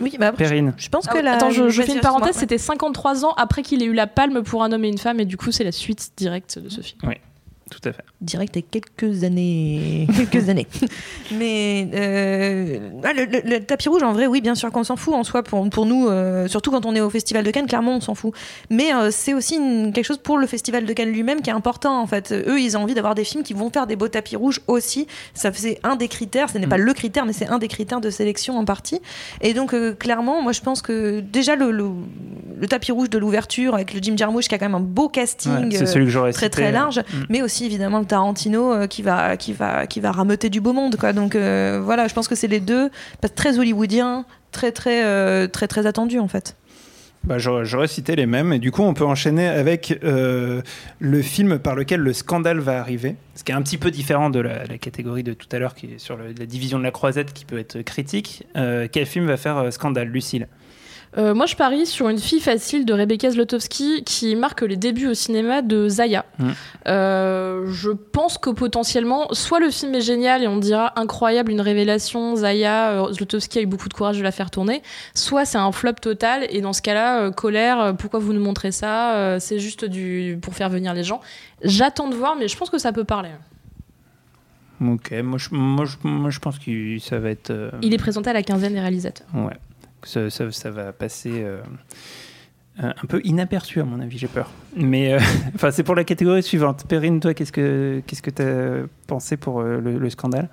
Oui, 0.00 0.16
bah 0.18 0.28
après, 0.28 0.44
Perrine. 0.44 0.72
je 0.78 0.88
pense 0.88 1.04
Ah 1.08 1.12
que 1.12 1.18
la. 1.18 1.34
Attends, 1.34 1.50
je, 1.50 1.68
je 1.68 1.82
fais 1.82 1.92
une 1.94 2.00
parenthèse, 2.00 2.34
c'était 2.36 2.58
53 2.58 3.24
ans 3.24 3.34
après 3.36 3.62
qu'il 3.62 3.82
ait 3.82 3.86
eu 3.86 3.92
la 3.92 4.06
palme 4.08 4.42
pour 4.42 4.64
un 4.64 4.72
homme 4.72 4.84
et 4.84 4.88
une 4.88 4.98
femme, 4.98 5.20
et 5.20 5.24
du 5.26 5.36
coup, 5.36 5.52
c'est 5.52 5.62
la 5.62 5.70
suite 5.70 6.12
directe 6.16 6.58
de 6.58 6.68
ce 6.70 6.80
film. 6.80 6.98
Tout 7.72 7.88
à 7.88 7.92
fait. 7.92 8.04
direct 8.20 8.54
et 8.58 8.62
quelques 8.62 9.24
années. 9.24 10.06
quelques 10.30 10.48
années. 10.50 10.66
Mais 11.32 11.88
euh, 11.94 12.90
ah, 13.04 13.12
le, 13.14 13.24
le- 13.24 13.42
le 13.48 13.60
tapis 13.64 13.88
rouge, 13.88 14.02
en 14.02 14.12
vrai, 14.12 14.26
oui, 14.26 14.40
bien 14.40 14.54
sûr 14.54 14.70
qu'on 14.70 14.84
s'en 14.84 14.96
fout 14.96 15.14
en 15.14 15.24
soi. 15.24 15.42
Pour, 15.42 15.68
pour 15.70 15.86
nous, 15.86 16.08
euh, 16.08 16.48
surtout 16.48 16.70
quand 16.70 16.84
on 16.86 16.94
est 16.94 17.00
au 17.00 17.10
Festival 17.10 17.44
de 17.44 17.50
Cannes, 17.50 17.66
clairement, 17.66 17.96
on 17.96 18.00
s'en 18.00 18.14
fout. 18.14 18.32
Mais 18.70 18.92
euh, 18.94 19.08
c'est 19.10 19.34
aussi 19.34 19.56
une- 19.56 19.92
quelque 19.92 20.04
chose 20.04 20.18
pour 20.18 20.38
le 20.38 20.46
Festival 20.46 20.84
de 20.84 20.92
Cannes 20.92 21.10
lui-même 21.10 21.40
qui 21.40 21.50
est 21.50 21.54
important, 21.54 22.00
en 22.00 22.06
fait. 22.06 22.32
Eux, 22.32 22.60
ils 22.60 22.76
ont 22.76 22.82
envie 22.82 22.94
d'avoir 22.94 23.14
des 23.14 23.24
films 23.24 23.42
qui 23.42 23.54
vont 23.54 23.70
faire 23.70 23.86
des 23.86 23.96
beaux 23.96 24.08
tapis 24.08 24.36
rouges 24.36 24.60
aussi. 24.66 25.06
Ça, 25.34 25.50
c'est 25.54 25.78
un 25.82 25.96
des 25.96 26.08
critères. 26.08 26.50
Ce 26.50 26.58
n'est 26.58 26.66
pas 26.66 26.76
le 26.78 26.92
critère, 26.92 27.24
mais 27.26 27.32
c'est 27.32 27.48
un 27.48 27.58
des 27.58 27.68
critères 27.68 28.00
de 28.00 28.10
sélection 28.10 28.58
en 28.58 28.64
partie. 28.64 29.00
Et 29.40 29.54
donc, 29.54 29.74
clairement, 29.98 30.42
moi, 30.42 30.52
je 30.52 30.60
pense 30.60 30.82
que 30.82 31.20
déjà, 31.20 31.56
le, 31.56 31.70
le, 31.70 32.66
tapis 32.68 32.92
rouge 32.92 33.10
de 33.10 33.18
l'ouverture 33.18 33.74
avec 33.74 33.92
le 33.94 34.00
Jim 34.02 34.14
Jarmusch 34.16 34.48
qui 34.48 34.54
a 34.54 34.58
quand 34.58 34.66
même 34.66 34.74
un 34.74 34.80
beau 34.80 35.08
casting. 35.08 35.52
Ouais, 35.70 35.76
c'est 35.76 35.86
celui 35.86 36.06
que 36.06 36.10
j'aurais 36.10 36.32
très 36.32 36.46
cité. 36.46 36.62
très 36.62 36.72
large, 36.72 36.98
Mm. 37.12 37.24
mais 37.30 37.42
aussi 37.42 37.61
évidemment 37.64 37.98
le 37.98 38.04
Tarantino 38.04 38.72
euh, 38.72 38.86
qui 38.86 39.02
va 39.02 39.36
qui 39.36 39.52
va 39.52 39.86
qui 39.86 40.00
va 40.00 40.12
rameuter 40.12 40.50
du 40.50 40.60
beau 40.60 40.72
monde 40.72 40.96
quoi. 40.96 41.12
Donc 41.12 41.34
euh, 41.34 41.80
voilà, 41.82 42.08
je 42.08 42.14
pense 42.14 42.28
que 42.28 42.34
c'est 42.34 42.48
les 42.48 42.60
deux 42.60 42.90
très 43.34 43.58
hollywoodiens, 43.58 44.24
très 44.50 44.72
très 44.72 45.04
euh, 45.04 45.46
très 45.46 45.68
très 45.68 45.86
attendus 45.86 46.18
en 46.18 46.28
fait. 46.28 46.56
Bah, 47.24 47.38
j'aurais 47.38 47.86
cité 47.86 48.16
les 48.16 48.26
mêmes, 48.26 48.52
et 48.52 48.58
du 48.58 48.72
coup, 48.72 48.82
on 48.82 48.94
peut 48.94 49.04
enchaîner 49.04 49.46
avec 49.46 49.96
le 50.02 51.22
film 51.22 51.60
par 51.60 51.76
lequel 51.76 52.00
le 52.00 52.12
scandale 52.12 52.58
va 52.58 52.80
arriver, 52.80 53.14
ce 53.36 53.44
qui 53.44 53.52
est 53.52 53.54
un 53.54 53.62
petit 53.62 53.78
peu 53.78 53.92
différent 53.92 54.28
de 54.28 54.40
la, 54.40 54.66
catégorie 54.76 55.22
de 55.22 55.32
tout 55.32 55.46
à 55.52 55.60
l'heure, 55.60 55.76
qui 55.76 55.86
est 55.86 55.98
sur 55.98 56.16
la 56.16 56.46
division 56.46 56.80
de 56.80 56.82
la 56.82 56.90
croisette, 56.90 57.32
qui 57.32 57.44
peut 57.44 57.60
être 57.60 57.82
critique. 57.82 58.44
Quel 58.54 59.06
film 59.06 59.26
va 59.26 59.36
faire 59.36 59.72
scandale, 59.72 60.08
Lucille? 60.08 60.48
Euh, 61.18 61.34
moi, 61.34 61.46
je 61.46 61.56
parie 61.56 61.84
sur 61.84 62.08
une 62.08 62.18
fille 62.18 62.40
facile 62.40 62.86
de 62.86 62.94
Rebecca 62.94 63.30
Zlotowski 63.30 64.02
qui 64.04 64.34
marque 64.34 64.62
les 64.62 64.76
débuts 64.76 65.08
au 65.08 65.14
cinéma 65.14 65.60
de 65.60 65.88
Zaya. 65.88 66.24
Mm. 66.38 66.50
Euh, 66.88 67.66
je 67.66 67.90
pense 67.90 68.38
que 68.38 68.50
potentiellement, 68.50 69.28
soit 69.32 69.60
le 69.60 69.70
film 69.70 69.94
est 69.94 70.00
génial 70.00 70.42
et 70.42 70.48
on 70.48 70.56
dira 70.56 70.98
incroyable, 70.98 71.52
une 71.52 71.60
révélation, 71.60 72.36
Zaya, 72.36 72.92
euh, 72.92 73.12
Zlotowski 73.12 73.58
a 73.58 73.62
eu 73.62 73.66
beaucoup 73.66 73.88
de 73.88 73.94
courage 73.94 74.18
de 74.18 74.22
la 74.22 74.32
faire 74.32 74.50
tourner, 74.50 74.82
soit 75.14 75.44
c'est 75.44 75.58
un 75.58 75.72
flop 75.72 75.94
total 75.94 76.46
et 76.48 76.60
dans 76.60 76.72
ce 76.72 76.80
cas-là, 76.80 77.22
euh, 77.22 77.30
colère, 77.30 77.94
pourquoi 77.98 78.20
vous 78.20 78.32
nous 78.32 78.42
montrez 78.42 78.72
ça 78.72 79.38
C'est 79.38 79.58
juste 79.58 79.84
du 79.84 80.38
pour 80.40 80.54
faire 80.54 80.70
venir 80.70 80.94
les 80.94 81.04
gens. 81.04 81.20
J'attends 81.62 82.08
de 82.08 82.14
voir, 82.14 82.36
mais 82.36 82.48
je 82.48 82.56
pense 82.56 82.70
que 82.70 82.78
ça 82.78 82.92
peut 82.92 83.04
parler. 83.04 83.30
Ok, 84.80 85.12
moi 85.22 85.38
je, 85.38 85.48
moi, 85.52 85.84
je, 85.84 85.96
moi, 86.02 86.30
je 86.30 86.38
pense 86.40 86.58
que 86.58 86.98
ça 86.98 87.18
va 87.18 87.30
être. 87.30 87.52
Il 87.82 87.94
est 87.94 87.98
présenté 87.98 88.30
à 88.30 88.32
la 88.32 88.42
quinzaine 88.42 88.72
des 88.72 88.80
réalisateurs. 88.80 89.26
Ouais, 89.34 89.56
ça, 90.04 90.30
ça, 90.30 90.70
va 90.70 90.92
passer 90.92 91.44
euh, 92.82 92.90
un 93.02 93.06
peu 93.06 93.20
inaperçu 93.22 93.80
à 93.80 93.84
mon 93.84 94.00
avis, 94.00 94.16
j'ai 94.16 94.28
peur. 94.28 94.50
Mais 94.76 95.12
euh, 95.12 95.18
enfin, 95.54 95.70
c'est 95.70 95.82
pour 95.82 95.94
la 95.94 96.04
catégorie 96.04 96.42
suivante. 96.42 96.86
Perrine, 96.88 97.20
toi, 97.20 97.34
qu'est-ce 97.34 97.52
que 97.52 98.02
qu'est-ce 98.06 98.22
que 98.22 98.30
t'as 98.30 98.86
pensé 99.06 99.36
pour 99.36 99.60
euh, 99.60 99.78
le 99.78 100.10
scandale? 100.10 100.48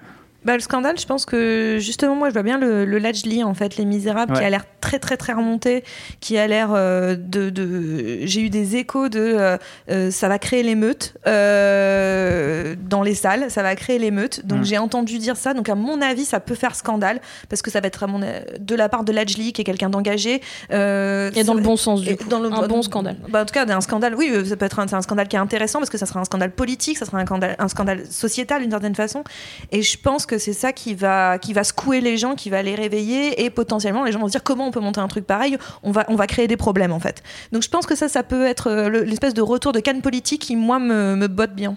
Bah, 0.45 0.54
le 0.56 0.62
scandale, 0.62 0.97
je 0.97 1.06
pense 1.06 1.25
que 1.25 1.78
justement, 1.80 2.15
moi, 2.15 2.30
je 2.30 2.34
vois 2.34 2.43
bien 2.43 2.58
le, 2.58 2.86
le 2.86 2.97
Latchly, 2.97 3.43
en 3.43 3.54
fait, 3.54 3.75
Les 3.78 3.86
Misérables, 3.86 4.34
qui 4.34 4.43
a 4.43 4.49
l'air 4.49 4.63
très, 4.80 4.97
très, 4.99 5.17
très 5.17 5.34
remonté, 5.34 5.84
qui 6.21 6.38
a 6.38 6.47
l'air 6.47 6.69
euh, 6.73 7.15
de, 7.17 7.49
de- 7.49 8.19
J'ai 8.25 8.41
eu 8.41 8.49
des 8.49 8.78
échos 8.78 9.10
de. 9.10 9.19
euh, 9.19 9.58
euh, 9.89 10.12
ça 10.12 10.30
va 10.30 10.39
créer 10.39 10.63
l'émeute 10.63 11.13
euh, 11.28 12.75
dans 12.89 13.02
les 13.04 13.15
salles, 13.15 13.49
ça 13.49 13.63
va 13.63 13.75
créer 13.75 13.99
l'émeute. 13.99 14.45
Donc, 14.45 14.60
Mm. 14.60 14.63
j'ai 14.65 14.78
entendu 14.78 15.17
dire 15.17 15.38
ça. 15.38 15.54
Donc, 15.54 15.69
à 15.69 15.75
mon 15.75 16.02
avis, 16.02 16.25
ça 16.25 16.39
peut 16.39 16.56
faire 16.56 16.75
scandale, 16.75 17.19
parce 17.49 17.62
que 17.62 17.71
ça 17.71 17.80
va 17.82 17.88
être 17.88 18.04
à 18.04 18.08
mon, 18.08 18.19
de 18.19 18.75
la 18.75 18.89
part 18.89 19.04
de 19.04 19.12
Latchly, 19.12 19.54
qui 19.54 19.62
est 19.62 19.65
quelqu'un 19.65 19.89
d'engagé. 19.89 20.41
Euh, 20.71 21.32
Et 21.36 21.43
dans 21.43 21.54
ça 21.54 21.54
le 21.54 21.60
va- 21.62 21.67
bon 21.67 21.75
sens, 21.78 22.02
du 22.02 22.10
et 22.10 22.17
coup. 22.17 22.28
dans 22.30 22.39
le 22.39 22.52
un 22.52 22.67
bon 22.67 22.82
scandale. 22.82 23.17
bah, 23.30 23.41
en 23.41 23.45
tout 23.45 23.54
cas, 23.54 23.65
un 23.67 23.82
scandale, 23.82 24.15
oui, 24.15 24.32
ça 24.47 24.56
peut 24.56 24.65
être 24.65 24.80
un, 24.80 24.91
un 24.91 25.02
scandale 25.02 25.28
qui 25.28 25.36
est 25.36 25.39
intéressant 25.39 25.80
parce 25.80 25.89
que 25.89 25.97
ça 25.97 26.06
sera 26.06 26.19
un 26.19 26.25
scandale 26.25 26.52
politique, 26.52 26.97
ça 26.97 27.06
sera 27.06 27.17
un 27.19 27.25
scandale, 27.25 27.56
un 27.60 27.67
scandale 27.67 28.06
sociétal 28.10 28.62
d'une 28.62 28.71
certaine 28.71 28.95
façon. 28.95 29.23
Et 29.71 29.82
je 29.82 29.97
pense 29.97 30.25
que 30.29 30.37
c'est 30.37 30.53
ça 30.53 30.71
qui 30.71 30.93
va, 30.93 31.37
qui 31.39 31.51
va 31.53 31.63
secouer 31.65 31.99
les 31.99 32.15
gens, 32.17 32.35
qui 32.35 32.49
va 32.49 32.61
les 32.61 32.75
réveiller 32.75 33.43
et 33.43 33.49
potentiellement 33.49 34.03
les 34.05 34.11
gens 34.13 34.19
vont 34.19 34.27
se 34.27 34.31
dire 34.31 34.43
comment 34.43 34.67
on 34.67 34.71
peut 34.71 34.79
monter 34.79 35.01
un 35.01 35.07
truc 35.09 35.25
pareil, 35.25 35.57
on 35.83 35.91
va, 35.91 36.05
on 36.07 36.15
va 36.15 36.27
créer 36.27 36.47
des 36.47 36.55
problèmes 36.57 36.91
en 36.93 36.99
fait. 36.99 37.21
Donc 37.51 37.63
je 37.63 37.69
pense 37.69 37.85
que 37.85 37.95
ça, 37.95 38.07
ça 38.07 38.23
peut 38.23 38.45
être 38.45 38.67
euh, 38.67 38.87
le- 38.89 39.03
l'espèce 39.03 39.33
de 39.33 39.41
retour 39.41 39.71
de 39.73 39.79
canne 39.81 40.01
politique 40.01 40.41
qui, 40.41 40.55
moi, 40.55 40.79
me, 40.79 41.15
me 41.15 41.27
botte 41.27 41.53
bien. 41.55 41.75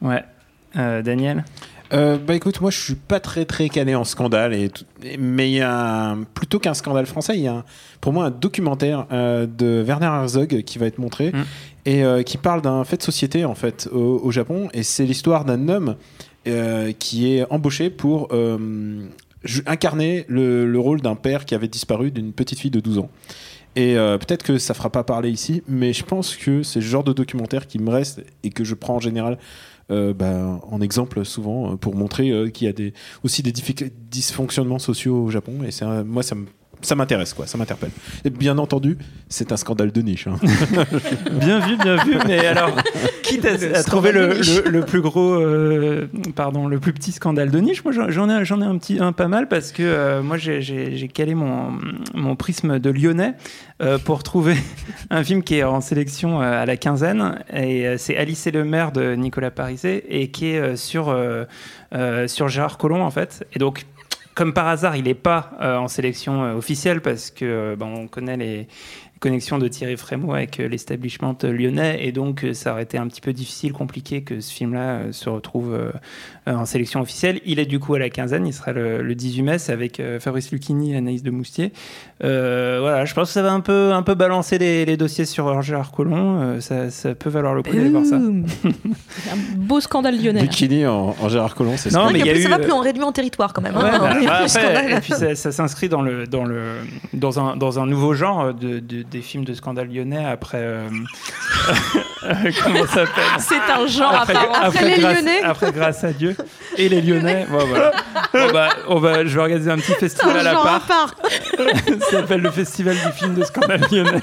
Ouais. 0.00 0.24
Euh, 0.76 1.02
Daniel? 1.02 1.44
Euh, 1.94 2.18
bah 2.18 2.34
écoute, 2.34 2.60
moi 2.60 2.70
je 2.70 2.78
suis 2.78 2.94
pas 2.96 3.18
très 3.18 3.46
très 3.46 3.70
calé 3.70 3.94
en 3.94 4.04
scandale, 4.04 4.52
et 4.52 4.70
mais 5.18 5.48
il 5.50 5.54
y 5.54 5.60
a 5.62 6.10
un- 6.10 6.22
plutôt 6.24 6.58
qu'un 6.58 6.74
scandale 6.74 7.06
français, 7.06 7.32
il 7.36 7.40
y 7.40 7.48
a 7.48 7.54
un- 7.54 7.64
pour 8.02 8.12
moi 8.12 8.26
un 8.26 8.30
documentaire 8.30 9.06
euh, 9.10 9.46
de 9.46 9.82
Werner 9.86 10.04
Herzog 10.06 10.62
qui 10.64 10.78
va 10.78 10.84
être 10.84 10.98
montré 10.98 11.30
Mm. 11.32 11.42
et 11.86 12.04
euh, 12.04 12.22
qui 12.22 12.36
parle 12.36 12.60
d'un 12.60 12.84
fait 12.84 12.98
de 12.98 13.02
société 13.02 13.46
en 13.46 13.54
fait 13.54 13.88
au, 13.90 14.20
au 14.22 14.30
Japon 14.30 14.68
et 14.74 14.82
c'est 14.82 15.04
l'histoire 15.06 15.46
d'un 15.46 15.70
homme 15.70 15.96
euh, 16.48 16.92
qui 16.92 17.32
est 17.32 17.44
embauché 17.50 17.90
pour 17.90 18.28
euh, 18.32 19.06
incarner 19.66 20.24
le, 20.28 20.66
le 20.70 20.78
rôle 20.78 21.00
d'un 21.00 21.14
père 21.14 21.44
qui 21.44 21.54
avait 21.54 21.68
disparu 21.68 22.10
d'une 22.10 22.32
petite 22.32 22.58
fille 22.58 22.70
de 22.70 22.80
12 22.80 22.98
ans. 22.98 23.10
Et 23.76 23.96
euh, 23.96 24.18
peut-être 24.18 24.42
que 24.42 24.58
ça 24.58 24.74
fera 24.74 24.90
pas 24.90 25.04
parler 25.04 25.30
ici, 25.30 25.62
mais 25.68 25.92
je 25.92 26.04
pense 26.04 26.36
que 26.36 26.62
c'est 26.62 26.80
le 26.80 26.86
genre 26.86 27.04
de 27.04 27.12
documentaire 27.12 27.66
qui 27.66 27.78
me 27.78 27.90
reste 27.90 28.22
et 28.42 28.50
que 28.50 28.64
je 28.64 28.74
prends 28.74 28.96
en 28.96 29.00
général 29.00 29.38
bah, 29.90 30.60
en 30.70 30.82
exemple 30.82 31.24
souvent 31.24 31.78
pour 31.78 31.94
montrer 31.94 32.30
qu'il 32.52 32.68
y 32.68 32.70
a 32.70 32.90
aussi 33.22 33.42
des 33.42 33.52
dysfonctionnements 34.10 34.78
sociaux 34.78 35.24
au 35.24 35.30
Japon. 35.30 35.60
Et 35.62 35.70
moi, 36.04 36.22
ça 36.22 36.34
me- 36.34 36.46
ça 36.80 36.94
m'intéresse, 36.94 37.34
quoi, 37.34 37.46
ça 37.46 37.58
m'interpelle. 37.58 37.90
Et 38.24 38.30
bien 38.30 38.58
entendu, 38.58 38.96
c'est 39.28 39.52
un 39.52 39.56
scandale 39.56 39.92
de 39.92 40.00
niche. 40.02 40.26
hein. 40.26 40.36
Bien 41.32 41.60
vu, 41.60 41.76
bien 41.76 41.96
vu. 42.04 42.16
Mais 42.26 42.46
alors, 42.46 42.70
quitte 43.22 43.44
à, 43.46 43.78
à 43.78 43.82
trouver 43.82 44.12
le, 44.12 44.34
le- 44.34 44.70
le 44.70 44.80
plus 44.82 45.00
gros, 45.00 45.34
euh, 45.34 46.08
pardon, 46.34 46.66
le 46.66 46.78
plus 46.78 46.92
petit 46.92 47.12
scandale 47.12 47.50
de 47.50 47.58
niche, 47.58 47.84
moi 47.84 47.92
j'en- 47.92 48.10
j'en 48.10 48.28
ai, 48.30 48.44
j'en 48.44 48.60
ai 48.60 48.64
un 48.64 48.76
petit, 48.78 48.98
un 49.00 49.12
pas 49.12 49.28
mal 49.28 49.48
parce 49.48 49.72
que 49.72 49.82
euh, 49.82 50.22
moi 50.22 50.36
j'ai- 50.36 50.62
j'ai 50.62 50.96
j'ai 50.96 51.08
calé 51.08 51.34
mon, 51.34 51.78
mon 52.14 52.36
prisme 52.36 52.78
de 52.78 52.90
Lyonnais 52.90 53.34
euh, 53.82 53.98
pour 53.98 54.22
trouver 54.22 54.56
un 55.10 55.22
film 55.24 55.42
qui 55.42 55.56
est 55.56 55.64
en 55.64 55.80
sélection 55.80 56.40
euh, 56.42 56.62
à 56.62 56.66
la 56.66 56.76
quinzaine 56.76 57.38
et 57.52 57.86
euh, 57.86 57.96
c'est 57.98 58.16
Alice 58.16 58.46
et 58.46 58.50
le 58.50 58.64
maire 58.64 58.92
de 58.92 59.14
Nicolas 59.14 59.50
Pariset 59.50 60.04
et 60.08 60.28
qui 60.30 60.46
est 60.52 60.58
euh, 60.58 60.76
sur 60.76 61.08
euh, 61.08 61.44
euh, 61.94 62.26
sur 62.28 62.48
Gérard 62.48 62.78
Collomb 62.78 63.02
en 63.02 63.10
fait. 63.10 63.46
Et 63.54 63.58
donc 63.58 63.86
comme 64.38 64.52
par 64.52 64.68
hasard, 64.68 64.94
il 64.94 65.02
n'est 65.02 65.14
pas 65.14 65.50
euh, 65.60 65.76
en 65.78 65.88
sélection 65.88 66.44
euh, 66.44 66.54
officielle 66.54 67.00
parce 67.00 67.32
que 67.32 67.44
euh, 67.44 67.76
ben, 67.76 67.86
on 67.86 68.06
connaît 68.06 68.36
les 68.36 68.68
connexions 69.20 69.58
de 69.58 69.68
Thierry 69.68 69.96
Frémaux 69.96 70.32
avec 70.34 70.60
euh, 70.60 70.68
l'establishment 70.68 71.36
lyonnais 71.42 72.06
et 72.06 72.12
donc 72.12 72.44
euh, 72.44 72.54
ça 72.54 72.72
aurait 72.72 72.84
été 72.84 72.98
un 72.98 73.06
petit 73.08 73.20
peu 73.20 73.32
difficile, 73.32 73.72
compliqué 73.72 74.22
que 74.22 74.40
ce 74.40 74.52
film-là 74.52 74.80
euh, 74.80 75.12
se 75.12 75.28
retrouve 75.28 75.76
en 76.46 76.64
sélection 76.64 77.00
officielle. 77.00 77.40
Il 77.44 77.58
est 77.58 77.66
du 77.66 77.78
coup 77.78 77.94
à 77.94 77.98
la 77.98 78.08
quinzaine, 78.10 78.46
il 78.46 78.52
sera 78.54 78.72
le, 78.72 79.02
le 79.02 79.14
18 79.14 79.42
mai 79.42 79.58
c'est 79.58 79.72
avec 79.72 80.00
Fabrice 80.20 80.50
Lucchini 80.50 80.92
et 80.92 80.96
Anaïs 80.96 81.22
de 81.22 81.30
Moustier. 81.30 81.72
Euh, 82.24 82.78
voilà, 82.80 83.04
je 83.04 83.14
pense 83.14 83.28
que 83.28 83.32
ça 83.34 83.42
va 83.42 83.52
un 83.52 83.60
peu, 83.60 83.92
un 83.92 84.02
peu 84.02 84.14
balancer 84.14 84.58
les, 84.58 84.84
les 84.84 84.96
dossiers 84.96 85.24
sur 85.26 85.60
Gérard 85.62 85.90
Collomb, 85.92 86.38
Euh, 86.40 86.60
ça, 86.60 86.90
ça 86.90 87.14
peut 87.14 87.30
valoir 87.30 87.54
le 87.54 87.62
coup 87.62 87.74
d'aller 87.74 87.90
voir 87.90 88.04
ça. 88.04 88.16
Un 88.16 89.36
beau 89.56 89.80
scandale 89.80 90.22
lyonnais. 90.22 90.42
Bikini 90.42 90.86
en, 90.86 91.14
en 91.20 91.28
Gérard 91.28 91.54
Collomb, 91.54 91.76
c'est 91.76 91.92
Non, 91.92 92.06
ça. 92.06 92.12
mais 92.12 92.20
Et 92.20 92.22
il 92.22 92.26
y 92.26 92.30
a 92.30 92.34
ça 92.34 92.40
eu, 92.40 92.50
va 92.50 92.56
euh, 92.58 92.62
plus, 92.62 92.72
on 92.72 92.80
réduit 92.80 93.02
en 93.02 93.12
territoire 93.12 93.52
quand 93.52 93.62
même. 93.62 93.76
hein. 93.76 93.80
Bah, 93.82 93.98
bah, 94.26 94.38
plus 94.40 94.56
après, 94.56 94.92
et 94.96 95.00
puis 95.00 95.12
ça, 95.12 95.34
ça 95.34 95.52
s'inscrit 95.52 95.88
dans 95.88 96.02
le 96.02 96.26
dans 96.26 96.44
le 96.44 96.62
dans 97.12 97.38
un 97.40 97.56
dans 97.56 97.78
un 97.78 97.86
nouveau 97.86 98.14
genre 98.14 98.54
de, 98.54 98.78
de- 98.78 99.02
des 99.10 99.22
films 99.22 99.44
de 99.44 99.54
scandale 99.54 99.88
lyonnais 99.92 100.24
après 100.24 100.58
euh, 100.60 100.88
comment 102.62 102.86
ça 102.86 103.06
s'appelle? 103.06 103.24
C'est 103.38 103.72
un 103.72 103.86
genre 103.86 104.12
à 104.12 104.20
après, 104.22 104.32
part 104.34 104.48
entière. 104.48 104.64
après, 104.64 104.84
les 104.88 105.00
grâce, 105.00 105.16
Lyonnais. 105.16 105.42
après 105.42 105.72
grâce 105.72 106.04
à 106.04 106.12
Dieu 106.12 106.36
et 106.76 106.88
les 106.88 107.00
Lyonnais 107.00 107.46
bon, 107.50 107.64
voilà. 107.66 107.92
Bon, 108.32 108.52
bah, 108.52 108.68
on 108.88 108.98
va 108.98 109.24
je 109.24 109.34
vais 109.34 109.40
organiser 109.40 109.70
un 109.70 109.78
petit 109.78 109.94
festival 109.94 110.46
à 110.46 110.52
Genre 110.52 110.66
à 110.66 110.80
part 110.80 110.86
part. 110.86 111.14
ça 112.00 112.10
s'appelle 112.10 112.40
le 112.40 112.50
festival 112.50 112.94
du 112.96 113.12
film 113.12 113.34
de 113.34 113.44
scandale 113.44 113.80
lyonnais 113.90 114.22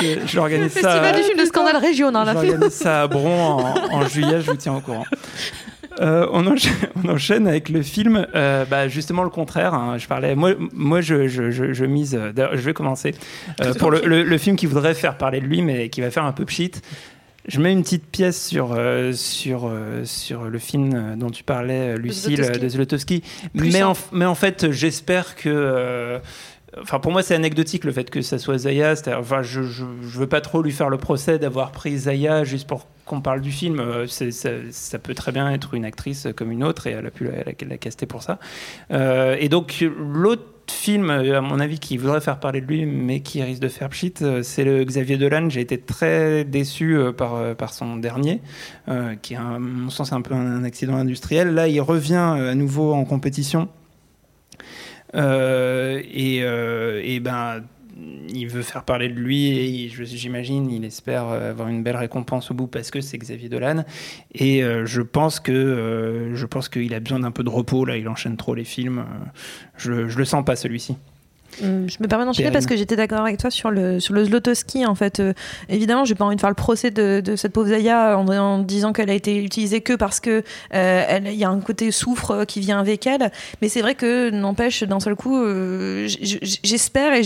je, 0.00 0.20
je 0.26 0.38
ça 0.38 0.48
Festival 0.48 1.16
du 1.16 1.22
film 1.22 1.38
de 1.38 1.44
scandale 1.44 1.76
régional. 1.76 2.26
là. 2.26 2.32
J'organise 2.34 2.72
ça 2.74 3.02
à 3.02 3.06
Bron 3.06 3.58
en, 3.58 3.74
en 3.92 4.06
juillet, 4.08 4.40
je 4.40 4.50
vous 4.50 4.56
tiens 4.56 4.74
au 4.74 4.80
courant. 4.80 5.04
Euh, 6.00 6.26
on, 6.32 6.46
enchaîne, 6.46 6.72
on 7.04 7.08
enchaîne 7.08 7.46
avec 7.46 7.68
le 7.68 7.82
film, 7.82 8.26
euh, 8.34 8.64
bah, 8.64 8.88
justement 8.88 9.22
le 9.22 9.30
contraire. 9.30 9.74
hein. 9.74 9.96
je 9.98 10.06
parlais, 10.06 10.34
moi, 10.34 10.52
moi 10.72 11.00
je, 11.00 11.28
je, 11.28 11.50
je, 11.50 11.72
je 11.72 11.84
mise. 11.84 12.14
euh, 12.14 12.32
Je 12.52 12.60
vais 12.60 12.74
commencer 12.74 13.14
euh, 13.60 13.74
pour 13.74 13.90
le, 13.90 14.00
le- 14.04 14.22
le 14.24 14.38
film 14.38 14.56
qui 14.56 14.66
voudrait 14.66 14.94
faire 14.94 15.16
parler 15.16 15.40
de 15.40 15.46
lui, 15.46 15.62
mais 15.62 15.88
qui 15.90 16.00
va 16.00 16.10
faire 16.10 16.24
un 16.24 16.32
peu 16.32 16.44
pchit. 16.44 16.72
Je 17.46 17.60
mets 17.60 17.72
une 17.72 17.82
petite 17.82 18.06
pièce 18.06 18.42
sur, 18.42 18.74
sur, 19.12 19.70
sur 20.04 20.44
le 20.44 20.58
film 20.58 21.14
dont 21.18 21.28
tu 21.28 21.44
parlais, 21.44 21.94
Lucille, 21.98 22.40
de 22.58 22.68
Zlotowski. 22.70 23.22
En, 23.82 23.92
mais 24.12 24.24
en 24.24 24.34
fait, 24.34 24.70
j'espère 24.72 25.36
que. 25.36 26.18
Enfin, 26.80 26.98
pour 26.98 27.12
moi, 27.12 27.22
c'est 27.22 27.34
anecdotique 27.34 27.84
le 27.84 27.92
fait 27.92 28.10
que 28.10 28.22
ça 28.22 28.38
soit 28.38 28.58
Zaya. 28.58 28.94
Enfin, 29.18 29.42
je, 29.42 29.62
je, 29.62 29.84
veux 29.84 30.26
pas 30.26 30.40
trop 30.40 30.62
lui 30.62 30.72
faire 30.72 30.88
le 30.88 30.98
procès 30.98 31.38
d'avoir 31.38 31.70
pris 31.72 31.96
Zaya 31.98 32.44
juste 32.44 32.66
pour 32.66 32.88
qu'on 33.04 33.20
parle 33.20 33.40
du 33.40 33.52
film. 33.52 33.80
Euh, 33.80 34.06
ça, 34.06 34.98
peut 34.98 35.14
très 35.14 35.32
bien 35.32 35.50
être 35.50 35.74
une 35.74 35.84
actrice 35.84 36.26
comme 36.36 36.50
une 36.50 36.64
autre 36.64 36.86
et 36.86 36.92
elle 36.92 37.06
a 37.06 37.10
pu 37.10 37.24
la, 37.24 37.44
la, 37.44 37.52
la 37.68 37.78
caster 37.78 38.06
pour 38.06 38.22
ça. 38.22 38.38
Euh, 38.90 39.36
et 39.38 39.48
donc, 39.48 39.84
l'autre 39.98 40.42
film, 40.68 41.10
à 41.10 41.40
mon 41.40 41.60
avis, 41.60 41.78
qui 41.78 41.96
voudrait 41.96 42.20
faire 42.20 42.40
parler 42.40 42.60
de 42.60 42.66
lui, 42.66 42.86
mais 42.86 43.20
qui 43.20 43.42
risque 43.42 43.60
de 43.60 43.68
faire 43.68 43.88
pchit, 43.90 44.14
euh, 44.22 44.42
c'est 44.42 44.64
le 44.64 44.82
Xavier 44.82 45.16
Dolan. 45.16 45.50
J'ai 45.50 45.60
été 45.60 45.78
très 45.78 46.44
déçu 46.44 46.98
par, 47.16 47.54
par 47.54 47.72
son 47.72 47.96
dernier, 47.96 48.40
qui 49.22 49.34
est, 49.34 49.36
à 49.36 49.58
mon 49.60 49.90
sens, 49.90 50.12
un 50.12 50.22
peu 50.22 50.34
un 50.34 50.64
accident 50.64 50.96
industriel. 50.96 51.54
Là, 51.54 51.68
il 51.68 51.80
revient 51.80 52.14
à 52.14 52.54
nouveau 52.54 52.94
en 52.94 53.04
compétition. 53.04 53.68
Euh, 55.14 56.02
et, 56.12 56.40
euh, 56.42 57.00
et 57.04 57.20
ben, 57.20 57.62
il 58.28 58.48
veut 58.48 58.62
faire 58.62 58.84
parler 58.84 59.08
de 59.08 59.14
lui 59.14 59.48
et 59.48 59.88
j'imagine 59.88 60.68
il 60.70 60.84
espère 60.84 61.28
euh, 61.28 61.50
avoir 61.50 61.68
une 61.68 61.82
belle 61.84 61.96
récompense 61.96 62.50
au 62.50 62.54
bout 62.54 62.66
parce 62.66 62.90
que 62.90 63.00
c'est 63.00 63.18
Xavier 63.18 63.48
Dolan. 63.48 63.84
Et 64.34 64.62
je 64.84 65.02
pense 65.02 65.40
que 65.40 66.32
je 66.34 66.46
pense 66.46 66.68
qu'il 66.68 66.92
a 66.94 67.00
besoin 67.00 67.20
d'un 67.20 67.30
peu 67.30 67.44
de 67.44 67.50
repos 67.50 67.84
là. 67.84 67.96
Il 67.96 68.08
enchaîne 68.08 68.36
trop 68.36 68.54
les 68.54 68.64
films. 68.64 69.04
Je, 69.76 70.08
je 70.08 70.18
le 70.18 70.24
sens 70.24 70.44
pas 70.44 70.56
celui-ci 70.56 70.96
Je 71.60 71.96
me 72.00 72.06
permets 72.08 72.24
d'enchaîner 72.24 72.50
parce 72.50 72.66
que 72.66 72.76
j'étais 72.76 72.96
d'accord 72.96 73.20
avec 73.20 73.38
toi 73.38 73.50
sur 73.50 73.70
le, 73.70 74.00
sur 74.00 74.14
le 74.14 74.24
Zlotowski. 74.24 74.86
En 74.86 74.94
fait, 74.94 75.20
Euh, 75.20 75.32
évidemment, 75.68 76.04
j'ai 76.04 76.14
pas 76.14 76.24
envie 76.24 76.36
de 76.36 76.40
faire 76.40 76.50
le 76.50 76.54
procès 76.54 76.90
de, 76.90 77.20
de 77.24 77.36
cette 77.36 77.52
pauvre 77.52 77.68
Zaya 77.68 78.18
en, 78.18 78.26
en 78.28 78.58
disant 78.58 78.92
qu'elle 78.92 79.10
a 79.10 79.14
été 79.14 79.42
utilisée 79.42 79.80
que 79.80 79.92
parce 79.94 80.20
que 80.20 80.42
euh, 80.74 81.04
elle- 81.08 81.26
il 81.28 81.34
y 81.34 81.44
a 81.44 81.48
un 81.50 81.60
côté 81.60 81.90
souffre 81.90 82.30
euh, 82.32 82.44
qui 82.44 82.60
vient 82.60 82.78
avec 82.80 83.06
elle. 83.06 83.30
Mais 83.62 83.68
c'est 83.68 83.80
vrai 83.82 83.94
que 83.94 84.30
n'empêche 84.30 84.82
d'un 84.82 85.00
seul 85.00 85.14
coup, 85.14 85.36
euh, 85.42 86.06
j'espère 86.62 87.14
et 87.14 87.22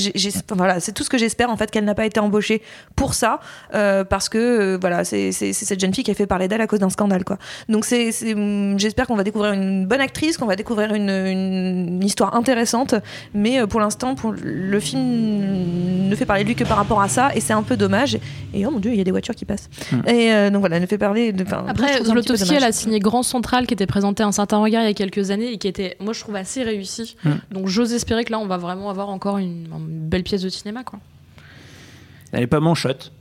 voilà, 0.50 0.80
c'est 0.80 0.92
tout 0.92 1.04
ce 1.04 1.10
que 1.10 1.18
j'espère 1.18 1.50
en 1.50 1.56
fait 1.56 1.70
qu'elle 1.70 1.84
n'a 1.84 1.94
pas 1.94 2.06
été 2.06 2.20
embauchée 2.20 2.62
pour 2.96 3.14
ça 3.14 3.40
euh, 3.74 4.04
parce 4.04 4.28
que 4.28 4.38
euh, 4.38 4.78
voilà, 4.80 5.04
c'est 5.04 5.32
c'est- 5.32 5.52
c'est 5.52 5.64
cette 5.64 5.80
jeune 5.80 5.94
fille 5.94 6.04
qui 6.04 6.10
a 6.10 6.14
fait 6.14 6.26
parler 6.26 6.48
d'elle 6.48 6.60
à 6.60 6.66
cause 6.66 6.80
d'un 6.80 6.90
scandale 6.90 7.24
quoi. 7.24 7.38
Donc 7.68 7.84
c'est 7.84 8.12
c'est- 8.12 8.34
hum, 8.34 8.78
j'espère 8.78 9.06
qu'on 9.06 9.16
va 9.16 9.24
découvrir 9.24 9.52
une 9.52 9.86
bonne 9.86 10.00
actrice, 10.00 10.36
qu'on 10.36 10.46
va 10.46 10.56
découvrir 10.56 10.94
une, 10.94 11.08
une 11.10 12.02
histoire 12.04 12.34
intéressante. 12.34 12.94
Mais 13.34 13.66
pour 13.66 13.80
l'instant, 13.80 14.14
pour 14.20 14.32
le 14.32 14.80
film 14.80 16.08
ne 16.08 16.14
fait 16.14 16.26
parler 16.26 16.42
de 16.42 16.48
lui 16.48 16.54
que 16.54 16.64
par 16.64 16.76
rapport 16.76 17.00
à 17.00 17.08
ça, 17.08 17.34
et 17.34 17.40
c'est 17.40 17.52
un 17.52 17.62
peu 17.62 17.76
dommage. 17.76 18.18
Et 18.52 18.66
oh 18.66 18.70
mon 18.70 18.80
dieu, 18.80 18.92
il 18.92 18.98
y 18.98 19.00
a 19.00 19.04
des 19.04 19.10
voitures 19.10 19.34
qui 19.34 19.44
passent. 19.44 19.68
Hmm. 19.92 20.08
Et 20.08 20.32
euh, 20.32 20.50
donc 20.50 20.60
voilà, 20.60 20.80
ne 20.80 20.86
fait 20.86 20.98
parler. 20.98 21.32
De, 21.32 21.44
Après, 21.66 22.02
Zlotowski, 22.02 22.54
elle 22.54 22.64
a 22.64 22.72
signé 22.72 22.98
Grand 22.98 23.22
Central, 23.22 23.66
qui 23.66 23.74
était 23.74 23.86
présenté 23.86 24.22
à 24.22 24.26
un 24.26 24.32
certain 24.32 24.58
regard 24.58 24.82
il 24.82 24.86
y 24.86 24.90
a 24.90 24.94
quelques 24.94 25.30
années 25.30 25.52
et 25.52 25.58
qui 25.58 25.68
était, 25.68 25.96
moi, 26.00 26.12
je 26.12 26.20
trouve 26.20 26.36
assez 26.36 26.62
réussi. 26.62 27.16
Mm. 27.24 27.30
Donc, 27.52 27.68
j'ose 27.68 27.92
espérer 27.92 28.24
que 28.24 28.32
là, 28.32 28.38
on 28.38 28.46
va 28.46 28.56
vraiment 28.56 28.90
avoir 28.90 29.08
encore 29.08 29.38
une, 29.38 29.68
une 29.72 30.08
belle 30.08 30.24
pièce 30.24 30.42
de 30.42 30.48
cinéma, 30.48 30.84
quoi. 30.84 30.98
elle 32.32 32.42
est 32.42 32.46
pas 32.46 32.60
manchotte 32.60 33.12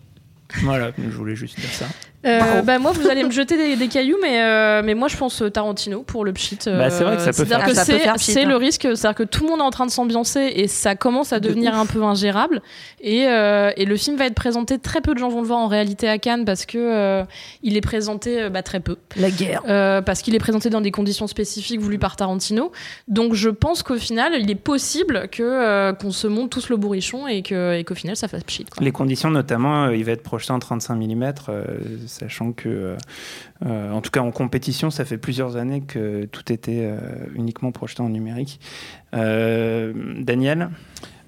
voilà 0.64 0.92
je 0.98 1.16
voulais 1.16 1.36
juste 1.36 1.60
dire 1.60 1.70
ça 1.70 1.88
Euh, 2.28 2.62
bah 2.62 2.78
moi, 2.80 2.92
vous 2.92 3.08
allez 3.08 3.24
me 3.24 3.32
jeter 3.42 3.58
des, 3.58 3.76
des 3.76 3.88
cailloux, 3.88 4.18
mais, 4.22 4.42
euh, 4.42 4.82
mais 4.84 4.94
moi, 4.96 5.08
je 5.08 5.18
pense 5.18 5.42
euh, 5.42 5.50
Tarantino 5.50 6.04
pour 6.04 6.26
le 6.26 6.34
pchit. 6.34 6.60
euh, 6.68 6.78
Bah, 6.78 6.90
c'est 6.90 7.04
vrai 7.04 7.16
que 7.18 7.22
ça 7.22 7.32
peut 7.32 7.46
faire- 7.46 7.64
que 7.66 7.74
ça 7.74 7.86
peut 7.86 7.92
c'est- 7.94 8.00
faire 8.00 8.16
pchit, 8.16 8.32
C'est 8.34 8.44
hein. 8.44 8.50
le 8.50 8.56
risque, 8.58 8.82
c'est-à-dire 8.84 9.16
que 9.16 9.24
tout 9.24 9.44
le 9.44 9.50
monde 9.50 9.60
est 9.60 9.64
en 9.64 9.70
train 9.72 9.86
de 9.86 9.92
s'ambiancer 9.92 10.42
et 10.56 10.68
ça 10.68 10.96
commence 10.96 11.34
à 11.34 11.40
devenir 11.40 11.76
un 11.76 11.86
peu 11.86 12.04
ingérable. 12.04 12.62
Et, 13.02 13.20
et 13.22 13.86
le 13.86 13.96
film 13.98 14.18
va 14.18 14.26
être 14.26 14.36
présenté, 14.36 14.78
très 14.80 15.02
peu 15.02 15.14
de 15.14 15.20
gens 15.20 15.30
vont 15.30 15.42
le 15.42 15.48
voir 15.48 15.60
en 15.60 15.68
réalité 15.68 16.08
à 16.10 16.18
Cannes 16.18 16.46
parce 16.46 16.66
que 16.66 17.24
il 17.64 17.78
est 17.78 17.82
présenté 17.82 18.50
bah, 18.50 18.62
très 18.64 18.80
peu. 18.80 18.98
La 19.16 19.30
guerre. 19.32 19.62
Parce 20.04 20.22
qu'il 20.22 20.36
est 20.36 20.40
présenté 20.40 20.70
dans 20.70 20.82
des 20.82 20.92
conditions 20.92 21.28
spécifiques 21.28 21.80
voulues 21.80 22.00
par 22.00 22.16
Tarantino. 22.16 22.72
Donc 23.08 23.34
je 23.34 23.50
pense 23.50 23.84
qu'au 23.84 23.98
final, 23.98 24.34
il 24.40 24.50
est 24.52 24.56
possible 24.56 25.28
que 25.32 25.92
qu'on 25.94 26.12
se 26.12 26.28
monte 26.28 26.50
tous 26.50 26.70
le 26.70 26.78
bourrichon 26.78 27.28
et 27.28 27.42
que 27.42 27.74
et 27.78 27.84
qu'au 27.84 27.96
final 27.96 28.16
ça 28.16 28.28
fasse 28.28 28.44
pchit. 28.44 28.66
quoi. 28.66 28.84
les 28.84 28.92
conditions 28.92 29.30
notamment 29.30 29.90
il 29.90 30.04
va 30.04 30.12
être 30.14 30.24
projeté 30.24 30.52
en 30.54 30.60
35 30.60 30.96
mm 30.96 31.34
sachant 32.20 32.52
que 32.52 32.96
euh, 33.66 33.92
en 33.92 34.02
tout 34.02 34.12
cas 34.12 34.22
en 34.22 34.32
compétition 34.32 34.90
ça 34.90 35.06
fait 35.06 35.18
plusieurs 35.18 35.56
années 35.56 35.82
que 35.82 36.26
tout 36.26 36.52
était 36.52 36.82
euh, 36.84 36.98
uniquement 37.36 37.72
projeté 37.72 38.02
en 38.02 38.10
numérique 38.10 38.60
Euh, 39.14 39.94
Daniel? 40.20 40.70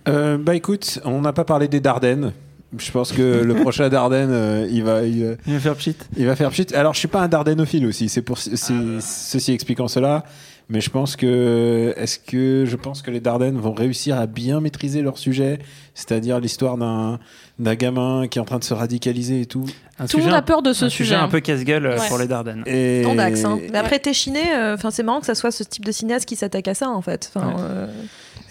Bah 0.06 0.56
écoute, 0.56 0.99
on 1.06 1.21
n'a 1.21 1.34
pas 1.34 1.45
parlé 1.45 1.67
des 1.67 1.80
Dardennes. 1.82 2.34
Je 2.78 2.91
pense 2.91 3.12
que 3.12 3.43
le 3.43 3.54
prochain 3.62 3.89
Dardenne, 3.89 4.30
euh, 4.32 4.67
il 4.71 4.84
va, 4.84 5.04
il, 5.04 5.38
il 5.45 5.54
va 5.54 5.60
faire 5.60 5.75
pchit 5.75 5.95
il 6.17 6.25
va 6.25 6.36
faire 6.36 6.49
pchit. 6.49 6.67
Alors, 6.73 6.93
je 6.93 6.99
suis 6.99 7.08
pas 7.08 7.21
un 7.21 7.28
Dardenophile 7.28 7.86
aussi. 7.86 8.10
C'est 8.10 8.21
pour 8.23 8.38
Ah, 8.38 8.49
bah. 8.49 9.02
ceci 9.02 9.52
expliquant 9.54 9.88
cela. 9.88 10.23
Mais 10.71 10.82
je 10.82 10.91
pense 10.91 11.15
que 11.15 11.93
est-ce 11.97 12.19
que 12.19 12.65
je 12.67 12.75
pense 12.75 13.02
que 13.02 13.10
les 13.10 13.19
Dardennes 13.19 13.58
vont 13.58 13.73
réussir 13.73 14.19
à 14.19 14.28
bien 14.28 14.62
maîtriser 14.62 15.02
leur 15.02 15.17
sujet, 15.17 15.58
c'est-à-dire 15.99 16.39
l'histoire 16.39 16.77
d'un 16.77 17.19
d'un 17.59 17.75
gamin 17.75 18.27
qui 18.29 18.39
est 18.39 18.41
en 18.41 18.45
train 18.45 18.57
de 18.59 18.63
se 18.63 18.73
radicaliser 18.73 19.41
et 19.41 19.45
tout. 19.45 19.65
un 19.99 20.07
Tout 20.07 20.17
le 20.19 20.23
monde 20.23 20.33
a 20.33 20.41
peur 20.41 20.62
de 20.62 20.71
ce 20.71 20.85
un 20.85 20.89
sujet. 20.89 21.15
un 21.15 21.23
hein. 21.25 21.27
peu 21.27 21.41
casse-gueule 21.41 21.85
euh, 21.88 21.97
Ouais. 21.99 22.07
pour 22.07 22.17
les 22.17 22.27
Dardennes 22.27 22.63
Et 22.65 23.03
d'axe. 23.17 23.43
Hein. 23.43 23.59
Mais 23.73 23.77
après, 23.77 23.99
Téchiné, 23.99 24.39
euh, 24.55 24.75
enfin, 24.75 24.91
c'est 24.91 25.03
marrant 25.03 25.19
que 25.19 25.25
ça 25.25 25.35
soit 25.35 25.51
ce 25.51 25.63
type 25.63 25.83
de 25.83 25.91
cinéaste 25.91 26.25
qui 26.25 26.38
s'attaque 26.38 26.69
à 26.69 26.73
ça, 26.73 26.89
en 26.89 27.01
fait. 27.01 27.31
Ouais. 27.35 27.41
euh, 27.59 27.85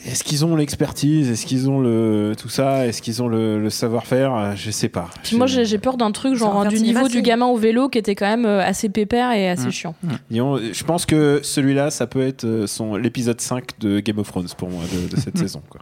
Est-ce 0.06 0.24
qu'ils 0.24 0.44
ont 0.44 0.56
l'expertise? 0.56 1.30
Est-ce 1.30 1.46
qu'ils 1.46 1.70
ont 1.70 1.80
le 1.80 2.34
tout 2.38 2.50
ça? 2.50 2.86
Est-ce 2.86 3.00
qu'ils 3.00 3.22
ont 3.22 3.28
le, 3.28 3.58
le 3.62 3.70
savoir-faire? 3.70 4.54
Je 4.56 4.70
sais 4.70 4.90
pas. 4.90 5.08
Puis 5.22 5.36
moi 5.38 5.46
j'ai 5.46 5.78
peur 5.78 5.96
d'un 5.96 6.12
truc 6.12 6.34
genre 6.34 6.66
du 6.66 6.78
niveau 6.80 7.08
du 7.08 7.22
gamin 7.22 7.46
au 7.46 7.56
vélo 7.56 7.88
qui 7.88 7.96
était 7.98 8.14
quand 8.14 8.28
même 8.28 8.44
assez 8.44 8.90
pépère 8.90 9.32
et 9.32 9.48
assez 9.48 9.68
Mm. 9.68 9.72
chiant. 9.72 9.94
Disons, 10.30 10.58
Je 10.58 10.84
pense 10.84 11.06
que 11.06 11.40
celui-là, 11.42 11.90
ça 11.90 12.06
peut 12.06 12.20
être 12.26 12.64
son 12.66 12.94
l'épisode 12.96 13.40
5 13.40 13.78
de 13.80 14.00
Game 14.00 14.18
of 14.18 14.28
Thrones 14.28 14.48
pour 14.58 14.68
moi 14.68 14.84
de, 14.92 15.08
de 15.16 15.18
cette 15.20 15.38
saison. 15.44 15.62
Quoi. 15.70 15.80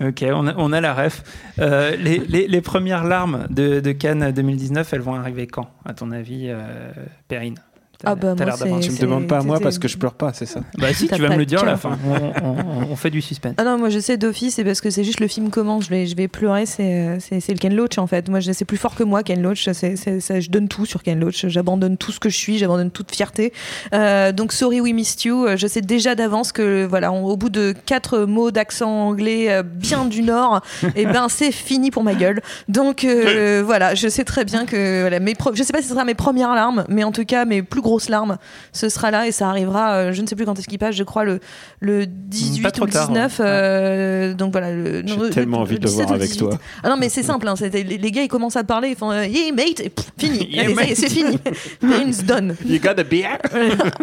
Ok, 0.00 0.24
on 0.28 0.72
a, 0.72 0.80
la 0.80 0.94
ref. 0.94 1.22
Euh, 1.60 1.94
les, 1.96 2.60
premières 2.60 3.04
larmes 3.04 3.46
de, 3.50 3.78
de 3.80 3.92
Cannes 3.92 4.32
2019, 4.32 4.92
elles 4.92 5.00
vont 5.00 5.14
arriver 5.14 5.46
quand, 5.46 5.70
à 5.84 5.94
ton 5.94 6.10
avis, 6.10 6.46
euh, 6.48 6.90
Perrine? 7.28 7.58
Ah 8.06 8.14
bah, 8.14 8.34
moi, 8.36 8.80
Tu 8.80 8.90
me 8.92 8.98
demandes 8.98 9.26
pas 9.26 9.38
à 9.38 9.42
moi 9.42 9.58
parce 9.60 9.78
que 9.78 9.88
je 9.88 9.96
pleure 9.98 10.14
pas, 10.14 10.32
c'est 10.32 10.46
ça 10.46 10.60
Bah 10.78 10.92
si, 10.92 11.08
tu 11.08 11.20
vas 11.20 11.28
me 11.30 11.36
le 11.36 11.46
dire 11.46 11.62
à 11.62 11.66
la 11.66 11.76
fin. 11.76 11.98
On, 12.06 12.46
on- 12.48 12.92
on 12.92 12.96
fait 12.96 13.10
du 13.10 13.20
suspense. 13.22 13.54
Ah 13.58 13.64
non, 13.64 13.78
moi 13.78 13.88
je 13.88 13.98
sais 13.98 14.16
d'office, 14.16 14.54
c'est 14.56 14.64
parce 14.64 14.80
que 14.80 14.90
c'est 14.90 15.04
juste 15.04 15.20
le 15.20 15.28
film 15.28 15.50
commence, 15.50 15.84
je 15.84 15.90
vais, 15.90 16.06
je 16.06 16.14
vais 16.16 16.28
pleurer, 16.28 16.66
c'est 16.66 16.82
euh, 17.08 17.18
le 17.48 17.54
Ken 17.58 17.74
Loach 17.74 17.98
en 17.98 18.06
fait. 18.06 18.28
Moi 18.28 18.40
je- 18.40 18.52
c'est 18.52 18.64
plus 18.64 18.76
fort 18.76 18.94
que 18.94 19.02
moi 19.04 19.22
Ken 19.22 19.40
Loach, 19.42 19.68
c'est- 19.72 19.96
je 20.40 20.50
donne 20.50 20.68
tout 20.68 20.86
sur 20.86 21.02
Ken 21.02 21.18
Loach, 21.18 21.46
j'abandonne 21.48 21.96
tout 21.96 22.12
ce 22.12 22.20
que 22.20 22.28
je 22.28 22.36
suis, 22.36 22.58
j'abandonne 22.58 22.90
toute 22.90 23.10
fierté. 23.14 23.52
Euh, 23.94 24.32
donc 24.32 24.52
Sorry 24.52 24.80
We 24.80 24.92
Missed 24.92 25.24
You, 25.24 25.44
euh, 25.46 25.56
je 25.56 25.66
sais 25.66 25.80
déjà 25.80 26.14
d'avance 26.14 26.52
que 26.52 26.84
voilà, 26.84 27.12
on- 27.12 27.24
au 27.24 27.36
bout 27.36 27.50
de 27.50 27.74
quatre 27.86 28.20
mots 28.20 28.50
d'accent 28.50 28.90
anglais 29.08 29.62
bien 29.64 30.04
du 30.04 30.22
Nord, 30.22 30.62
et 30.96 31.06
ben 31.06 31.28
c'est 31.28 31.52
fini 31.52 31.90
pour 31.90 32.02
ma 32.04 32.14
gueule. 32.14 32.40
Donc 32.68 33.04
euh, 33.04 33.62
voilà, 33.64 33.94
je 33.94 34.08
sais 34.08 34.24
très 34.24 34.44
bien 34.44 34.66
que 34.66 35.00
voilà, 35.02 35.20
mes 35.20 35.34
je 35.54 35.62
sais 35.62 35.72
pas 35.72 35.80
si 35.82 35.88
ce 35.88 35.94
sera 35.94 36.04
mes 36.04 36.14
premières 36.14 36.54
larmes, 36.54 36.84
mais 36.88 37.04
en 37.04 37.12
tout 37.12 37.24
cas 37.24 37.44
mes 37.44 37.62
plus 37.62 37.80
grosses 37.94 38.08
larmes, 38.08 38.38
ce 38.72 38.88
sera 38.88 39.10
là 39.12 39.26
et 39.28 39.32
ça 39.32 39.48
arrivera, 39.48 39.94
euh, 39.94 40.12
je 40.12 40.20
ne 40.20 40.26
sais 40.26 40.34
plus 40.34 40.44
quand 40.46 40.58
est-ce 40.58 40.66
qu'il 40.66 40.78
passe, 40.80 40.96
je 40.96 41.04
crois 41.04 41.22
le, 41.24 41.38
le 41.80 42.06
18 42.06 42.62
Pas 42.62 42.70
trop 42.72 42.82
ou 42.82 42.86
le 42.86 42.92
tard, 42.92 43.08
19. 43.08 43.38
ouais. 43.38 43.44
euh, 43.46 44.34
donc 44.34 44.50
voilà. 44.52 44.70
J'ai 45.06 45.16
le- 45.16 45.30
tellement 45.30 45.58
le- 45.58 45.62
envie 45.62 45.74
le 45.74 45.78
de 45.80 45.84
le 45.84 45.90
17 45.90 46.04
voir 46.06 46.14
avec 46.16 46.28
18. 46.30 46.38
toi. 46.40 46.58
Ah 46.82 46.88
non, 46.88 46.96
mais 46.98 47.08
c'est 47.08 47.22
simple. 47.22 47.46
hein, 47.46 47.54
les, 47.72 47.84
les 47.84 48.10
gars, 48.10 48.22
ils 48.22 48.28
commencent 48.28 48.56
à 48.56 48.64
parler. 48.64 48.88
Ils 48.90 48.96
font 48.96 49.10
euh, 49.12 49.26
Yeah, 49.26 49.52
mate. 49.52 49.80
Et 49.80 49.90
pff, 49.90 50.06
fini. 50.18 50.48
Yeah, 50.54 50.94
c'est 50.94 51.08
fini. 51.08 51.38
Pain's 51.80 52.22
done. 52.24 52.56
You 52.64 52.78
got 52.80 52.98
a 52.98 53.04
beer? 53.04 53.38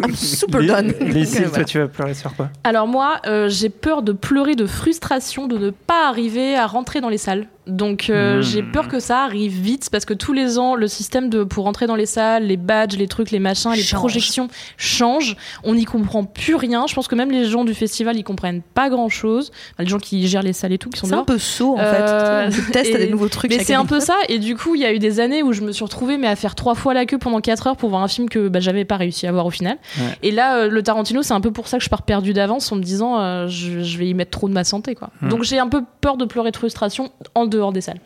I'm 0.02 0.14
super 0.14 0.60
done. 0.62 0.92
Euh, 1.00 1.48
toi, 1.52 1.64
tu 1.64 1.78
vas 1.78 1.88
pleurer 1.88 2.14
sur 2.14 2.34
quoi 2.34 2.48
Alors 2.64 2.86
moi, 2.86 3.20
euh, 3.26 3.48
j'ai 3.48 3.68
peur 3.68 4.02
de 4.02 4.12
pleurer 4.12 4.54
de 4.54 4.66
frustration 4.66 5.46
de 5.48 5.58
ne 5.58 5.70
pas 5.70 6.08
arriver 6.08 6.54
à 6.56 6.66
rentrer 6.66 7.00
dans 7.00 7.08
les 7.10 7.18
salles. 7.18 7.46
Donc 7.66 8.10
euh, 8.10 8.38
Hmm. 8.38 8.42
j'ai 8.42 8.62
peur 8.62 8.88
que 8.88 8.98
ça 8.98 9.20
arrive 9.22 9.52
vite 9.60 9.88
parce 9.92 10.04
que 10.04 10.14
tous 10.14 10.32
les 10.32 10.58
ans, 10.58 10.74
le 10.74 10.88
système 10.88 11.30
de 11.30 11.44
pour 11.44 11.64
rentrer 11.64 11.86
dans 11.86 11.94
les 11.94 12.06
salles, 12.06 12.44
les 12.46 12.56
badges, 12.56 12.96
les 12.96 13.06
trucs, 13.06 13.30
les 13.30 13.38
machins, 13.38 13.70
les 13.72 13.82
Change. 13.82 13.98
projections 14.00 14.48
changent. 14.76 15.36
On 15.62 15.74
n'y 15.74 15.84
comprend 15.84 16.24
plus 16.24 16.54
rien. 16.56 16.86
Je 16.88 16.94
pense 16.94 17.06
que 17.08 17.14
même 17.14 17.30
les 17.30 17.44
gens 17.44 17.64
du 17.64 17.74
festival, 17.74 18.16
ils 18.16 18.24
comprennent 18.24 18.62
pas 18.74 18.88
grand 18.90 19.08
chose. 19.08 19.52
les 19.78 19.86
gens 19.86 19.98
qui 19.98 20.26
gèrent 20.26 20.42
les 20.42 20.52
salles 20.52 20.72
et 20.72 20.78
tout, 20.78 20.90
qui 20.90 20.98
sont 21.00 21.06
C'est 21.06 21.14
un 21.14 21.24
peu 21.24 21.38
saut 21.38 21.74
en 21.76 21.78
Euh, 21.80 22.50
fait. 22.50 22.56
Tu 22.64 22.70
testes 22.72 22.90
et- 22.94 22.98
des 22.98 23.08
nouveaux 23.10 23.28
trucs. 23.28 23.50
Mais 23.50 23.62
c'est 23.62 23.74
un 23.74 23.84
peu 23.84 24.00
ça, 24.00 24.16
et 24.28 24.38
du 24.38 24.56
coup, 24.56 24.74
il 24.74 24.80
y 24.80 24.84
a 24.84 24.92
eu 24.92 24.98
des 24.98 25.20
années 25.20 25.42
où 25.42 25.52
je 25.52 25.62
me 25.62 25.72
suis 25.72 25.84
retrouvée 25.84 26.16
mais 26.18 26.26
à 26.28 26.36
faire 26.36 26.54
trois 26.54 26.74
fois 26.74 26.94
la 26.94 27.06
queue 27.06 27.18
pendant 27.18 27.40
4 27.40 27.66
heures 27.68 27.76
pour 27.76 27.90
voir 27.90 28.02
un 28.02 28.08
film 28.08 28.28
que 28.28 28.48
bah, 28.48 28.60
j'avais 28.60 28.84
pas 28.84 28.96
réussi 28.96 29.26
à 29.26 29.32
voir 29.32 29.46
au 29.46 29.50
final. 29.50 29.76
Ouais. 29.98 30.04
Et 30.22 30.30
là, 30.30 30.56
euh, 30.58 30.68
le 30.68 30.82
Tarantino, 30.82 31.22
c'est 31.22 31.34
un 31.34 31.40
peu 31.40 31.50
pour 31.52 31.68
ça 31.68 31.78
que 31.78 31.84
je 31.84 31.88
pars 31.90 32.02
perdu 32.02 32.32
d'avance 32.32 32.70
en 32.72 32.76
me 32.76 32.82
disant 32.82 33.20
euh, 33.20 33.46
je, 33.48 33.82
je 33.82 33.98
vais 33.98 34.08
y 34.08 34.14
mettre 34.14 34.30
trop 34.32 34.48
de 34.48 34.52
ma 34.54 34.64
santé. 34.64 34.94
quoi. 34.94 35.10
Hmm. 35.20 35.28
Donc 35.28 35.42
j'ai 35.44 35.58
un 35.58 35.68
peu 35.68 35.82
peur 36.00 36.16
de 36.16 36.24
pleurer 36.24 36.50
de 36.50 36.56
frustration 36.56 37.10
en 37.34 37.46
dehors 37.52 37.72
des 37.72 37.80
salles. 37.80 38.00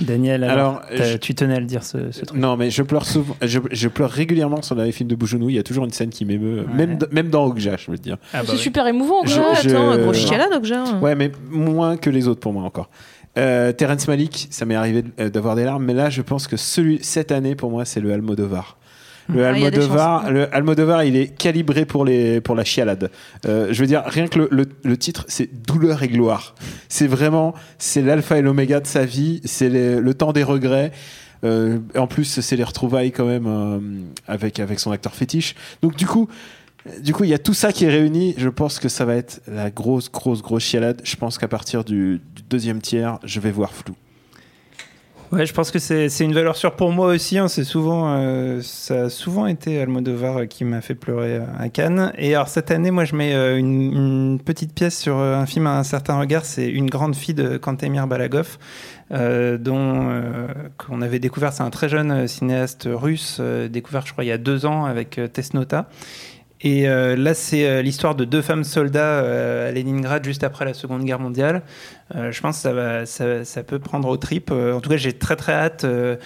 Daniel, 0.00 0.44
alors, 0.44 0.56
Alors, 0.76 0.82
t'as- 0.96 1.04
je- 1.12 1.16
tu 1.18 1.34
tenais 1.34 1.56
à 1.56 1.60
le 1.60 1.66
dire 1.66 1.84
ce, 1.84 2.10
ce 2.10 2.24
truc. 2.24 2.38
Non, 2.38 2.56
mais 2.56 2.70
je 2.70 2.82
pleure 2.82 3.04
souvent. 3.04 3.36
Je, 3.42 3.58
je 3.70 3.88
pleure 3.88 4.08
régulièrement 4.10 4.62
sur 4.62 4.74
les 4.74 4.92
films 4.92 5.10
de 5.10 5.14
Bougenou. 5.14 5.50
Il 5.50 5.56
y 5.56 5.58
a 5.58 5.62
toujours 5.62 5.84
une 5.84 5.90
scène 5.90 6.08
qui 6.08 6.24
m'émeut, 6.24 6.60
Ouais. 6.60 6.74
même, 6.74 6.98
même 7.12 7.28
dans 7.28 7.44
Okja, 7.44 7.76
je 7.76 7.90
veux 7.90 7.98
dire. 7.98 8.16
Ah 8.32 8.38
bah 8.38 8.44
c'est 8.46 8.52
oui. 8.52 8.58
super 8.58 8.86
émouvant. 8.86 9.24
Je- 9.26 9.34
attends, 9.38 9.54
je- 9.62 10.00
gros 10.02 10.14
chialade, 10.14 10.52
donc 10.52 10.64
j'ai 10.64 10.74
un- 10.76 10.98
Ouais, 11.00 11.14
mais 11.14 11.30
moins 11.50 11.98
que 11.98 12.08
les 12.08 12.28
autres 12.28 12.40
pour 12.40 12.54
moi 12.54 12.62
encore. 12.62 12.88
Euh, 13.36 13.72
Terrence 13.72 14.08
Malick, 14.08 14.48
ça 14.50 14.64
m'est 14.64 14.74
arrivé 14.74 15.04
euh, 15.20 15.28
d'avoir 15.28 15.54
des 15.54 15.64
larmes, 15.64 15.84
mais 15.84 15.92
là, 15.94 16.08
je 16.08 16.22
pense 16.22 16.46
que 16.48 16.56
celui 16.56 16.98
cette 17.02 17.30
année 17.30 17.54
pour 17.54 17.70
moi, 17.70 17.84
c'est 17.84 18.00
le 18.00 18.10
Almodovar. 18.12 18.78
Le 19.32 19.44
Ah, 19.44 19.48
Almodovar, 19.50 20.30
le 20.30 20.54
Almodovar, 20.54 21.04
il 21.04 21.16
est 21.16 21.28
calibré 21.28 21.84
pour 21.84 22.04
les 22.04 22.40
pour 22.40 22.54
la 22.54 22.64
chialade. 22.64 23.10
Euh, 23.46 23.68
je 23.70 23.80
veux 23.80 23.86
dire, 23.86 24.02
rien 24.06 24.28
que 24.28 24.38
le, 24.40 24.48
le- 24.50 24.68
le 24.82 24.96
titre, 24.96 25.24
c'est 25.28 25.48
douleur 25.66 26.02
et 26.02 26.08
gloire. 26.08 26.54
C'est 26.88 27.06
vraiment, 27.06 27.54
c'est 27.78 28.02
l'alpha 28.02 28.38
et 28.38 28.42
l'oméga 28.42 28.80
de 28.80 28.86
sa 28.86 29.04
vie. 29.04 29.40
C'est 29.44 29.68
le 29.68 30.14
temps 30.14 30.32
des 30.32 30.42
regrets. 30.42 30.90
Euh, 31.42 31.78
en 31.96 32.06
plus, 32.06 32.40
c'est 32.40 32.56
les 32.56 32.64
retrouvailles 32.64 33.12
quand 33.12 33.24
même 33.26 33.46
euh, 33.46 33.78
avec 34.28 34.60
avec 34.60 34.78
son 34.80 34.90
acteur 34.92 35.14
fétiche. 35.14 35.54
Donc 35.82 35.96
du 35.96 36.06
coup. 36.06 36.28
Du 37.02 37.12
coup, 37.12 37.24
il 37.24 37.30
y 37.30 37.34
a 37.34 37.38
tout 37.38 37.52
ça 37.52 37.72
qui 37.74 37.84
est 37.84 37.90
réuni. 37.90 38.34
Je 38.38 38.48
pense 38.48 38.78
que 38.78 38.88
ça 38.88 39.04
va 39.04 39.14
être 39.14 39.42
la 39.46 39.70
grosse, 39.70 40.10
grosse, 40.10 40.40
grosse 40.40 40.62
chialade. 40.62 41.02
Je 41.04 41.14
pense 41.14 41.36
qu'à 41.36 41.46
partir 41.46 41.84
du, 41.84 42.22
du 42.34 42.42
deuxième 42.48 42.80
tiers, 42.80 43.18
je 43.22 43.38
vais 43.38 43.50
voir 43.50 43.74
flou. 43.74 43.94
Ouais, 45.32 45.46
je 45.46 45.54
pense 45.54 45.70
que 45.70 45.78
c'est 45.78 46.24
une 46.24 46.32
valeur 46.32 46.56
sûre 46.56 46.74
pour 46.74 46.90
moi 46.90 47.06
aussi. 47.06 47.38
hein. 47.38 47.46
C'est 47.46 47.62
souvent, 47.62 48.16
euh, 48.16 48.60
ça 48.62 49.02
a 49.04 49.08
souvent 49.10 49.46
été 49.46 49.80
Almodovar 49.80 50.38
euh, 50.38 50.46
qui 50.46 50.64
m'a 50.64 50.80
fait 50.80 50.96
pleurer 50.96 51.36
euh, 51.36 51.44
à 51.56 51.68
Cannes. 51.68 52.12
Et 52.18 52.34
alors 52.34 52.48
cette 52.48 52.72
année, 52.72 52.90
moi, 52.90 53.04
je 53.04 53.14
mets 53.14 53.32
une, 53.56 54.40
petite 54.44 54.74
pièce 54.74 54.98
sur 54.98 55.18
un 55.18 55.46
film 55.46 55.68
à 55.68 55.78
un 55.78 55.84
certain 55.84 56.18
regard. 56.18 56.44
C'est 56.44 56.68
Une 56.68 56.90
grande 56.90 57.14
fille 57.14 57.34
de 57.34 57.58
Kantemir 57.58 58.08
Balagov, 58.08 58.58
dont 59.10 60.22
qu'on 60.78 61.00
avait 61.00 61.20
découvert. 61.20 61.52
C'est 61.52 61.62
un 61.62 61.70
très 61.70 61.88
jeune 61.88 62.26
cinéaste 62.26 62.88
russe, 62.90 63.40
découvert, 63.70 64.06
je 64.06 64.12
crois, 64.12 64.24
il 64.24 64.28
y 64.28 64.32
a 64.32 64.38
deux 64.38 64.66
ans 64.66 64.84
avec 64.84 65.20
Tesnota. 65.32 65.88
Et 66.62 66.86
là, 66.86 67.34
c'est 67.34 67.82
l'histoire 67.82 68.14
de 68.14 68.24
deux 68.24 68.42
femmes 68.42 68.64
soldats 68.64 69.20
à 69.68 69.72
Leningrad 69.72 70.24
juste 70.24 70.42
après 70.42 70.64
la 70.64 70.74
Seconde 70.74 71.04
Guerre 71.04 71.20
mondiale. 71.20 71.62
Euh, 72.16 72.32
je 72.32 72.40
pense 72.40 72.62
que 72.62 73.04
ça, 73.44 73.62
peut 73.62 73.78
prendre 73.78 74.08
aux 74.08 74.16
tripes. 74.16 74.50
Euh, 74.50 74.74
en 74.74 74.80
tout 74.80 74.90
cas, 74.90 74.96
j'ai 74.96 75.12
très 75.12 75.36
très 75.36 75.52
hâte 75.52 75.84
euh, 75.84 76.16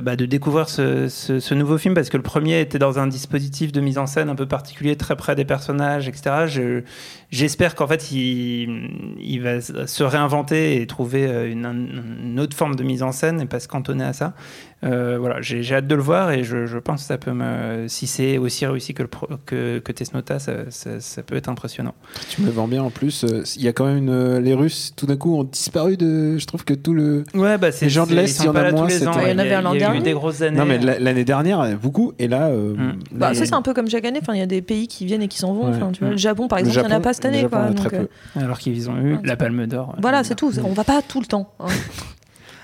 bah, 0.00 0.16
de 0.16 0.26
découvrir 0.26 0.68
ce, 0.68 1.54
nouveau 1.54 1.78
film 1.78 1.94
parce 1.94 2.10
que 2.10 2.16
le 2.16 2.22
premier 2.22 2.60
était 2.60 2.78
dans 2.78 2.98
un 2.98 3.06
dispositif 3.06 3.72
de 3.72 3.80
mise 3.80 3.98
en 3.98 4.06
scène 4.06 4.28
un 4.28 4.34
peu 4.34 4.46
particulier, 4.46 4.96
très 4.96 5.16
près 5.16 5.34
des 5.34 5.44
personnages, 5.44 6.08
etc. 6.08 6.46
Je- 6.46 6.82
J'espère 7.30 7.74
qu'en 7.74 7.88
fait, 7.88 8.12
il, 8.12 9.40
va 9.42 9.60
se 9.60 10.04
réinventer 10.04 10.80
et 10.80 10.86
trouver 10.86 11.50
une, 11.50 12.38
autre 12.38 12.56
forme 12.56 12.76
de 12.76 12.84
mise 12.84 13.02
en 13.02 13.10
scène 13.10 13.40
et 13.40 13.46
pas 13.46 13.58
se 13.58 13.66
cantonner 13.66 14.04
à 14.04 14.12
ça. 14.12 14.34
Voilà, 14.82 15.40
j'ai 15.40 15.74
hâte 15.74 15.88
de 15.88 15.94
le 15.96 16.02
voir 16.02 16.30
et 16.30 16.44
je, 16.44 16.78
pense 16.78 17.00
que 17.00 17.08
ça 17.08 17.18
peut 17.18 17.32
me, 17.32 17.88
si 17.88 18.06
c'est 18.06 18.38
aussi 18.38 18.64
réussi 18.64 18.94
que, 18.94 19.02
que, 19.44 19.80
que 19.80 19.92
Tesnota, 19.92 20.38
ça, 20.38 21.22
peut 21.26 21.34
être 21.34 21.48
impressionnant. 21.48 21.94
Tu 22.30 22.42
me 22.42 22.50
vends 22.50 22.68
bien 22.68 22.84
en 22.84 22.90
plus. 22.90 23.24
Il 23.56 23.62
y 23.62 23.68
a 23.68 23.72
quand 23.72 23.86
même 23.86 24.38
les 24.38 24.54
Russes, 24.54 24.92
tout 24.94 25.05
d'un 25.06 25.16
coup, 25.16 25.36
ont 25.38 25.44
disparu 25.44 25.96
de. 25.96 26.36
Je 26.38 26.46
trouve 26.46 26.64
que 26.64 26.74
tout 26.74 26.92
le. 26.94 27.24
Ouais, 27.34 27.56
bah 27.58 27.72
c'est 27.72 27.86
Les 27.86 27.90
gens 27.90 28.06
de 28.06 28.14
l'Est, 28.14 28.38
il 28.40 28.44
y 28.44 28.48
en 28.48 28.52
pas 28.52 28.60
a 28.66 28.70
moins. 28.72 28.86
Il 28.88 29.02
y 29.02 29.06
en 29.06 29.38
avait 29.38 29.54
un 29.54 29.62
l'an 29.62 29.72
Il 29.74 29.80
y 29.80 29.84
a 29.84 29.86
eu 29.86 29.92
dernier. 29.92 30.02
des 30.02 30.12
grosses 30.12 30.42
années. 30.42 30.58
Non, 30.58 30.64
mais 30.66 30.78
la- 30.78 30.98
l'année 30.98 31.24
dernière, 31.24 31.76
beaucoup. 31.80 32.12
Et 32.18 32.28
là. 32.28 32.48
euh, 32.48 32.74
Mm. 32.74 32.98
Bah, 33.12 33.28
là, 33.28 33.34
ça, 33.34 33.46
c'est 33.46 33.54
un 33.54 33.62
peu 33.62 33.72
comme 33.74 33.88
chaque 33.88 34.04
année. 34.04 34.18
Enfin, 34.20 34.34
il 34.34 34.38
y 34.38 34.42
a 34.42 34.46
des 34.46 34.62
pays 34.62 34.86
qui 34.88 35.06
viennent 35.06 35.22
et 35.22 35.28
qui 35.28 35.38
s'en 35.38 35.52
vont. 35.54 35.64
Ouais. 35.70 35.76
Enfin, 35.76 35.90
tu 35.92 36.00
vois, 36.00 36.08
Mm. 36.08 36.12
Le 36.12 36.16
Japon, 36.18 36.48
par 36.48 36.58
le 36.58 36.66
exemple, 36.66 36.86
il 36.86 36.88
n'y 36.88 36.94
en 36.94 36.96
a 36.96 37.00
pas 37.00 37.12
cette 37.12 37.24
année. 37.24 37.40
Japon 37.40 37.56
Quoi, 37.56 37.70
donc, 37.70 37.92
euh. 37.94 38.06
Alors 38.40 38.58
qu'ils 38.58 38.90
ont 38.90 38.96
eu 38.98 39.18
la 39.24 39.36
Palme 39.36 39.66
d'Or. 39.66 39.94
Voilà, 40.00 40.24
c'est 40.24 40.34
tout. 40.34 40.52
On 40.64 40.72
va 40.72 40.84
pas 40.84 41.00
tout 41.02 41.20
le 41.20 41.26
temps. 41.26 41.50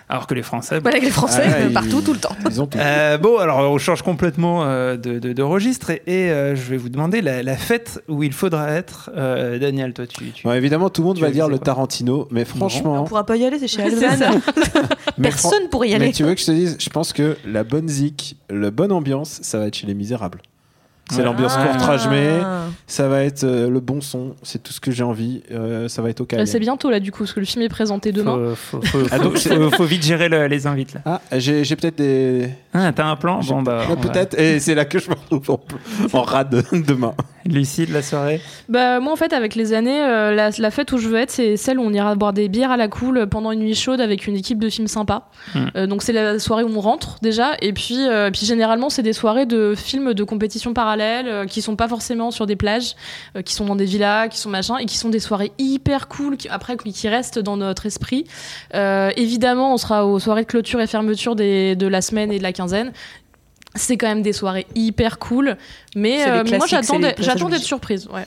Alors 0.09 0.27
que 0.27 0.35
les 0.35 0.43
Français. 0.43 0.79
Voilà, 0.81 0.97
avec 0.97 1.05
les 1.07 1.11
Français, 1.13 1.43
Ah, 1.47 1.61
ils- 1.67 1.73
partout, 1.73 2.01
tout 2.03 2.13
le 2.13 2.19
temps. 2.19 2.37
Ils 2.51 2.61
ont 2.61 2.67
tout. 2.67 2.79
Euh, 2.79 3.17
bon, 3.19 3.39
alors 3.39 3.59
on 3.71 3.79
change 3.79 4.03
complètement 4.03 4.65
euh, 4.65 4.97
de, 4.97 5.19
de- 5.19 5.33
de 5.33 5.43
registre 5.43 5.91
et, 5.91 6.03
et, 6.07 6.31
euh, 6.31 6.55
je 6.55 6.63
vais 6.63 6.77
vous 6.77 6.89
demander 6.91 7.23
la, 7.23 7.43
la 7.43 7.57
fête 7.57 8.03
où 8.09 8.23
il 8.23 8.33
faudra 8.33 8.71
être. 8.73 9.11
Euh, 9.17 9.59
Daniel, 9.59 9.93
toi, 9.95 10.07
tu. 10.07 10.31
tu- 10.33 10.43
Bon, 10.47 10.53
évidemment, 10.53 10.91
tout 10.91 11.03
le 11.03 11.09
monde 11.09 11.19
va 11.19 11.31
dire 11.31 11.49
le 11.49 11.59
Tarantino, 11.59 12.29
mais 12.31 12.43
On 12.43 12.45
franchement. 12.59 13.05
pourra 13.05 13.25
pas 13.25 13.37
y 13.37 13.45
aller, 13.45 13.59
c'est 13.59 13.69
chez 13.69 13.83
Personne 15.23 15.69
pourrait 15.71 15.89
y 15.91 15.95
aller. 15.95 16.07
Mais 16.07 16.13
tu 16.13 16.25
veux 16.25 16.35
que 16.35 16.41
je 16.41 16.47
te 16.47 16.51
dise, 16.53 16.77
je 16.79 16.89
pense 16.91 17.13
que 17.13 17.37
la 17.47 17.65
bonne 17.65 17.89
zik, 17.89 18.37
la 18.51 18.71
bonne 18.71 18.93
ambiance, 18.93 19.39
ça 19.43 19.59
va 19.59 19.67
être 19.67 19.75
chez 19.77 19.87
Les 19.87 19.95
Misérables. 19.95 20.41
C'est 21.13 21.19
Ouais. 21.19 21.25
l'ambiance 21.25 21.55
Ah. 21.57 21.67
court-trajmée, 21.67 22.41
ça 22.87 23.07
va 23.09 23.23
être 23.23 23.45
euh, 23.45 23.69
le 23.69 23.81
bon 23.81 24.01
son, 24.01 24.35
c'est 24.43 24.63
tout 24.63 24.73
ce 24.73 24.81
que 24.81 24.91
j'ai 24.91 25.03
envie, 25.05 25.43
euh, 25.53 25.89
ça 25.89 26.01
va 26.03 26.09
être 26.11 26.21
au 26.21 26.25
calme. 26.25 26.41
Là, 26.41 26.47
c'est 26.47 26.59
bientôt 26.59 26.91
là 26.91 27.01
du 27.01 27.13
coup, 27.13 27.21
parce 27.21 27.33
que 27.35 27.41
le 27.41 27.47
film 27.47 27.63
est 27.63 27.69
présenté 27.69 28.13
demain. 28.13 28.55
Faut, 28.57 28.81
faut, 28.81 28.99
faut- 29.01 29.07
Ah, 29.11 29.19
donc, 29.19 29.37
faut- 29.77 29.85
vite 29.85 30.03
gérer 30.05 30.29
le- 30.29 30.47
les 30.47 30.67
invites 30.67 30.95
là. 30.95 31.01
Ah, 31.05 31.21
j'ai 31.39 31.65
peut-être 31.77 31.97
des. 31.99 32.49
Ah, 32.75 32.91
t'as 32.93 33.07
un 33.07 33.17
plan? 33.17 33.41
Bon, 33.41 33.63
bah. 33.63 33.85
Ouais, 33.89 33.97
peut-être, 33.97 34.39
et 34.39 34.59
c'est 34.59 34.75
là 34.75 34.85
que 34.85 34.99
je 34.99 35.11
me 35.11 35.15
retrouve 35.15 35.59
en, 36.13 36.19
en 36.19 36.23
rade 36.23 36.65
demain. 36.73 37.15
Lucie 37.45 37.87
de 37.87 37.93
la 37.93 38.03
soirée? 38.03 38.41
Bah 38.69 39.01
moi 39.01 39.13
en 39.13 39.17
fait 39.17 39.33
avec 39.33 39.55
les 39.55 39.73
années, 39.73 40.01
euh, 40.01 40.33
la, 40.33 40.51
la 40.57 40.71
fête 40.71 40.93
où 40.93 40.99
je 40.99 41.09
veux 41.09 41.19
être, 41.19 41.31
c'est 41.31 41.57
celle 41.57 41.79
où 41.79 41.83
on 41.83 41.93
ira 41.93 42.15
boire 42.15 42.33
des 42.33 42.49
bières 42.49 42.71
à 42.71 42.77
la 42.77 42.87
cool 42.87 43.27
pendant 43.27 43.51
une 43.51 43.61
nuit 43.61 43.75
chaude 43.75 44.01
avec 44.01 44.29
une 44.29 44.37
équipe 44.37 44.61
de 44.61 44.69
films 44.69 44.87
sympas. 44.87 45.29
Mm. 45.55 45.59
Euh, 45.75 45.87
donc 45.89 46.03
c'est 46.03 46.13
la 46.13 46.39
soirée 46.39 46.63
où 46.63 46.71
on 46.75 46.81
rentre 46.81 47.19
déjà, 47.21 47.55
et 47.61 47.73
puis, 47.73 48.07
euh, 48.07 48.31
puis 48.31 48.47
généralement 48.47 48.91
c'est 48.91 49.03
des 49.03 49.13
soirées 49.13 49.47
de 49.47 49.75
films 49.77 50.15
de 50.15 50.25
compétition 50.25 50.73
parallèle 50.73 51.27
euh, 51.27 51.47
qui 51.47 51.63
sont 51.63 51.75
pas 51.75 51.89
forcément 51.89 52.31
sur 52.31 52.47
des 52.47 52.55
plages, 52.55 52.95
euh, 53.37 53.43
qui 53.43 53.55
sont 53.55 53.65
dans 53.65 53.77
des 53.77 53.87
villas, 53.87 54.29
qui 54.29 54.39
sont 54.39 54.51
machin, 54.51 54.77
et 54.77 54.87
qui 54.87 54.97
sont 54.97 55.09
des 55.09 55.21
soirées 55.21 55.51
hyper 55.59 56.07
cool, 56.07 56.37
qui, 56.37 56.49
après 56.49 56.77
qui 56.77 56.93
qui 56.93 57.09
restent 57.09 57.41
dans 57.41 57.57
notre 57.57 57.87
esprit. 57.87 58.25
Euh, 58.75 59.11
évidemment 59.17 59.75
on 59.75 59.79
sera 59.79 60.07
aux 60.07 60.21
soirées 60.21 60.43
de 60.43 60.47
clôture 60.47 60.81
et 60.81 60.87
fermeture 60.87 61.35
des, 61.35 61.75
de 61.75 61.89
la 61.89 62.03
semaine 62.03 62.31
et 62.31 62.39
de 62.39 62.43
la 62.43 62.53
quinzaine. 62.53 62.62
C'est 63.75 63.97
quand 63.97 64.07
même 64.09 64.23
des 64.23 64.35
soirées 64.35 64.67
hyper 64.75 65.19
cool, 65.19 65.57
mais 65.97 66.29
euh, 66.29 66.45
moi 66.59 66.67
j'attends 66.67 66.99
d'être- 67.01 67.63
surprise. 67.63 68.07
Ouais. 68.13 68.27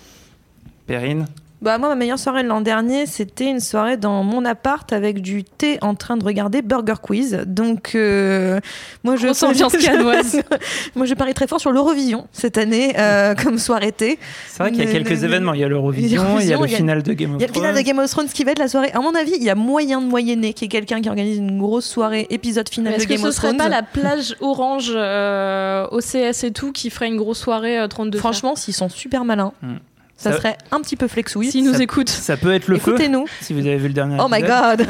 Perrine? 0.88 1.28
Bah 1.62 1.78
moi 1.78 1.90
ma 1.90 1.96
meilleure 1.96 2.20
soirée 2.20 2.44
de 2.44 2.48
l'an 2.50 2.62
dernier 2.62 3.06
c'était 3.06 3.46
une 3.50 3.60
soirée 3.62 3.98
dans 3.98 4.24
mon 4.24 4.44
appart 4.46 4.92
avec 4.92 5.22
du 5.22 5.44
thé 5.44 5.80
en 5.82 5.96
train 5.96 6.18
de 6.18 6.24
regarder 6.24 6.62
Burger 6.62 6.96
Quiz 7.02 7.44
donc 7.48 7.94
euh, 7.96 8.60
moi 9.04 9.16
je 9.16 9.28
canoise. 9.86 10.42
moi 10.96 11.06
je 11.06 11.14
parie 11.14 11.34
très 11.34 11.48
fort 11.48 11.60
sur 11.62 11.72
l'Eurovision 11.72 12.28
cette 12.34 12.58
année 12.58 12.94
euh, 13.00 13.34
comme 13.36 13.58
soirée 13.58 13.94
thé 13.94 14.20
C'est 14.48 14.60
vrai 14.64 14.72
qu'il 14.72 14.84
y 14.84 14.88
a 14.88 14.92
quelques 14.92 15.10
le- 15.10 15.24
événements. 15.24 15.54
Il 15.54 15.62
y 15.62 15.64
a 15.64 15.68
l'Eurovision, 15.70 16.40
il 16.40 16.46
y 16.48 16.54
a 16.54 16.58
le 16.58 16.66
il 16.66 16.72
y 16.72 16.74
a- 16.76 16.78
final 16.78 17.02
de 17.04 17.14
Game 17.14 17.32
il 17.32 17.36
of 17.36 17.42
y 17.42 17.44
a 17.46 17.48
le 17.48 17.54
final 17.54 17.72
Thrones. 17.72 17.84
de 17.84 17.88
Game 17.88 18.00
of 18.00 18.10
Thrones 18.12 18.28
qui 18.28 18.44
va 18.44 18.52
être 18.52 18.60
la 18.60 18.68
soirée 18.68 18.92
à 18.94 19.00
mon 19.00 19.16
avis 19.16 19.34
il 19.38 19.44
y 19.44 19.50
a 19.50 19.56
moyen 19.56 20.02
de 20.02 20.08
moyenner 20.08 20.54
qui 20.54 20.66
est 20.66 20.68
quelqu'un 20.68 21.02
qui 21.02 21.10
organise 21.10 21.38
une 21.38 21.58
grosse 21.60 21.86
soirée 21.86 22.28
épisode 22.30 22.70
final 22.70 22.94
Est-ce 22.94 23.04
de 23.04 23.08
que 23.08 23.14
Game 23.14 23.24
ce 23.24 23.28
of 23.30 23.34
serait 23.34 23.48
Thrones 23.48 23.58
pas 23.58 23.70
la 23.70 23.82
plage 23.82 24.36
orange 24.42 24.92
euh, 24.94 25.88
OCS 25.92 26.44
et 26.44 26.52
tout 26.52 26.72
qui 26.74 26.90
ferait 26.90 27.08
une 27.08 27.18
grosse 27.18 27.40
soirée 27.40 27.80
euh, 27.80 27.88
32 27.88 28.20
franchement 28.20 28.56
s'ils 28.56 28.74
sont 28.76 28.90
super 28.90 29.24
malins 29.26 29.54
Hmm. 29.62 29.78
Ça, 30.18 30.32
Ça- 30.32 30.38
serait 30.38 30.58
un 30.72 30.82
petit 30.82 30.96
peu 30.96 31.08
flexouille 31.08 31.52
s'ils 31.52 31.66
nous 31.66 31.82
écoutent. 31.82 32.10
Ça 32.10 32.38
peut 32.38 32.54
être 32.54 32.68
le 32.68 32.80
feu, 32.80 32.92
écoutez-nous. 32.92 33.26
si 33.42 33.54
vous 33.54 33.60
avez 33.60 33.78
vu 33.78 33.88
le 33.88 33.94
dernier 33.94 34.18
oh 34.20 34.28
my 34.30 34.42
god. 34.42 34.88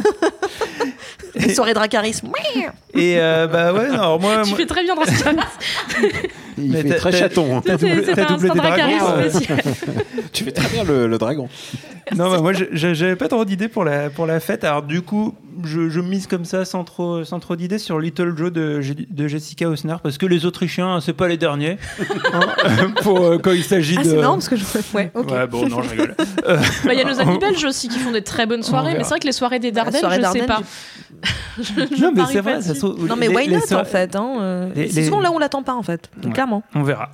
Une 1.36 1.54
soirée 1.54 1.74
Dracarys 1.74 2.22
Et 2.96 3.16
euh, 3.20 3.48
bah 3.48 3.74
ouais, 3.74 3.88
non, 3.90 3.94
alors 3.96 4.20
moi, 4.22 4.42
Tu 4.44 4.50
moi- 4.50 4.58
fais 4.60 4.66
très 4.66 4.84
bien 4.84 4.96
dans 4.96 5.04
ce 5.06 5.24
cas-là. 5.24 5.44
Il 6.58 6.72
Mais 6.72 6.82
fait 6.84 6.96
très 6.96 7.12
chaton. 7.12 7.58
hein. 7.58 7.62
t'as 7.66 7.76
doublé, 7.76 8.02
C'est 8.06 8.18
un 8.20 8.26
doublé 8.34 8.50
des 8.50 8.58
dragons. 8.58 8.84
euh. 9.18 9.30
Tu 10.32 10.44
fais 10.46 10.52
très 10.52 10.70
bien 10.70 10.84
le, 10.86 11.08
le 11.08 11.18
dragon. 11.18 11.50
Non, 12.16 12.30
bah, 12.30 12.40
moi, 12.40 12.54
j'avais 12.72 13.16
pas 13.16 13.28
trop 13.28 13.44
d'idées 13.46 13.68
pour 13.68 13.84
la, 13.84 14.10
pour 14.10 14.26
la 14.26 14.40
fête. 14.40 14.64
Alors, 14.64 14.84
du 14.84 15.02
coup, 15.02 15.36
je, 15.66 15.90
je 15.90 16.00
mise 16.00 16.28
comme 16.28 16.46
ça, 16.46 16.64
sans 16.64 16.84
trop, 16.86 17.24
sans 17.26 17.40
trop 17.40 17.56
d'idées, 17.58 17.80
sur 17.80 18.00
Little 18.00 18.34
Joe 18.38 18.52
de, 18.54 18.80
Je- 18.80 18.94
de 19.10 19.28
Jessica 19.28 19.68
Hausner, 19.70 19.96
parce 20.02 20.18
que 20.18 20.26
les 20.26 20.46
Autrichiens, 20.46 21.00
c'est 21.02 21.14
pas 21.14 21.28
les 21.28 21.38
derniers. 21.38 21.78
Hein, 22.34 22.92
pour, 23.02 23.20
euh, 23.20 23.38
quand 23.38 23.52
il 23.52 23.64
s'agit 23.64 23.96
ah 24.00 24.04
de. 24.04 24.10
c'est 24.10 24.16
marrant 24.18 24.34
parce 24.36 24.48
que 24.50 24.56
je 24.56 24.64
ouais 24.94 25.12
ok 25.14 25.32
Ouais, 25.32 25.48
bon, 25.48 25.68
non, 25.68 25.82
je 25.82 25.90
rigole. 25.90 26.16
Euh, 26.48 26.58
Bah, 26.86 26.94
Il 26.94 27.00
y 27.00 27.02
a 27.02 27.06
nos 27.06 27.20
amis 27.20 27.40
belges 27.40 27.64
aussi 27.66 27.88
qui 27.90 27.98
font 27.98 28.12
des 28.12 28.22
très 28.24 28.46
bonnes 28.46 28.62
soirées, 28.64 28.94
mais 28.94 29.04
c'est 29.04 29.10
vrai 29.10 29.20
que 29.20 29.26
les 29.26 29.32
soirées 29.34 29.58
des 29.60 29.72
Dardennes, 29.72 30.00
soirée 30.00 30.18
je 30.18 30.28
sais 30.32 30.40
Dardennes, 30.46 30.46
pas. 30.46 30.62
je, 31.58 31.64
je 31.96 32.02
non, 32.02 32.12
mais 32.16 32.22
c'est 32.32 32.40
vrai, 32.42 32.62
ça 32.62 32.76
se 32.76 32.85
Non 32.94 33.16
mais 33.16 33.28
les- 33.28 33.36
why 33.36 33.48
not 33.48 33.76
en 33.78 33.84
fait 33.86 34.16
hein, 34.16 34.38
euh, 34.40 34.70
les- 34.76 34.90
C'est 34.90 35.04
souvent 35.06 35.20
là 35.22 35.32
où 35.32 35.36
on 35.36 35.40
l'attend 35.40 35.64
pas 35.64 35.74
en 35.76 35.84
fait, 35.84 36.10
Ouais. 36.24 36.32
clairement. 36.32 36.64
On 36.76 36.84
verra. 36.84 37.10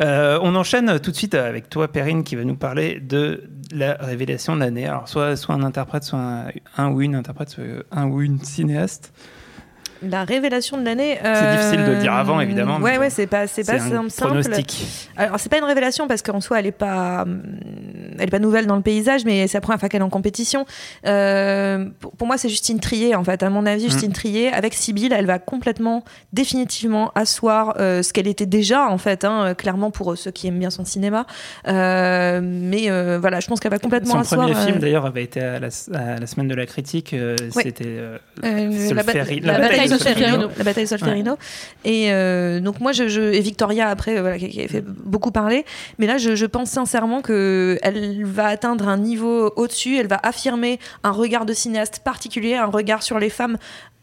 Euh, 0.00 0.38
on 0.42 0.54
enchaîne 0.56 0.98
tout 0.98 1.10
de 1.12 1.16
suite 1.16 1.34
avec 1.34 1.68
toi, 1.70 1.86
Perrine, 1.88 2.24
qui 2.24 2.34
va 2.34 2.42
nous 2.44 2.56
parler 2.56 2.98
de 3.00 3.44
la 3.72 3.94
révélation 4.00 4.56
de 4.56 4.60
l'année. 4.60 4.86
Alors, 4.88 5.08
soit, 5.08 5.36
soit 5.36 5.54
un 5.54 5.62
interprète, 5.62 6.02
soit 6.02 6.18
un, 6.18 6.44
un 6.76 6.88
ou 6.90 7.00
une 7.00 7.14
interprète, 7.14 7.50
soit 7.50 7.64
un 7.92 8.06
ou 8.06 8.20
une 8.20 8.40
cinéaste. 8.40 9.12
La 10.10 10.24
révélation 10.24 10.76
de 10.78 10.84
l'année. 10.84 11.18
C'est 11.22 11.56
difficile 11.56 11.84
de 11.86 11.92
le 11.92 11.98
dire 12.00 12.12
avant, 12.12 12.40
évidemment, 12.40 12.78
Ouais 12.78 12.98
ouais 12.98 13.10
c'est 13.10 13.26
pas 13.26 13.46
c'est 13.46 13.64
pas 13.64 13.74
un 13.82 14.08
simple. 14.08 14.30
pronostic. 14.42 14.86
Alors 15.16 15.38
c'est 15.40 15.48
pas 15.48 15.58
une 15.58 15.64
révélation 15.64 16.06
parce 16.08 16.22
qu'en 16.22 16.40
soi 16.40 16.58
elle 16.60 16.66
est 16.66 16.72
pas 16.72 17.22
hum, 17.22 17.42
elle 18.18 18.28
est 18.28 18.30
pas 18.30 18.38
nouvelle 18.38 18.66
dans 18.66 18.76
le 18.76 18.82
paysage 18.82 19.24
mais 19.24 19.46
c'est 19.46 19.56
la 19.56 19.60
première 19.60 19.80
fois 19.80 19.88
qu'elle 19.88 20.00
est 20.00 20.04
en 20.04 20.10
compétition. 20.10 20.66
Euh, 21.06 21.86
pour, 22.00 22.26
moi 22.26 22.36
c'est 22.38 22.48
Justine 22.48 22.80
Trier 22.80 23.14
en 23.14 23.24
fait 23.24 23.42
à 23.42 23.50
mon 23.50 23.66
avis 23.66 23.84
Justine 23.84 24.12
Trier 24.12 24.52
avec 24.52 24.74
Sibyl 24.74 25.12
elle 25.12 25.26
va 25.26 25.38
complètement 25.38 26.04
définitivement 26.32 27.10
asseoir 27.14 27.74
euh, 27.78 28.02
ce 28.02 28.12
qu'elle 28.12 28.26
était 28.28 28.46
déjà 28.46 28.88
en 28.88 28.98
fait 28.98 29.24
hein, 29.24 29.54
clairement 29.54 29.90
pour 29.90 30.12
euh, 30.12 30.16
ceux 30.16 30.30
qui 30.30 30.46
aiment 30.48 30.58
bien 30.58 30.70
son 30.70 30.84
cinéma. 30.84 31.26
Euh, 31.68 32.40
mais 32.42 32.90
euh, 32.90 33.18
voilà 33.20 33.40
je 33.40 33.46
pense 33.46 33.60
qu'elle 33.60 33.70
va 33.70 33.78
complètement 33.78 34.14
Son 34.14 34.18
asseoir. 34.20 34.46
premier 34.48 34.54
film, 34.64 34.76
euh, 34.76 34.80
d'ailleurs, 34.80 35.06
avait 35.06 35.22
été 35.24 35.40
à 35.40 35.58
la, 35.58 35.68
à 35.94 36.18
la 36.20 36.26
semaine 36.26 36.48
de 36.48 36.54
la 36.54 36.66
critique. 36.66 37.12
euh, 37.14 37.36
Ouais. 37.54 37.62
C'était 37.64 37.84
euh, 37.86 38.18
Euh, 38.44 38.70
la, 38.88 38.94
la 38.94 39.02
bataille 39.02 39.88
de 39.90 39.93
Solferino. 39.98 40.48
La 40.58 40.64
bataille 40.64 40.84
de 40.84 40.88
Solferino. 40.88 41.36
Et 41.84 42.12
euh, 42.12 42.60
donc 42.60 42.80
moi, 42.80 42.92
je, 42.92 43.08
je- 43.08 43.20
et 43.20 43.40
Victoria 43.40 43.88
après, 43.88 44.16
euh, 44.16 44.20
voilà, 44.20 44.38
qui, 44.38 44.48
qui 44.48 44.62
a 44.62 44.68
fait 44.68 44.84
beaucoup 44.84 45.30
parler. 45.30 45.64
Mais 45.98 46.06
là, 46.06 46.18
je, 46.18 46.34
je 46.36 46.46
pense 46.46 46.70
sincèrement 46.70 47.20
que 47.22 47.78
elle 47.82 48.24
va 48.24 48.46
atteindre 48.46 48.88
un 48.88 48.98
niveau 48.98 49.52
au-dessus. 49.56 49.96
Elle 49.98 50.06
va 50.08 50.20
affirmer 50.22 50.78
un 51.02 51.10
regard 51.10 51.46
de 51.46 51.52
cinéaste 51.52 52.00
particulier, 52.04 52.54
un 52.54 52.66
regard 52.66 53.02
sur 53.02 53.18
les 53.18 53.30
femmes 53.30 53.58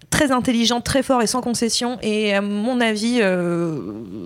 très 0.09 0.31
intelligent, 0.31 0.81
très 0.81 1.03
fort 1.03 1.21
et 1.21 1.27
sans 1.27 1.39
concession. 1.41 1.97
Et 2.01 2.33
à 2.33 2.41
mon 2.41 2.81
avis, 2.81 3.19
euh, 3.21 3.79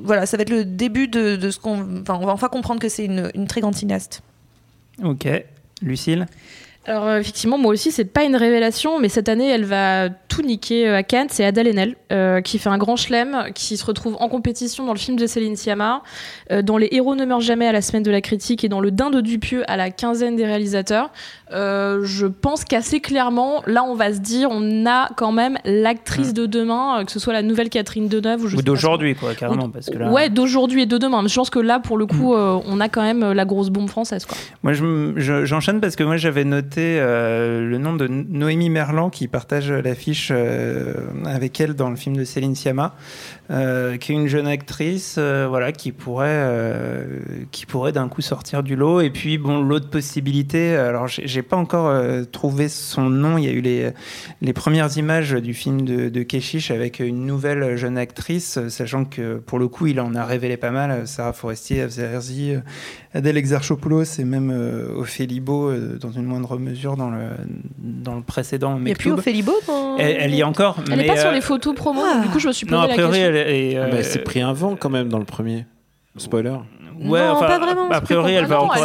voilà, 0.04 0.26
ça 0.26 0.36
va 0.36 0.42
être 0.42 0.50
le 0.50 0.66
début 0.66 1.08
de, 1.08 1.36
de 1.36 1.52
ce 1.52 1.60
qu'on, 1.60 2.02
enfin, 2.02 2.18
on 2.20 2.26
va 2.26 2.32
enfin 2.34 2.48
comprendre 2.50 2.80
que 2.80 2.90
c'est 2.90 3.06
une, 3.06 3.30
une 3.36 3.46
très 3.48 3.62
grande 3.62 3.76
cinéaste. 3.76 4.22
Ok. 5.04 5.28
Lucille? 5.82 6.26
Alors 6.88 7.08
euh, 7.08 7.20
effectivement, 7.20 7.58
moi 7.58 7.74
aussi, 7.74 7.92
c'est 7.92 8.06
pas 8.06 8.24
une 8.24 8.36
révélation, 8.36 9.00
mais 9.00 9.10
cette 9.10 9.28
année, 9.28 9.50
elle 9.50 9.66
va 9.66 10.10
tout 10.36 10.42
niqué 10.42 10.88
euh, 10.88 10.98
à 10.98 11.04
Cannes, 11.04 11.28
c'est 11.30 11.46
Adèle 11.46 11.68
Haenel, 11.68 11.96
euh, 12.12 12.42
qui 12.42 12.60
fait 12.60 12.70
un 12.70 12.78
grand 12.78 12.96
chelem, 12.96 13.52
qui 13.54 13.78
se 13.78 13.86
retrouve 13.86 14.18
en 14.20 14.28
compétition 14.28 14.86
dans 14.86 14.94
le 14.94 15.00
film 15.00 15.18
de 15.18 15.28
Céline 15.28 15.56
Sciamma, 15.56 16.04
euh, 16.52 16.62
dans 16.62 16.78
Les 16.78 16.90
héros 16.92 17.16
ne 17.16 17.26
meurent 17.26 17.42
jamais 17.42 17.68
à 17.68 17.72
la 17.72 17.82
semaine 17.82 18.04
de 18.04 18.12
la 18.12 18.22
critique 18.22 18.64
et 18.64 18.70
dans 18.70 18.82
Le 18.82 18.92
Dain 18.92 19.12
de 19.12 19.22
Dupieux 19.22 19.64
à 19.70 19.78
la 19.78 19.92
quinzaine 19.92 20.36
des 20.36 20.46
réalisateurs. 20.46 21.12
Euh, 21.56 22.04
je 22.04 22.28
pense 22.28 22.66
qu'assez 22.66 23.00
clairement, 23.00 23.64
là, 23.66 23.84
on 23.84 23.96
va 23.96 24.14
se 24.14 24.20
dire, 24.20 24.50
on 24.52 24.86
a 24.86 25.10
quand 25.16 25.32
même 25.32 25.58
l'actrice 25.64 26.34
de 26.34 26.46
demain, 26.46 27.00
euh, 27.00 27.04
que 27.06 27.12
ce 27.12 27.20
soit 27.20 27.32
la 27.34 27.42
nouvelle 27.42 27.70
Catherine 27.70 28.08
Deneuve 28.10 28.44
ou, 28.44 28.62
d'aujourd'hui, 28.62 29.16
quoi, 29.16 29.34
carrément. 29.36 29.70
Parce 29.70 29.90
que 29.90 29.98
là, 29.98 30.12
Ouais, 30.12 30.30
d'aujourd'hui 30.30 30.82
et 30.82 30.86
de 30.86 30.98
demain. 30.98 31.22
Mais 31.22 31.30
je 31.30 31.36
pense 31.36 31.50
que 31.50 31.60
là, 31.60 31.80
pour 31.80 31.98
le 31.98 32.06
coup, 32.06 32.34
euh, 32.34 32.60
on 32.68 32.80
a 32.82 32.90
quand 32.90 33.02
même 33.04 33.32
la 33.32 33.46
grosse 33.46 33.70
bombe 33.70 33.90
française. 33.90 34.26
Quoi. 34.26 34.38
Moi, 34.64 34.74
je 34.74 34.84
m- 34.84 35.14
je- 35.16 35.46
j'enchaîne 35.46 35.80
parce 35.80 35.96
que 35.96 36.04
moi, 36.04 36.18
j'avais 36.18 36.44
noté 36.44 36.98
euh, 37.00 37.62
le 37.68 37.78
nom 37.78 37.94
de 37.94 38.08
Noémie 38.08 38.70
Merlan 38.70 39.10
qui 39.10 39.28
partage 39.28 39.72
l'affiche 39.72 40.32
avec 41.26 41.60
elle 41.60 41.74
dans 41.74 41.90
le 41.90 41.96
film 41.96 42.16
de 42.18 42.24
Céline 42.24 42.56
Sciamma, 42.56 42.94
euh, 43.52 43.98
qui 43.98 44.12
est 44.12 44.16
une 44.16 44.28
jeune 44.28 44.48
actrice, 44.48 45.18
euh, 45.20 45.46
voilà, 45.48 45.72
qui 45.72 45.92
pourrait, 45.92 46.28
euh, 46.30 47.20
qui 47.52 47.66
pourrait 47.66 47.92
d'un 47.92 48.08
coup 48.08 48.22
sortir 48.22 48.64
du 48.64 48.76
lot. 48.76 49.02
Et 49.02 49.10
puis, 49.10 49.38
bon, 49.38 49.62
l'autre 49.62 49.90
possibilité, 49.90 50.76
alors, 50.76 51.08
j'ai 51.08 51.42
pas 51.42 51.56
encore 51.56 51.94
trouvé 52.32 52.70
son 52.70 53.10
nom. 53.10 53.38
Il 53.38 53.46
y 53.46 53.48
a 53.48 53.52
eu 53.52 53.62
les, 53.62 53.92
les 54.42 54.54
premières 54.54 54.98
images 54.98 55.34
du 55.34 55.54
film 55.54 55.84
de, 55.84 56.10
de 56.10 56.24
Keshish 56.24 56.72
avec 56.72 57.00
une 57.00 57.26
nouvelle 57.26 57.76
jeune 57.76 57.98
actrice, 57.98 58.60
sachant 58.70 59.06
que 59.06 59.36
pour 59.38 59.60
le 59.60 59.68
coup, 59.68 59.88
il 59.88 60.00
en 60.00 60.16
a 60.16 60.26
révélé 60.26 60.58
pas 60.58 60.72
mal. 60.72 61.08
Sarah 61.08 61.34
Forestier, 61.34 61.86
euh, 62.00 62.60
Adèle 63.14 63.38
Exarchopoulos 63.38 64.20
et 64.20 64.24
même 64.24 64.52
Ophélie 64.98 65.40
Beau, 65.40 65.72
dans 65.74 66.12
une 66.12 66.26
moindre 66.26 66.58
mesure 66.58 66.98
dans 66.98 67.10
le, 67.10 67.30
dans 67.78 68.16
le 68.16 68.22
précédent 68.22 68.76
a 68.76 68.94
plus. 68.94 69.12
Ophélie 69.12 69.44
Beau 69.44 69.56
Elle, 69.98 70.18
elle 70.20 70.34
y 70.34 70.40
est 70.40 70.44
encore. 70.44 70.78
Elle 70.86 70.98
mais, 70.98 71.04
n'est 71.04 71.08
pas 71.08 71.18
sur 71.18 71.32
les 71.32 71.42
photos 71.42 71.76
promo, 71.76 72.02
Ah. 72.04 72.22
du 72.24 72.30
coup, 72.30 72.40
je 72.40 72.48
me 72.48 72.54
suis 72.54 72.66
posé 72.66 72.82
la 72.82 72.88
question. 72.88 73.14
elle 73.14 73.35
est. 73.36 73.76
Ah 73.78 73.84
euh, 73.84 73.92
bah, 73.92 74.04
c'est 74.04 74.20
pris 74.24 74.42
un 74.42 74.54
vent 74.54 74.76
quand 74.76 74.90
même 74.90 75.10
dans 75.10 75.20
le 75.20 75.26
premier. 75.26 75.66
Spoiler. 76.18 76.56
Ouais, 76.98 77.20
non, 77.20 77.32
enfin, 77.34 77.48
pas 77.48 77.60
vraiment. 77.60 77.90
A 77.90 78.00
priori, 78.00 78.34
elle 78.36 78.46
va 78.46 78.62
encore 78.62 78.82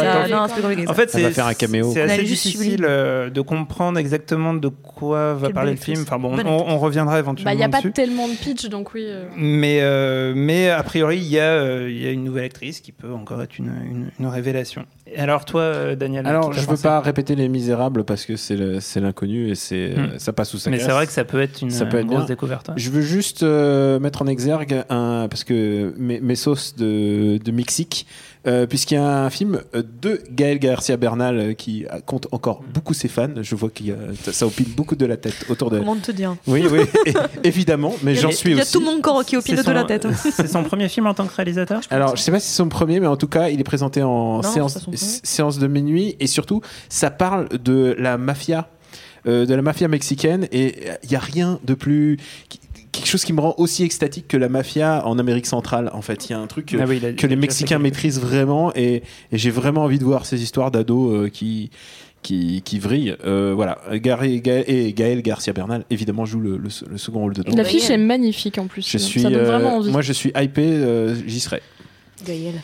En 0.87 0.93
fait, 0.93 1.09
c'est 1.09 1.31
faire 1.31 1.45
un 1.47 1.53
caméo. 1.53 1.89
c'est 1.93 2.01
assez 2.01 2.23
difficile 2.23 2.85
euh, 2.85 3.29
de 3.29 3.39
comprendre 3.39 3.97
exactement 3.97 4.53
de 4.53 4.67
quoi 4.67 5.33
va 5.35 5.47
Quelle 5.47 5.53
parler 5.55 5.71
le 5.71 5.77
film. 5.77 6.01
Enfin 6.01 6.19
bon, 6.19 6.37
on, 6.37 6.45
on 6.73 6.77
reviendra 6.77 7.13
Bah, 7.13 7.19
éventuellement 7.19 7.51
Il 7.53 7.57
n'y 7.57 7.63
a 7.63 7.69
pas 7.69 7.77
dessus. 7.77 7.93
tellement 7.93 8.27
de 8.27 8.33
pitch, 8.33 8.65
donc 8.67 8.93
oui. 8.93 9.05
euh. 9.05 9.29
Mais, 9.37 9.79
euh, 9.81 10.33
mais 10.35 10.69
a 10.69 10.83
priori, 10.83 11.19
il 11.19 11.27
y, 11.29 11.39
a, 11.39 11.43
euh, 11.53 11.87
il 11.89 12.01
y 12.03 12.05
a 12.07 12.11
une 12.11 12.25
nouvelle 12.25 12.43
actrice 12.43 12.81
qui 12.81 12.91
peut 12.91 13.13
encore 13.13 13.41
être 13.41 13.57
une, 13.57 13.71
une, 13.89 14.11
une 14.19 14.27
révélation. 14.27 14.83
Et 15.13 15.19
alors, 15.19 15.43
toi, 15.45 15.61
euh, 15.61 15.95
Daniel 15.95 16.25
Alors, 16.25 16.53
je 16.53 16.65
veux 16.69 16.77
pas 16.77 17.01
répéter 17.01 17.35
Les 17.35 17.49
Misérables 17.49 18.03
parce 18.05 18.25
que 18.25 18.35
c'est 18.37 18.55
l'inconnu 18.99 19.49
et 19.49 19.55
c'est 19.55 19.93
Hmm. 19.95 20.17
ça 20.19 20.31
passe 20.31 20.49
sous 20.51 20.57
sa 20.57 20.69
Mais 20.69 20.79
c'est 20.79 20.91
vrai 20.91 21.05
que 21.05 21.11
ça 21.11 21.25
peut 21.25 21.41
être 21.41 21.61
une, 21.61 21.69
Ça 21.69 21.85
peut 21.85 21.97
être 21.97 22.05
grosse 22.07 22.19
bien. 22.21 22.27
découverte. 22.27 22.69
ouais. 22.69 22.75
Je 22.77 22.89
veux 22.91 23.01
juste 23.01 23.43
euh, 23.43 23.99
mettre 23.99 24.21
en 24.21 24.27
exergue 24.27 24.83
un 24.89 25.27
parce 25.29 25.43
que 25.43 25.93
mes, 25.97 26.21
mes 26.21 26.35
sauces 26.35 26.75
de, 26.75 27.37
de 27.43 27.51
Mexique, 27.51 28.07
euh, 28.47 28.65
puisqu'il 28.65 28.95
y 28.95 28.97
a 28.97 29.23
un 29.23 29.29
film 29.29 29.61
euh, 29.75 29.83
de 30.01 30.21
Gaël 30.31 30.57
Garcia 30.57 30.97
Bernal 30.97 31.37
euh, 31.37 31.53
qui 31.53 31.85
compte 32.05 32.27
encore 32.31 32.63
beaucoup 32.73 32.93
ses 32.93 33.07
fans. 33.07 33.29
Je 33.41 33.55
vois 33.55 33.69
qu'il 33.69 33.95
ça 34.31 34.47
opine 34.47 34.65
beaucoup 34.75 34.95
de 34.95 35.05
la 35.05 35.17
tête 35.17 35.45
autour 35.49 35.69
de. 35.69 35.77
Comment 35.79 35.95
te 35.95 36.11
dire 36.11 36.35
Oui, 36.47 36.65
oui, 36.71 36.81
évidemment, 37.43 37.93
mais 38.03 38.15
j'en 38.15 38.31
suis 38.31 38.51
Il 38.51 38.55
y 38.57 38.59
a 38.59 38.63
aussi. 38.63 38.73
tout 38.73 38.79
le 38.79 38.85
monde 38.85 39.01
corps 39.01 39.23
qui 39.25 39.37
opine 39.37 39.55
de 39.55 39.71
la 39.71 39.83
tête. 39.83 40.05
hein. 40.05 40.13
C'est 40.31 40.47
son 40.47 40.63
premier 40.63 40.89
film 40.89 41.05
en 41.07 41.13
tant 41.13 41.27
que 41.27 41.35
réalisateur 41.35 41.81
Alors, 41.89 42.15
je 42.15 42.21
sais 42.21 42.31
pas 42.31 42.39
si 42.39 42.47
c'est 42.47 42.57
son 42.57 42.69
premier, 42.69 42.99
mais 42.99 43.07
en 43.07 43.17
tout 43.17 43.27
cas, 43.27 43.49
il 43.49 43.59
est 43.59 43.63
présenté 43.63 44.01
en 44.01 44.37
Non, 44.37 44.43
séance, 45.23 45.59
de 45.59 45.67
minuit 45.67 46.15
et 46.19 46.27
surtout, 46.27 46.61
ça 46.89 47.11
parle 47.11 47.49
de 47.49 47.95
la 47.99 48.17
mafia, 48.17 48.69
euh, 49.27 49.45
de 49.45 49.53
la 49.53 49.61
mafia 49.61 49.87
mexicaine 49.87 50.47
et 50.51 50.87
il 51.03 51.11
y 51.11 51.15
a 51.15 51.19
rien 51.19 51.59
de 51.63 51.73
plus 51.73 52.17
quelque 52.91 53.07
chose 53.07 53.23
qui 53.23 53.33
me 53.33 53.41
rend 53.41 53.55
aussi 53.57 53.83
extatique 53.83 54.27
que 54.27 54.37
la 54.37 54.49
mafia 54.49 55.05
en 55.07 55.17
Amérique 55.19 55.45
centrale. 55.45 55.89
En 55.93 56.01
fait, 56.01 56.27
il 56.29 56.31
y 56.31 56.35
a 56.35 56.39
un 56.39 56.47
truc 56.47 56.65
que, 56.67 56.77
Ah 56.77 56.85
oui, 56.87 56.97
il 56.97 57.05
a- 57.05 57.13
que 57.13 57.27
les 57.27 57.35
Mexicains 57.35 57.79
maîtrisent 57.79 58.19
vraiment 58.19 58.71
et, 58.75 59.03
et 59.31 59.37
j'ai 59.37 59.49
vraiment 59.51 59.83
envie 59.83 59.99
de 59.99 60.03
voir 60.03 60.25
ces 60.25 60.41
histoires 60.43 60.71
d'ados 60.71 61.11
euh, 61.13 61.29
qui 61.29 61.69
qui, 62.23 62.61
qui 62.61 62.77
vrillent. 62.77 63.15
Euh, 63.25 63.53
voilà, 63.55 63.79
Gary- 63.93 64.41
Ga- 64.41 64.63
et 64.67 64.93
Gaël 64.93 65.23
Garcia 65.23 65.53
Bernal 65.53 65.85
évidemment 65.89 66.25
joue 66.25 66.39
le, 66.39 66.57
le- 66.57 66.69
le 66.87 66.97
second 66.99 67.21
rôle 67.21 67.33
dedans. 67.33 67.55
L'affiche 67.55 67.89
est 67.89 67.97
magnifique 67.97 68.59
en 68.59 68.67
plus. 68.67 68.87
Je 68.87 68.99
suis, 68.99 69.21
ça 69.21 69.29
donne 69.31 69.39
euh, 69.39 69.43
vraiment 69.45 69.77
envie. 69.77 69.89
moi, 69.89 70.01
je 70.03 70.13
suis 70.13 70.31
hypé. 70.39 70.61
euh, 70.63 71.15
J'y 71.25 71.39
serai. 71.39 71.63
Gaël. 72.23 72.61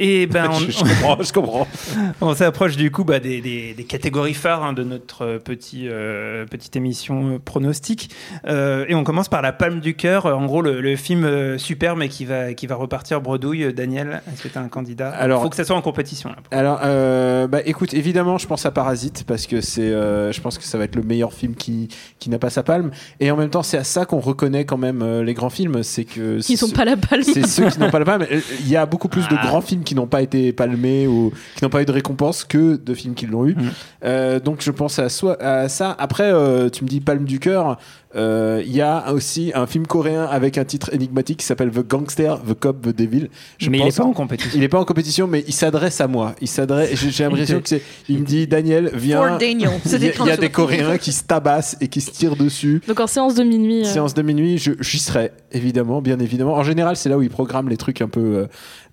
Et 0.00 0.26
ben, 0.26 0.48
on, 0.52 0.54
je, 0.58 0.70
je 0.70 0.78
comprends, 0.78 1.22
je 1.22 1.32
comprends. 1.32 1.66
On 2.20 2.34
s'approche 2.34 2.76
du 2.76 2.90
coup 2.90 3.04
bah, 3.04 3.18
des, 3.18 3.40
des- 3.40 3.74
des 3.74 3.84
catégories 3.84 4.34
phares 4.34 4.62
hein, 4.64 4.72
de 4.72 4.84
notre 4.84 5.22
euh, 5.24 5.38
petit, 5.38 5.86
euh, 5.88 6.46
petite 6.46 6.76
émission 6.76 7.34
euh, 7.34 7.38
pronostic. 7.44 8.10
Euh, 8.46 8.84
et 8.88 8.94
on 8.94 9.02
commence 9.04 9.28
par 9.28 9.42
la 9.42 9.52
palme 9.52 9.80
du 9.80 9.94
cœur. 9.94 10.26
En 10.26 10.46
gros, 10.46 10.62
le, 10.62 10.80
le 10.80 10.96
film 10.96 11.24
euh, 11.24 11.58
super, 11.58 11.96
mais 11.96 12.08
qui 12.08 12.24
va, 12.24 12.54
qui 12.54 12.66
va 12.66 12.76
repartir 12.76 13.20
bredouille. 13.20 13.72
Daniel, 13.74 14.22
est-ce 14.32 14.42
que 14.44 14.48
tu 14.48 14.56
as 14.58 14.60
un 14.60 14.68
candidat? 14.68 15.10
Alors- 15.10 15.40
Il 15.40 15.44
faut 15.44 15.50
que 15.50 15.56
ça 15.56 15.64
soit 15.64 15.76
en 15.76 15.82
compétition. 15.82 16.30
Là. 16.30 16.36
Alors, 16.52 16.80
euh, 16.84 17.46
bah, 17.48 17.60
écoute, 17.64 17.92
évidemment, 17.94 18.38
je 18.38 18.46
pense 18.46 18.64
à 18.66 18.70
Parasite 18.70 19.24
parce 19.26 19.46
que 19.46 19.60
c'est, 19.60 19.82
euh, 19.82 20.30
je 20.32 20.40
pense 20.40 20.58
que 20.58 20.64
ça 20.64 20.78
va 20.78 20.84
être 20.84 20.96
le 20.96 21.02
meilleur 21.02 21.32
film 21.32 21.54
qui, 21.56 21.88
qui 22.20 22.30
n'a 22.30 22.38
pas 22.38 22.50
sa 22.50 22.62
palme. 22.62 22.90
Et 23.20 23.30
en 23.30 23.36
même 23.36 23.50
temps, 23.50 23.62
c'est 23.64 23.78
à 23.78 23.84
ça 23.84 24.04
qu'on 24.06 24.20
reconnaît 24.20 24.64
quand 24.64 24.78
même 24.78 25.02
euh, 25.02 25.24
les 25.24 25.34
grands 25.34 25.50
films, 25.50 25.82
c'est 25.82 26.04
que 26.04 26.38
Ils 26.48 26.56
sont 26.56 26.66
c'est- 26.68 26.74
pas 26.76 26.84
la 26.84 26.96
palme. 26.96 27.22
C'est 27.24 27.46
ceux 27.46 27.68
qui 27.68 27.80
n'ont 27.80 27.90
pas 27.90 27.98
la 27.98 28.04
palme. 28.04 28.26
Il 28.60 28.68
y 28.68 28.76
a 28.76 28.86
beaucoup 28.86 29.08
plus 29.08 29.26
de 29.28 29.34
Ah. 29.36 29.46
grands 29.46 29.60
films 29.60 29.82
qui 29.88 29.94
n'ont 29.94 30.06
pas 30.06 30.20
été 30.20 30.52
palmés 30.52 31.06
ou 31.06 31.32
qui 31.56 31.64
n'ont 31.64 31.70
pas 31.70 31.80
eu 31.80 31.86
de 31.86 31.92
récompense 31.92 32.44
que 32.44 32.76
de 32.76 32.92
films 32.92 33.14
qui 33.14 33.26
l'ont 33.26 33.46
eu. 33.46 33.54
Mm. 33.54 33.70
Euh, 34.04 34.38
donc 34.38 34.60
je 34.60 34.70
pense 34.70 34.98
à, 34.98 35.08
ça. 35.08 35.96
Après, 35.98 36.30
euh, 36.30 36.68
tu 36.68 36.84
me 36.84 36.88
dis 36.88 37.00
palme 37.00 37.24
du 37.24 37.40
cœur. 37.40 37.78
Euh, 38.16 38.62
Il 38.64 38.74
y 38.74 38.80
a 38.80 39.12
aussi 39.12 39.52
un 39.54 39.66
film 39.66 39.86
coréen 39.86 40.24
avec 40.24 40.58
un 40.58 40.64
titre 40.64 40.90
énigmatique 40.94 41.38
qui 41.38 41.44
s'appelle 41.46 41.70
The 41.70 41.86
Gangster, 41.86 42.38
The 42.42 42.54
Cop, 42.54 42.80
The 42.82 42.96
Devil. 42.96 43.28
Je 43.58 43.68
mais 43.70 43.78
il 43.78 43.84
pense- 43.84 43.94
est 43.94 43.98
pas 43.98 44.04
en 44.08 44.12
compétition. 44.12 44.50
il 44.54 44.60
n'est 44.60 44.68
pas 44.68 44.80
en 44.80 44.84
compétition, 44.84 45.26
mais 45.26 45.44
il 45.46 45.52
s'adresse 45.52 46.00
à 46.00 46.08
moi. 46.08 46.34
Il 46.40 46.48
s'adresse. 46.48 46.94
J'ai 46.94 47.24
l'impression 47.24 47.60
que 47.60 47.68
c'est. 47.68 47.82
Il 48.08 48.20
me 48.20 48.24
dit 48.24 48.46
Daniel, 48.46 48.90
viens. 48.94 49.36
Daniel. 49.38 49.70
Il 49.84 49.92
y 49.92 49.96
a, 50.20 50.26
y 50.26 50.30
a 50.30 50.36
des 50.36 50.50
Coréens 50.50 50.96
qui 50.98 51.12
se 51.12 51.24
tabassent 51.24 51.76
et 51.80 51.88
qui 51.88 52.00
se 52.00 52.10
tirent 52.10 52.36
dessus. 52.36 52.80
Donc 52.88 53.00
en 53.00 53.06
séance 53.06 53.34
de 53.34 53.42
minuit. 53.44 53.82
euh, 53.82 53.84
Séance 53.84 54.14
de 54.14 54.22
minuit, 54.22 54.58
je- 54.58 54.72
j'y 54.80 54.98
serai 54.98 55.32
évidemment, 55.52 56.00
bien 56.02 56.18
évidemment. 56.18 56.54
En 56.54 56.62
général, 56.62 56.96
c'est 56.96 57.08
là 57.08 57.18
où 57.18 57.22
ils 57.22 57.30
programment 57.30 57.68
les 57.68 57.76
trucs 57.76 58.00
un 58.02 58.08
peu, 58.08 58.20
euh, 58.20 58.46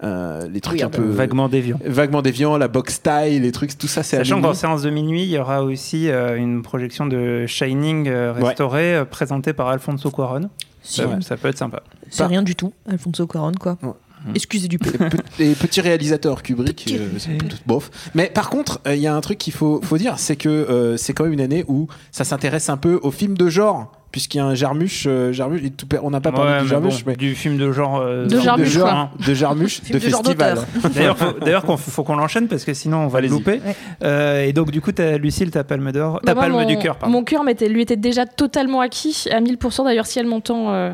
euh, 0.03 0.47
les 0.51 0.61
trucs 0.61 0.77
Oui, 0.79 0.83
un 0.83 0.89
peu 0.89 1.01
Vaguement 1.03 1.47
déviant. 1.49 1.79
vaguement 1.85 2.21
déviants, 2.21 2.57
la 2.57 2.67
box 2.67 2.95
style, 2.95 3.41
les 3.41 3.51
trucs, 3.51 3.77
tout 3.77 3.87
ça, 3.87 4.03
c'est 4.03 4.17
à 4.17 4.19
Sachant 4.19 4.41
qu'en 4.41 4.53
séance 4.53 4.81
de 4.81 4.89
minuit, 4.89 5.23
il 5.23 5.29
y 5.29 5.37
aura 5.37 5.63
aussi 5.63 6.09
euh, 6.09 6.35
une 6.37 6.61
projection 6.61 7.05
de 7.05 7.45
Shining 7.45 8.07
euh, 8.07 8.33
restaurée 8.33 9.03
présentée 9.09 9.53
par 9.53 9.67
Alfonso 9.69 10.11
Cuarón. 10.11 10.49
Ça, 10.81 11.07
peut 11.37 11.47
être 11.47 11.57
sympa. 11.57 11.81
C'est 12.09 12.25
rien 12.25 12.43
du 12.43 12.55
tout, 12.55 12.73
Alfonso 12.87 13.25
Cuarón, 13.27 13.53
quoi. 13.59 13.77
Ouais. 13.81 13.89
Excusez 14.33 14.67
du 14.67 14.79
peu. 14.79 14.89
Et 14.89 15.09
pe- 15.09 15.17
et 15.39 15.53
petit 15.53 15.81
réalisateur 15.81 16.41
Kubrick, 16.41 16.83
Petit 16.85 16.97
euh, 16.97 17.09
c'est 17.19 17.37
bof. 17.67 17.91
Mais 18.15 18.27
par 18.27 18.49
contre, 18.49 18.81
euh, 18.87 18.95
il 18.95 19.01
y 19.01 19.05
a 19.07 19.15
un 19.15 19.21
truc 19.21 19.37
qu'il 19.37 19.53
faut, 19.53 19.79
faut 19.83 19.97
dire, 19.99 20.17
c'est 20.17 20.35
que 20.35 20.49
euh, 20.49 20.97
c'est 20.97 21.13
quand 21.13 21.25
même 21.25 21.33
une 21.33 21.41
année 21.41 21.63
où 21.67 21.87
ça 22.11 22.23
s'intéresse 22.23 22.69
un 22.69 22.77
peu 22.77 22.99
aux 23.03 23.11
films 23.11 23.37
de 23.37 23.49
genre, 23.49 23.91
puisqu'il 24.15 24.37
y 24.37 24.39
a 24.39 24.45
un 24.45 24.55
Jarmuche, 24.55 25.03
euh, 25.07 25.33
Jarmuche 25.33 25.61
et 25.65 25.71
tout- 25.71 25.85
on 26.01 26.09
n'a 26.09 26.21
pas 26.21 26.31
parlé 26.31 26.51
Ouais, 26.53 26.57
du 26.59 26.63
mais 26.63 26.69
Jarmuche, 26.69 27.03
bon, 27.03 27.11
mais 27.11 27.15
Du 27.17 27.35
film 27.35 27.57
de 27.57 27.69
genre. 27.73 27.99
euh, 27.99 28.25
De 28.25 28.39
Jarmuche, 28.39 28.69
genre, 28.69 28.83
quoi. 28.89 28.97
hein. 28.97 29.09
de 29.27 29.33
Jarmuche, 29.33 29.81
de 29.83 29.93
de 29.95 29.99
genre 29.99 30.21
festival. 30.23 30.57
D'ailleurs, 30.95 31.17
faut, 31.17 31.33
d'ailleurs, 31.41 31.63
qu'on- 31.65 31.75
faut 31.75 32.03
qu'on 32.05 32.15
l'enchaîne 32.15 32.47
parce 32.47 32.63
que 32.63 32.73
sinon 32.73 32.99
on 32.99 33.07
va 33.07 33.19
le 33.19 33.27
Allez-y. 33.27 33.37
louper. 33.37 33.59
Ouais. 33.65 33.75
Euh, 34.03 34.45
et 34.45 34.53
donc, 34.53 34.71
du 34.71 34.79
coup, 34.79 34.91
as, 34.97 35.17
Lucille, 35.17 35.51
ta 35.51 35.65
palme 35.65 35.91
d'or, 35.91 36.21
Bah, 36.23 36.33
ta 36.33 36.35
palme 36.35 36.53
mon- 36.53 36.65
du 36.65 36.77
cœur, 36.77 36.95
pardon. 36.95 37.11
Mon 37.11 37.23
cœur 37.25 37.43
lui 37.43 37.81
était 37.81 37.97
déjà 37.97 38.25
totalement 38.25 38.79
acquis, 38.79 39.25
à 39.31 39.41
1000%. 39.41 39.83
D'ailleurs, 39.83 40.05
si 40.05 40.17
elle 40.19 40.27
m'entend, 40.27 40.71
euh, 40.73 40.93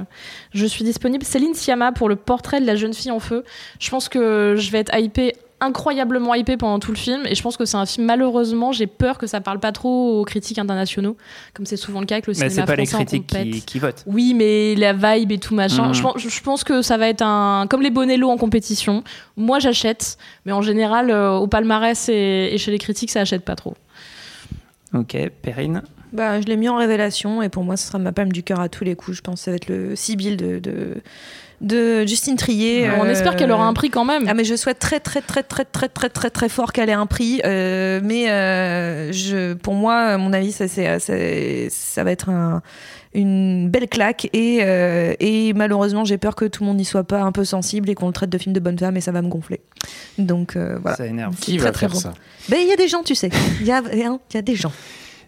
je 0.55 0.65
suis 0.65 0.83
disponible. 0.83 1.23
Céline 1.23 1.53
Sciamma 1.53 1.91
pour 1.91 2.09
le 2.09 2.15
portrait 2.15 2.59
de 2.59 2.65
la 2.65 2.75
jeune 2.75 2.95
fille 2.95 3.11
en 3.11 3.19
feu. 3.19 3.43
Je 3.79 3.89
pense 3.91 4.09
que 4.09 4.55
je 4.57 4.71
vais 4.71 4.79
être 4.79 4.97
hypée 4.97 5.35
incroyablement 5.61 6.33
hypée 6.33 6.57
pendant 6.57 6.79
tout 6.79 6.91
le 6.91 6.97
film 6.97 7.25
et 7.25 7.35
je 7.35 7.41
pense 7.41 7.55
que 7.55 7.65
c'est 7.65 7.77
un 7.77 7.85
film 7.85 8.07
malheureusement 8.07 8.71
j'ai 8.71 8.87
peur 8.87 9.17
que 9.17 9.27
ça 9.27 9.39
parle 9.41 9.59
pas 9.59 9.71
trop 9.71 10.19
aux 10.19 10.25
critiques 10.25 10.57
internationaux 10.57 11.15
comme 11.53 11.65
c'est 11.65 11.77
souvent 11.77 11.99
le 11.99 12.05
cas 12.05 12.15
avec 12.15 12.27
le 12.27 12.33
Mais 12.33 12.49
cinéma 12.49 12.53
c'est 12.53 12.65
pas 12.65 12.75
les 12.75 12.87
critiques 12.87 13.65
qui, 13.65 13.79
votent. 13.79 14.03
Oui, 14.07 14.33
mais 14.33 14.75
la 14.75 14.93
vibe 14.93 15.31
et 15.31 15.37
tout 15.37 15.55
machin. 15.55 15.87
Mhm. 15.87 15.93
Je, 15.93 16.01
pense, 16.01 16.17
je 16.17 16.41
pense 16.41 16.63
que 16.63 16.81
ça 16.81 16.97
va 16.97 17.07
être 17.07 17.21
un 17.21 17.67
comme 17.69 17.81
les 17.81 17.89
Bonello 17.89 18.29
en 18.29 18.37
compétition. 18.37 19.03
Moi, 19.37 19.59
j'achète, 19.59 20.17
mais 20.45 20.51
en 20.51 20.61
général, 20.61 21.09
euh, 21.09 21.33
au 21.33 21.47
palmarès 21.47 22.09
et, 22.09 22.49
et 22.51 22.57
chez 22.57 22.71
les 22.71 22.77
critiques, 22.77 23.11
ça 23.11 23.21
achète 23.21 23.43
pas 23.43 23.55
trop. 23.55 23.75
Ok, 24.93 25.15
Perrine. 25.41 25.83
Bah, 26.11 26.41
je 26.41 26.45
l'ai 26.47 26.57
mis 26.57 26.67
en 26.67 26.75
révélation 26.75 27.41
et 27.41 27.49
pour 27.49 27.63
moi, 27.63 27.77
ce 27.77 27.87
sera 27.87 27.97
ma 27.97 28.11
palme 28.11 28.31
du 28.31 28.43
cœur 28.43 28.59
à 28.59 28.67
tous 28.67 28.83
les 28.83 28.95
coups. 28.95 29.17
Je 29.17 29.21
pense 29.21 29.35
que 29.35 29.41
ça 29.45 29.51
va 29.51 29.55
être 29.55 29.69
le 29.69 29.95
Sibyl 29.95 30.35
de, 30.35 30.59
de, 30.59 30.97
de 31.61 32.05
Justine 32.05 32.35
Trier. 32.35 32.89
On 32.99 33.05
Euh, 33.05 33.09
espère 33.11 33.35
qu'elle 33.35 33.51
aura 33.51 33.65
un 33.65 33.73
prix 33.73 33.89
quand 33.89 34.03
même. 34.05 34.25
Ah 34.27 34.33
mais 34.33 34.43
je 34.43 34.55
souhaite 34.55 34.79
très 34.79 34.99
très 34.99 35.21
très 35.21 35.43
très 35.43 35.63
très 35.65 35.87
très 35.89 36.09
très 36.09 36.29
très 36.29 36.49
fort 36.49 36.73
qu'elle 36.73 36.89
ait 36.89 36.93
un 36.93 37.05
prix. 37.05 37.39
Euh, 37.45 38.01
mais 38.03 38.29
euh, 38.29 39.11
je, 39.11 39.53
pour 39.53 39.73
moi, 39.75 39.95
à 39.95 40.17
mon 40.17 40.33
avis, 40.33 40.51
ça, 40.51 40.67
c'est, 40.67 40.99
c'est- 40.99 41.67
ça 41.69 42.03
va 42.03 42.11
être 42.11 42.29
un- 42.29 42.61
une 43.13 43.69
belle 43.69 43.87
claque. 43.89 44.29
Et, 44.33 44.59
euh, 44.61 45.13
et 45.19 45.53
malheureusement, 45.53 46.05
j'ai 46.05 46.17
peur 46.17 46.35
que 46.35 46.45
tout 46.45 46.63
le 46.63 46.67
monde 46.67 46.77
n'y 46.77 46.85
soit 46.85 47.03
pas 47.03 47.21
un 47.21 47.31
peu 47.31 47.43
sensible 47.45 47.89
et 47.89 47.95
qu'on 47.95 48.07
le 48.07 48.13
traite 48.13 48.29
de 48.29 48.37
film 48.37 48.53
de 48.53 48.59
bonne 48.59 48.79
femme 48.79 48.97
et 48.97 49.01
ça 49.01 49.11
va 49.11 49.21
me 49.21 49.27
gonfler. 49.29 49.59
Donc 50.17 50.55
euh, 50.55 50.77
voilà. 50.81 50.97
Ça 50.97 51.05
énerve. 51.05 51.35
C'est 51.37 51.45
Qui 51.45 51.57
très, 51.57 51.65
va 51.65 51.71
très 51.71 51.87
faire 51.87 51.93
bon. 51.93 51.99
ça? 51.99 52.13
Ben, 52.49 52.57
il 52.61 52.67
y 52.67 52.73
a 52.73 52.75
des 52.77 52.87
gens, 52.87 53.03
tu 53.03 53.13
sais. 53.15 53.29
Il 53.59 53.67
y 53.67 53.71
a, 53.71 53.77
hein, 53.79 54.19
il 54.31 54.35
y 54.35 54.37
a 54.37 54.41
des 54.41 54.55
gens. 54.55 54.71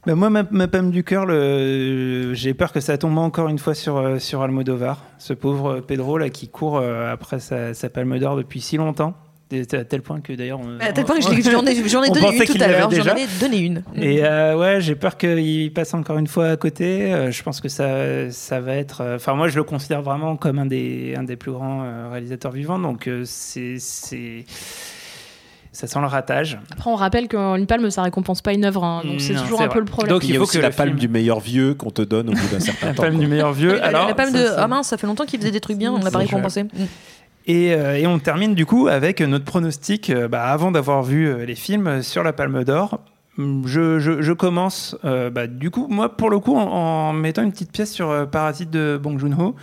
Bah, 0.06 0.16
moi, 0.16 0.30
ma, 0.30 0.44
ma 0.52 0.68
pomme 0.68 0.92
du 0.92 1.04
cœur, 1.04 1.26
j'ai 1.30 2.54
peur 2.54 2.74
que 2.74 2.80
ça 2.82 2.98
tombe 2.98 3.18
encore 3.18 3.48
une 3.48 3.60
fois 3.60 3.74
sur, 3.74 3.98
euh, 3.98 4.20
sur 4.20 4.42
Almodovar. 4.42 5.02
Ce 5.18 5.32
pauvre 5.34 5.80
Pedro 5.80 6.18
là, 6.18 6.30
qui 6.30 6.50
court 6.50 6.78
euh, 6.78 7.12
après 7.14 7.40
sa, 7.40 7.74
sa 7.74 7.90
palme 7.90 8.20
d'or 8.20 8.36
depuis 8.36 8.60
si 8.60 8.76
longtemps. 8.78 9.14
À 9.72 9.84
tel 9.86 10.02
point 10.02 10.20
que 10.20 10.34
d'ailleurs. 10.34 10.60
on- 10.62 10.80
À 10.80 10.92
tel 10.94 11.06
point 11.06 11.18
que 11.18 11.22
j'en 11.22 11.64
ai, 11.66 11.88
j'en 11.88 12.04
ai 12.04 12.10
on 12.10 12.14
donné 12.14 12.38
une 12.38 12.44
tout 12.46 12.58
à 12.60 12.68
l'heure. 12.68 12.90
J'en 12.92 13.16
ai 13.16 13.28
donné 13.40 13.60
une. 13.60 13.84
Et 13.96 14.26
euh, 14.26 14.58
ouais, 14.58 14.82
j'ai 14.82 14.96
peur 14.96 15.16
qu'il 15.16 15.72
passe 15.72 15.94
encore 15.94 16.18
une 16.18 16.26
fois 16.28 16.48
à 16.48 16.58
côté. 16.58 17.14
Euh, 17.14 17.30
je 17.32 17.44
pense 17.44 17.62
que 17.62 17.70
ça, 17.70 18.32
ça 18.32 18.60
va 18.62 18.76
être. 18.76 19.02
euh, 19.02 19.16
Enfin, 19.18 19.36
moi, 19.36 19.48
je 19.50 19.56
le 19.56 19.64
considère 19.64 20.02
vraiment 20.02 20.38
comme 20.38 20.58
un 20.58 20.66
des, 20.66 21.14
un 21.16 21.22
des 21.24 21.36
plus 21.36 21.52
grands 21.52 21.84
euh, 21.84 22.10
réalisateurs 22.12 22.52
vivants. 22.52 22.80
Donc, 22.80 23.08
euh, 23.08 23.22
c'est, 23.26 23.78
ça 25.74 25.88
sent 25.88 26.00
le 26.00 26.06
ratage. 26.06 26.58
Après, 26.72 26.90
on 26.90 26.96
rappelle 26.96 27.28
qu'une 27.28 27.66
palme, 27.68 27.90
ça 27.90 28.04
récompense 28.04 28.42
pas 28.42 28.54
une 28.54 28.64
œuvre, 28.64 28.84
hein, 28.86 29.02
donc 29.04 29.20
c'est 29.20 29.34
toujours 29.34 29.62
un 29.62 29.68
peu 29.68 29.80
le 29.80 29.86
problème. 29.86 30.14
Donc, 30.14 30.24
il 30.30 30.38
faut 30.38 30.46
que 30.46 30.58
la 30.60 30.70
palme 30.72 30.92
film- 30.92 31.00
du 31.00 31.08
meilleur 31.10 31.40
vieux 31.42 31.74
qu'on 31.74 31.90
te 31.92 32.02
donne 32.04 32.30
au 32.30 32.34
bout 32.34 32.48
d'un 32.52 32.60
certain 32.62 32.88
La 32.88 32.94
temps. 32.94 33.02
palme 33.04 33.20
du 33.20 33.28
meilleur 33.28 33.52
vieux. 33.52 33.76
La- 33.76 33.86
Alors, 33.88 34.08
la 34.08 34.16
palme 34.16 34.32
ça, 34.34 34.40
de 34.44 34.48
ah 34.58 34.68
mince, 34.70 34.88
ça 34.88 34.98
fait 34.98 35.08
longtemps 35.08 35.26
qu'il 35.26 35.40
faisait 35.40 35.52
des 35.52 35.60
trucs 35.60 35.78
bien, 35.78 35.92
on 35.92 36.00
l'a 36.00 36.12
pas 36.12 36.20
récompensé. 36.20 36.64
Mm. 36.64 36.68
Et, 37.46 37.74
euh, 37.74 37.98
et 37.98 38.08
on 38.08 38.20
termine 38.20 38.56
du 38.56 38.66
coup 38.66 38.88
avec 38.88 39.20
notre 39.20 39.44
pronostic, 39.44 40.10
euh, 40.10 40.30
bah, 40.30 40.44
avant 40.46 40.72
d'avoir 40.72 41.04
vu 41.04 41.28
euh, 41.28 41.46
les 41.46 41.56
films 41.56 42.02
sur 42.02 42.24
la 42.24 42.32
Palme 42.32 42.64
d'Or. 42.64 43.00
Hum, 43.40 43.64
Je, 43.66 43.98
je- 44.00 44.22
je 44.22 44.32
commence, 44.32 44.96
euh, 45.04 45.30
bah, 45.32 45.48
du 45.48 45.72
coup, 45.72 45.88
moi, 45.90 46.16
pour 46.16 46.30
le 46.30 46.38
coup, 46.40 46.56
en, 46.56 46.62
en 46.68 47.14
mettant 47.14 47.42
une 47.42 47.52
petite 47.52 47.72
pièce 47.72 47.92
sur 47.92 48.12
euh, 48.12 48.26
Parasite 48.26 48.70
de 48.70 48.98
Bong 49.02 49.18
Joon-ho, 49.20 49.56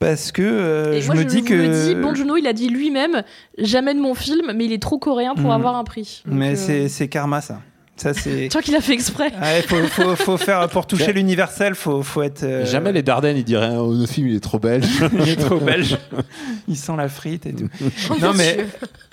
parce 0.00 0.32
que 0.32 0.42
euh, 0.42 0.94
Et 0.94 1.02
je 1.02 1.06
moi, 1.06 1.14
me 1.14 1.20
je 1.20 1.26
dis 1.26 1.44
que... 1.44 1.54
le 1.54 1.68
dis, 1.68 1.94
Bon 1.94 2.14
Juno, 2.14 2.36
il 2.36 2.46
a 2.48 2.52
dit 2.52 2.68
lui-même 2.68 3.22
jamais 3.58 3.94
de 3.94 4.00
mon 4.00 4.14
film, 4.14 4.50
mais 4.54 4.64
il 4.64 4.72
est 4.72 4.82
trop 4.82 4.98
coréen 4.98 5.34
pour 5.36 5.44
Mhm. 5.50 5.50
avoir 5.52 5.76
un 5.76 5.84
prix. 5.84 6.22
Donc, 6.26 6.34
Mais 6.36 6.52
euh, 6.52 6.56
c'est 6.56 6.88
c'est 6.88 7.06
karma, 7.08 7.40
ça. 7.40 7.60
Ça, 8.00 8.14
c'est... 8.14 8.48
Tu 8.48 8.52
vois 8.52 8.62
qu'il 8.62 8.74
a 8.74 8.80
fait 8.80 8.94
exprès. 8.94 9.30
Ouais, 9.42 9.60
faut, 9.60 9.76
faut, 9.88 10.16
faut 10.16 10.36
faire, 10.38 10.66
pour 10.70 10.86
toucher 10.86 11.12
l'universel, 11.12 11.74
faut, 11.74 12.02
faut 12.02 12.22
être... 12.22 12.42
euh, 12.44 12.64
Jamais 12.64 12.92
les 12.92 13.02
Dardennes, 13.02 13.36
ils 13.36 13.44
diraient 13.44 13.76
oh, 13.76 13.92
le 13.92 14.06
film 14.06 14.28
il 14.28 14.36
est 14.36 14.40
trop 14.40 14.58
belge. 14.58 14.86
Il 15.20 15.28
est 15.28 15.36
trop 15.36 15.58
belge. 15.58 15.98
Il 16.68 16.76
sent 16.76 16.94
la 16.96 17.08
frite 17.10 17.44
et 17.44 17.52
tout. 17.52 17.68
non, 18.22 18.32
mais 18.34 18.64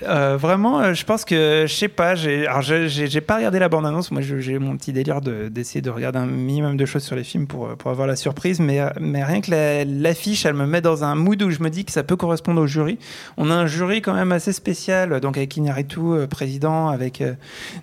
euh, 0.04 0.38
vraiment, 0.40 0.80
euh, 0.80 0.94
je 0.94 1.04
pense 1.04 1.26
que, 1.26 1.66
je 1.68 1.74
sais 1.74 1.90
pas, 1.90 2.16
j'ai 2.16 2.48
alors, 2.48 2.62
j'ai- 2.62 2.88
j'ai 2.88 3.08
j'ai 3.08 3.20
pas 3.20 3.36
regardé 3.38 3.60
la 3.60 3.68
bande-annonce. 3.68 4.12
Moi, 4.12 4.22
j'ai 4.22 4.58
mon 4.58 4.78
petit 4.78 4.94
délire 4.94 5.20
de- 5.20 5.50
d'essayer 5.50 5.82
de, 5.82 5.90
regarder 5.90 6.20
un 6.20 6.26
minimum 6.26 6.78
de 6.78 6.86
choses 6.86 7.04
sur 7.04 7.16
les 7.18 7.24
films 7.26 7.46
pour, 7.48 7.76
pour 7.76 7.92
avoir 7.92 8.08
la 8.08 8.16
surprise. 8.16 8.60
Mais, 8.62 8.80
mais 9.02 9.24
rien 9.26 9.42
que 9.42 9.52
la- 9.52 9.84
l'affiche, 9.84 10.46
elle 10.46 10.54
me 10.54 10.66
met 10.66 10.80
dans 10.82 11.04
un 11.04 11.16
mood 11.16 11.42
où 11.44 11.50
je 11.50 11.62
me 11.62 11.70
dis 11.70 11.84
que 11.84 11.92
ça 11.92 12.04
peut 12.04 12.16
correspondre 12.16 12.62
au 12.62 12.68
jury. 12.68 13.00
On 13.36 13.52
a 13.52 13.54
un 13.54 13.68
jury 13.68 14.02
quand 14.02 14.14
même 14.14 14.32
assez 14.32 14.54
spécial, 14.54 15.20
donc 15.20 15.38
avec 15.38 15.58
euh, 15.58 16.28
président, 16.28 16.88
avec 16.88 17.22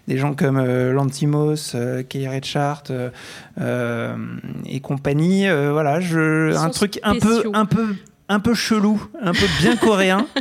des 0.09 0.17
gens 0.17 0.33
comme 0.35 0.57
euh, 0.57 0.94
Lantimos, 0.95 1.75
euh, 1.75 2.03
Kay 2.03 2.29
Richard 2.29 2.85
euh, 2.91 3.11
euh, 3.61 4.17
et 4.67 4.81
compagnie. 4.81 5.47
Voilà, 5.49 6.01
je, 6.01 6.57
un 6.57 6.71
truc 6.71 6.99
un 7.03 7.19
peu, 7.19 7.43
un 7.53 7.67
peu, 7.67 7.95
un 8.29 8.41
peu 8.41 8.55
chelou, 8.55 9.03
un 9.21 9.33
peu 9.33 9.47
bien 9.61 9.77
coréen. 9.77 10.27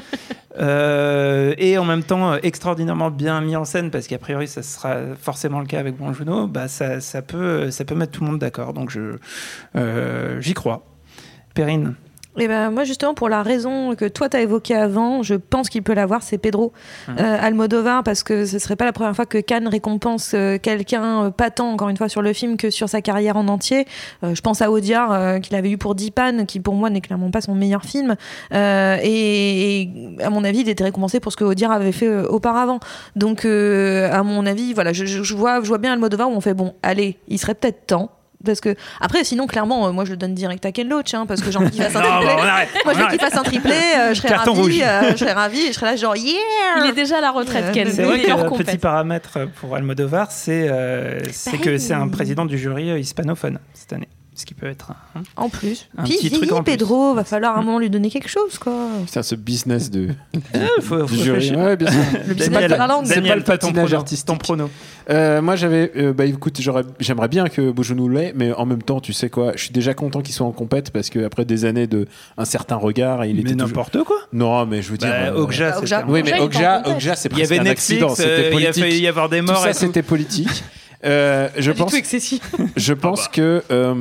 Euh, 0.59 1.55
et 1.57 1.79
en 1.79 1.83
même 1.83 2.03
temps 2.03 2.35
extraordinairement 2.35 3.09
bien 3.09 3.41
mis 3.41 3.55
en 3.55 3.65
scène 3.65 3.89
parce 3.89 4.05
qu'a 4.05 4.19
priori 4.19 4.47
ça 4.47 4.61
sera 4.61 5.15
forcément 5.19 5.59
le 5.59 5.65
cas 5.65 5.79
avec 5.79 5.97
Bong 5.97 6.13
Joon-ho, 6.13 6.45
bah 6.45 6.67
ça, 6.67 7.01
ça 7.01 7.23
peut 7.23 7.71
ça 7.71 7.85
peut 7.85 7.95
mettre 7.95 8.11
tout 8.11 8.23
le 8.23 8.29
monde 8.29 8.39
d'accord 8.39 8.73
donc 8.73 8.91
je 8.91 9.17
euh, 9.75 10.39
j'y 10.41 10.53
crois 10.53 10.85
Perrine 11.55 11.95
Et 12.39 12.47
ben 12.47 12.71
moi 12.71 12.83
justement 12.83 13.13
pour 13.13 13.29
la 13.29 13.43
raison 13.43 13.93
que 13.95 14.05
toi 14.05 14.27
t'as 14.27 14.41
évoquée 14.41 14.75
avant, 14.75 15.21
je 15.21 15.35
pense 15.35 15.69
qu'il 15.69 15.83
peut 15.83 15.93
l'avoir, 15.93 16.23
c'est 16.23 16.39
Pedro 16.39 16.73
Hum. 17.07 17.15
euh, 17.19 17.37
Almodovar 17.39 18.03
parce 18.03 18.23
que 18.23 18.45
ce 18.45 18.57
serait 18.57 18.75
pas 18.75 18.85
la 18.85 18.93
première 18.93 19.15
fois 19.15 19.25
que 19.27 19.37
Cannes 19.37 19.67
récompense 19.67 20.31
euh, 20.33 20.57
quelqu'un 20.57 21.25
euh, 21.25 21.29
pas 21.29 21.51
tant 21.51 21.71
encore 21.71 21.89
une 21.89 21.97
fois 21.97 22.09
sur 22.09 22.21
le 22.23 22.33
film 22.33 22.57
que 22.57 22.69
sur 22.71 22.89
sa 22.89 23.01
carrière 23.01 23.37
en 23.37 23.47
entier. 23.47 23.85
Euh, 24.23 24.33
je 24.33 24.41
pense 24.41 24.61
à 24.63 24.71
Audiard 24.71 25.11
euh, 25.11 25.39
qu'il 25.39 25.55
avait 25.55 25.69
eu 25.69 25.77
pour 25.77 25.93
Dipan 25.95 26.45
qui 26.47 26.59
pour 26.59 26.73
moi 26.73 26.89
n'est 26.89 27.01
clairement 27.01 27.29
pas 27.29 27.41
son 27.41 27.53
meilleur 27.55 27.83
film 27.83 28.15
Euh, 28.53 28.97
et, 29.03 29.81
et 29.81 29.89
à 30.23 30.29
mon 30.31 30.43
avis 30.43 30.61
il 30.61 30.69
était 30.69 30.83
récompensé 30.83 31.19
pour 31.19 31.31
ce 31.31 31.37
que 31.37 31.43
Audiard 31.43 31.71
avait 31.71 31.91
fait 31.91 32.09
auparavant. 32.25 32.79
Donc 33.15 33.45
euh, 33.45 34.09
à 34.11 34.23
mon 34.23 34.45
avis 34.47 34.73
voilà 34.73 34.91
je, 34.93 35.05
je- 35.05 35.21
je 35.23 35.35
vois 35.35 35.61
je 35.61 35.67
vois 35.67 35.77
bien 35.77 35.93
Almodovar 35.93 36.29
où 36.29 36.33
on 36.33 36.41
fait 36.41 36.53
bon 36.55 36.73
allez 36.81 37.17
il 37.27 37.37
serait 37.37 37.53
peut-être 37.55 37.85
temps. 37.85 38.09
Parce 38.45 38.59
que 38.61 38.75
après, 38.99 39.23
sinon, 39.23 39.47
clairement, 39.47 39.87
euh, 39.87 39.91
moi, 39.91 40.05
je 40.05 40.11
le 40.11 40.17
donne 40.17 40.33
direct 40.33 40.65
à 40.65 40.71
Ken 40.71 40.87
Loach, 40.89 41.13
hein, 41.13 41.25
parce 41.25 41.41
que 41.41 41.49
j'ai 41.51 41.57
envie 41.57 41.71
qu'il 41.71 41.81
fasse 41.83 41.95
un 41.95 42.01
Non, 42.03 42.09
triplé. 42.19 42.35
bon, 42.35 42.41
on 42.41 42.45
arrête, 42.45 42.69
Moi, 42.85 42.93
je 42.93 42.99
veux 42.99 43.07
qu'il 43.07 43.19
fasse 43.19 43.35
un 43.37 43.43
triplé, 43.43 43.71
euh, 43.71 44.09
je 44.09 44.13
serais 44.15 44.27
Carton 44.29 44.53
rouge. 44.53 44.79
euh, 44.83 45.11
je 45.11 45.17
serais 45.17 45.33
ravie, 45.33 45.61
et 45.61 45.67
je 45.67 45.73
serais 45.73 45.85
là 45.85 45.95
genre 45.95 46.15
yeah. 46.15 46.33
Il 46.83 46.89
est 46.89 46.93
déjà 46.93 47.17
à 47.19 47.21
la 47.21 47.31
retraite, 47.31 47.71
Ken. 47.71 47.89
c'est 47.91 48.03
vrai 48.03 48.19
petit 48.57 48.77
paramètre 48.77 49.39
pour 49.59 49.75
Almodovar 49.75 50.31
c'est 50.31 50.67
euh, 50.69 51.19
c'est 51.31 51.57
que 51.57 51.77
c'est 51.77 51.93
un 51.93 52.07
président 52.07 52.45
du 52.45 52.57
jury 52.57 52.99
hispanophone 52.99 53.59
cette 53.73 53.93
année 53.93 54.07
ce 54.35 54.45
qui 54.45 54.53
peut 54.53 54.67
être 54.67 54.91
un- 54.91 55.19
hein. 55.19 55.23
En 55.35 55.49
plus. 55.49 55.87
Un 55.97 56.03
Puis 56.03 56.13
petit 56.15 56.27
il 56.27 56.37
truc 56.37 56.51
en 56.51 56.63
plus. 56.63 56.73
Pedro, 56.73 57.13
va 57.13 57.23
falloir 57.23 57.55
à 57.55 57.59
un 57.59 57.63
moment 57.63 57.79
lui 57.79 57.89
donner 57.89 58.09
quelque 58.09 58.29
chose, 58.29 58.57
quoi. 58.59 58.73
Putain, 59.05 59.23
ce 59.23 59.35
business 59.35 59.89
de, 59.91 60.09
faut, 60.81 61.03
du 61.03 61.07
faut 61.07 61.07
jury. 61.07 61.29
réfléchir. 61.37 61.57
Ouais, 61.59 61.77
bien 61.77 61.91
sûr. 61.91 61.99
Le 62.27 62.33
business 62.33 62.49
Daniel, 62.49 62.71
de 62.71 62.75
la 62.75 62.87
langue. 62.87 63.05
C'est 63.05 63.21
pas 63.21 63.35
le 63.35 63.43
ton 63.43 63.51
patinage 63.51 63.85
prono, 63.85 63.95
artistique. 63.97 64.25
ton 64.27 64.37
prono 64.37 64.69
Euh, 65.09 65.41
moi, 65.41 65.55
j'avais. 65.55 65.91
euh, 65.97 66.13
bah 66.13 66.25
écoute, 66.25 66.59
j'aimerais 66.99 67.27
bien 67.27 67.47
que 67.47 67.71
Bojonou 67.71 68.07
l'ait, 68.09 68.33
mais 68.35 68.51
en 68.53 68.65
même 68.65 68.81
temps, 68.81 68.99
tu 68.99 69.13
sais 69.13 69.29
quoi, 69.29 69.51
je 69.55 69.63
suis 69.63 69.71
déjà 69.73 69.93
content 69.93 70.21
qu'il 70.21 70.33
soit 70.33 70.47
en 70.47 70.51
compète 70.51 70.91
parce 70.91 71.09
qu'après 71.09 71.45
des 71.45 71.65
années 71.65 71.87
de 71.87 72.07
un 72.37 72.45
certain 72.45 72.75
regard, 72.77 73.25
il 73.25 73.35
mais 73.35 73.41
était 73.41 73.51
toujours. 73.53 73.67
n'importe 73.67 74.03
quoi 74.03 74.17
Non, 74.31 74.65
mais 74.65 74.81
je 74.81 74.91
veux 74.91 74.97
dire. 74.97 75.09
bah, 75.09 75.15
euh, 75.33 75.41
Okja 75.41 75.77
Okja. 75.79 76.05
Oui, 76.07 76.21
mais 76.23 76.39
Okja, 76.39 76.83
Okja, 76.87 77.15
c'est 77.15 77.29
il 77.31 77.37
y 77.37 77.41
presque 77.41 77.51
avait 77.51 77.59
un 77.61 77.65
accident. 77.71 78.09
C'était 78.15 78.29
euh, 78.29 78.39
il 78.39 78.45
a 78.47 78.51
politique. 78.51 78.83
failli 78.83 78.99
y 79.01 79.07
avoir 79.07 79.29
des 79.29 79.39
Tout 79.39 79.45
morts 79.47 79.57
ça, 79.63 79.73
c'était 79.73 80.01
politique. 80.03 80.63
Euh, 81.05 81.49
je 81.57 81.71
pense. 81.71 81.93
excessif. 81.93 82.41
Je 82.77 82.93
pense 82.93 83.27
que. 83.27 83.63
euh, 83.71 83.95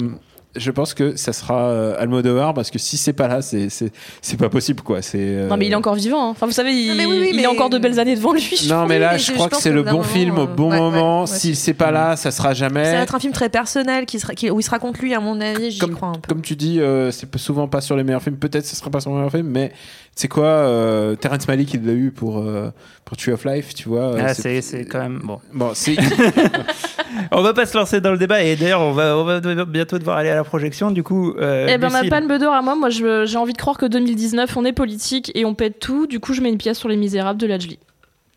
je 0.54 0.70
pense 0.70 0.92
que 0.92 1.16
ça 1.16 1.32
sera 1.32 1.68
euh, 1.70 1.94
Almodovar 1.98 2.52
parce 2.52 2.70
que 2.70 2.78
si 2.78 2.98
c'est 2.98 3.14
pas 3.14 3.26
là, 3.26 3.40
c'est 3.40 3.70
c'est 3.70 3.90
c'est 4.20 4.36
pas 4.36 4.50
possible 4.50 4.82
quoi. 4.82 5.00
C'est. 5.00 5.16
euh, 5.18 5.48
Non, 5.48 5.56
mais 5.56 5.64
il 5.64 5.72
est 5.72 5.76
encore 5.76 5.94
vivant. 5.94 6.26
hein. 6.26 6.30
Enfin, 6.32 6.44
vous 6.44 6.52
savez, 6.52 6.72
il, 6.74 6.88
Non, 6.90 6.94
mais 6.94 7.06
oui, 7.06 7.16
oui, 7.22 7.28
il 7.32 7.36
mais- 7.36 7.46
a 7.46 7.50
encore 7.50 7.70
de 7.70 7.78
belles 7.78 7.98
années 7.98 8.14
devant 8.16 8.34
lui. 8.34 8.66
Non, 8.68 8.84
mais 8.86 8.98
là, 8.98 9.12
mais 9.12 9.18
je 9.18 9.28
je- 9.28 9.32
crois 9.32 9.48
je 9.50 9.56
que 9.56 9.62
c'est 9.62 9.72
le 9.72 9.82
bon 9.82 10.02
film 10.02 10.36
au 10.36 10.46
bon 10.46 10.70
ouais, 10.70 10.76
moment. 10.76 11.24
ouais, 11.24 11.30
ouais, 11.30 11.38
si 11.38 11.54
c'est 11.54 11.72
pas 11.72 11.90
là, 11.90 12.16
ça 12.16 12.30
sera 12.30 12.48
Ça 12.54 12.68
va 12.68 12.68
jamais. 12.68 12.82
être 12.84 13.14
un 13.14 13.18
film 13.18 13.32
très 13.32 13.48
personnel 13.48 14.04
qui 14.04 14.20
sera, 14.20 14.34
qui- 14.34 14.50
où 14.50 14.60
il 14.60 14.62
se 14.62 14.68
raconte 14.68 14.98
lui, 14.98 15.14
à 15.14 15.20
mon 15.20 15.40
avis, 15.40 15.78
Comme, 15.78 15.94
crois 15.94 16.08
un 16.08 16.12
peu. 16.18 16.28
comme 16.28 16.42
tu 16.42 16.54
dis, 16.54 16.80
euh, 16.80 17.10
c'est 17.10 17.34
souvent 17.38 17.66
pas 17.66 17.80
sur 17.80 17.96
les 17.96 18.04
meilleurs 18.04 18.22
films. 18.22 18.36
Peut-être 18.36 18.66
ce 18.66 18.76
sera 18.76 18.90
pas 18.90 19.00
sur 19.00 19.08
les 19.08 19.16
meilleurs 19.16 19.32
films, 19.32 19.48
mais 19.48 19.72
c'est 20.14 20.28
quoi 20.28 20.44
euh, 20.44 21.14
Terrence 21.16 21.48
Malick, 21.48 21.72
il 21.74 21.84
l'a 21.86 21.92
eu 21.94 22.10
pour 22.10 22.38
euh, 22.38 22.70
pour 23.04 23.16
Tree 23.16 23.32
of 23.32 23.44
Life, 23.44 23.74
tu 23.74 23.88
vois. 23.88 24.12
euh, 24.14 24.22
Ah, 24.24 24.34
c'est 24.34 24.60
c'est 24.60 24.84
quand 24.84 25.00
même 25.00 25.20
bon 25.24 25.40
Bon, 25.52 25.70
c'est 25.74 25.96
On 27.30 27.42
va 27.42 27.52
pas 27.54 27.66
se 27.66 27.76
lancer 27.76 28.00
dans 28.00 28.10
le 28.12 28.18
débat 28.18 28.42
et 28.42 28.56
d'ailleurs 28.56 28.80
on 28.80 28.92
va, 28.92 29.16
on 29.16 29.24
va 29.24 29.40
bientôt 29.64 29.98
devoir 29.98 30.16
aller 30.18 30.30
à 30.30 30.34
la 30.34 30.44
projection 30.44 30.90
du 30.90 31.02
coup. 31.02 31.34
Euh, 31.38 31.66
Eh 31.70 31.78
ben, 31.78 31.90
ma 31.90 32.04
palme 32.04 32.38
d'or 32.38 32.54
à 32.54 32.62
moi, 32.62 32.74
moi, 32.74 32.88
je- 32.90 33.24
j'ai 33.26 33.36
envie 33.36 33.52
de 33.52 33.58
croire 33.58 33.76
que 33.78 33.86
2019, 33.86 34.56
on 34.56 34.64
est 34.64 34.72
politique 34.72 35.30
et 35.34 35.44
on 35.44 35.54
pète 35.54 35.78
tout. 35.78 36.06
Du 36.06 36.20
coup, 36.20 36.32
je 36.34 36.40
mets 36.40 36.48
une 36.50 36.58
pièce 36.58 36.78
sur 36.78 36.88
Les 36.88 36.96
Misérables 36.96 37.38
de 37.40 37.46
Lajli. 37.46 37.78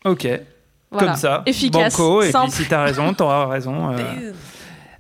Ok, 0.04 0.28
Voilà. 0.92 1.08
comme 1.08 1.16
ça. 1.16 1.44
Efficace, 1.46 1.98
Banco, 1.98 2.22
et 2.22 2.32
simple. 2.32 2.52
puis 2.52 2.64
si 2.64 2.70
t'as 2.70 2.84
raison, 2.84 3.14
t'auras 3.14 3.48
raison. 3.48 3.92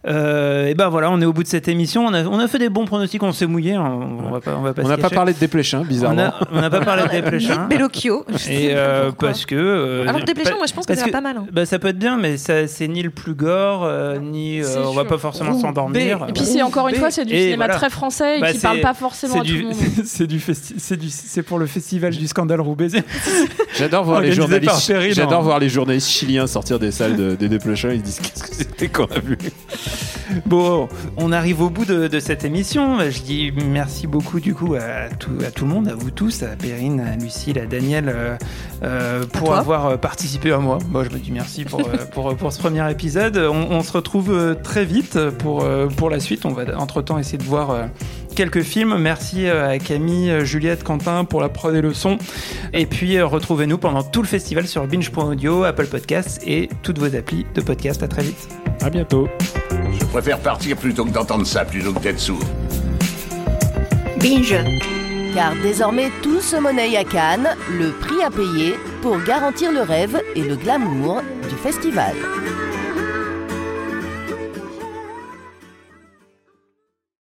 Euh. 0.07 0.67
Et 0.67 0.73
ben 0.75 0.89
voilà, 0.89 1.09
on 1.11 1.19
est 1.21 1.25
au 1.25 1.33
bout 1.33 1.43
de 1.43 1.47
cette 1.47 1.67
émission. 1.67 2.05
On 2.05 2.13
a, 2.13 2.23
on 2.25 2.39
a 2.39 2.47
fait 2.47 2.59
des 2.59 2.69
bons 2.69 2.85
pronostics, 2.85 3.21
on 3.23 3.31
s'est 3.31 3.45
mouillé. 3.45 3.73
hein. 3.73 3.99
On 4.25 4.31
va 4.31 4.39
pas, 4.39 4.55
on 4.57 4.61
va 4.61 4.73
pas 4.73 4.81
on 4.81 4.85
se 4.85 4.89
n'a 4.89 4.97
pas 4.97 5.09
parlé 5.09 5.33
de 5.33 5.39
Desplechin, 5.39 5.79
On 5.81 5.85
bizarrement. 5.85 6.21
a- 6.21 6.47
on 6.51 6.61
n'a 6.61 6.69
pas 6.69 6.81
parlé 6.81 7.03
de 7.03 7.07
Desplechin. 7.21 7.67
Bellocchio. 7.67 8.25
Et 8.49 8.69
euh, 8.71 9.11
parce 9.17 9.45
que. 9.45 9.55
euh, 9.55 10.01
Alors 10.07 10.21
pa- 10.23 10.33
moi, 10.57 10.65
je 10.67 10.73
pense 10.73 10.85
que 10.85 10.95
ça 10.95 11.05
va 11.05 11.11
pas 11.11 11.21
mal. 11.21 11.37
hein. 11.37 11.45
Bah, 11.51 11.65
ça 11.65 11.79
peut 11.79 11.87
être 11.89 11.97
bien, 11.99 12.17
mais 12.17 12.37
ça- 12.37 12.67
c'est 12.67 12.87
ni 12.87 13.01
le 13.03 13.09
plus 13.09 13.33
gore, 13.35 13.83
euh, 13.83 14.17
ni 14.19 14.61
euh, 14.61 14.65
on 14.85 14.93
va 14.93 15.05
pas 15.05 15.17
forcément 15.17 15.57
s'endormir. 15.59 16.25
Et 16.29 16.33
puis, 16.33 16.43
c'est 16.45 16.61
encore 16.61 16.87
une 16.87 16.95
fois, 16.95 17.11
c'est 17.11 17.25
du 17.25 17.33
Et 17.33 17.43
cinéma 17.43 17.65
voilà. 17.65 17.75
très 17.75 17.89
français 17.89 18.37
et 18.37 18.41
Bah, 18.41 18.51
qui 18.51 18.59
parle 18.59 18.81
pas 18.81 18.93
forcément 18.93 19.35
à 19.35 19.39
tout 19.39 19.45
du, 19.45 19.57
le 19.61 19.63
monde. 19.69 19.75
c'est 20.05 20.27
du, 20.27 20.37
festi- 20.39 20.75
c'est 20.77 20.97
du, 20.97 21.09
c'est 21.09 21.43
pour 21.43 21.59
le 21.59 21.65
festival 21.65 22.13
du 22.15 22.27
scandale 22.27 22.61
Roubaisé. 22.61 23.03
J'adore 23.77 24.03
voir 24.03 24.21
les 24.21 24.31
journalistes. 24.31 24.93
J'adore 25.11 25.41
voir 25.41 25.59
les 25.59 25.69
journalistes 25.69 26.09
chiliens 26.09 26.47
sortir 26.47 26.79
des 26.79 26.91
salles 26.91 27.15
de, 27.15 27.35
des 27.35 27.49
Desplechin. 27.49 27.89
Ils 27.89 27.99
se 27.99 28.03
disent 28.05 28.19
qu'est-ce 28.19 28.43
que 28.43 28.55
c'était 28.55 28.87
qu'on 28.87 29.05
a 29.05 29.19
vu? 29.19 29.37
Bon, 30.45 30.89
on 31.17 31.31
arrive 31.31 31.61
au 31.61 31.69
bout 31.69 31.85
de, 31.85 32.07
de 32.07 32.19
cette 32.19 32.43
émission. 32.43 32.99
Je 33.09 33.21
dis 33.21 33.51
merci 33.69 34.07
beaucoup 34.07 34.39
du 34.39 34.53
coup 34.53 34.75
à 34.75 35.09
tout, 35.09 35.37
à 35.45 35.51
tout 35.51 35.65
le 35.65 35.71
monde, 35.71 35.87
à 35.87 35.93
vous 35.93 36.11
tous, 36.11 36.43
à 36.43 36.55
Perrine, 36.55 36.99
à 36.99 37.15
Lucille, 37.15 37.59
à 37.59 37.65
Daniel, 37.65 38.09
euh, 38.09 38.35
euh, 38.83 39.25
pour 39.25 39.55
avoir 39.55 39.85
euh, 39.85 39.97
participé 39.97 40.51
à 40.51 40.57
moi. 40.57 40.79
Moi, 40.89 41.03
je 41.03 41.09
me 41.09 41.19
dis 41.19 41.31
merci 41.31 41.63
pour, 41.63 41.81
pour, 42.13 42.35
pour 42.35 42.51
ce 42.51 42.59
premier 42.59 42.89
épisode. 42.89 43.37
On, 43.37 43.71
on 43.71 43.83
se 43.83 43.91
retrouve 43.91 44.55
très 44.63 44.85
vite 44.85 45.19
pour, 45.39 45.65
pour 45.95 46.09
la 46.09 46.19
suite. 46.19 46.45
On 46.45 46.53
va 46.53 46.63
entre-temps 46.77 47.17
essayer 47.17 47.37
de 47.37 47.43
voir 47.43 47.87
quelques 48.35 48.63
films. 48.63 48.97
Merci 48.97 49.47
à 49.47 49.77
Camille, 49.77 50.45
Juliette, 50.45 50.83
Quentin 50.83 51.23
pour 51.23 51.41
la 51.41 51.49
prod 51.49 51.73
et 51.75 51.81
le 51.81 51.93
son. 51.93 52.17
Et 52.73 52.85
puis, 52.85 53.21
retrouvez-nous 53.21 53.77
pendant 53.77 54.03
tout 54.03 54.21
le 54.21 54.27
festival 54.27 54.67
sur 54.67 54.85
binge.audio, 54.87 55.63
Apple 55.63 55.87
Podcasts 55.87 56.41
et 56.45 56.69
toutes 56.81 56.99
vos 56.99 57.15
applis 57.15 57.45
de 57.53 57.61
podcast. 57.61 58.03
À 58.03 58.07
très 58.07 58.23
vite. 58.23 58.49
À 58.81 58.89
bientôt. 58.89 59.27
Je 59.99 60.05
préfère 60.05 60.39
partir 60.39 60.77
plutôt 60.77 61.05
que 61.05 61.11
d'entendre 61.11 61.45
ça, 61.45 61.65
plutôt 61.65 61.93
que 61.93 61.99
d'être 61.99 62.19
sourd. 62.19 62.43
Binge. 64.19 64.55
Car 65.33 65.53
désormais 65.61 66.09
tout 66.21 66.39
se 66.39 66.55
monnaie 66.55 66.95
à 66.95 67.03
Cannes, 67.03 67.49
le 67.77 67.91
prix 67.91 68.23
à 68.23 68.29
payer 68.29 68.75
pour 69.01 69.21
garantir 69.21 69.71
le 69.71 69.81
rêve 69.81 70.21
et 70.35 70.41
le 70.41 70.55
glamour 70.55 71.21
du 71.49 71.55
festival. 71.55 72.15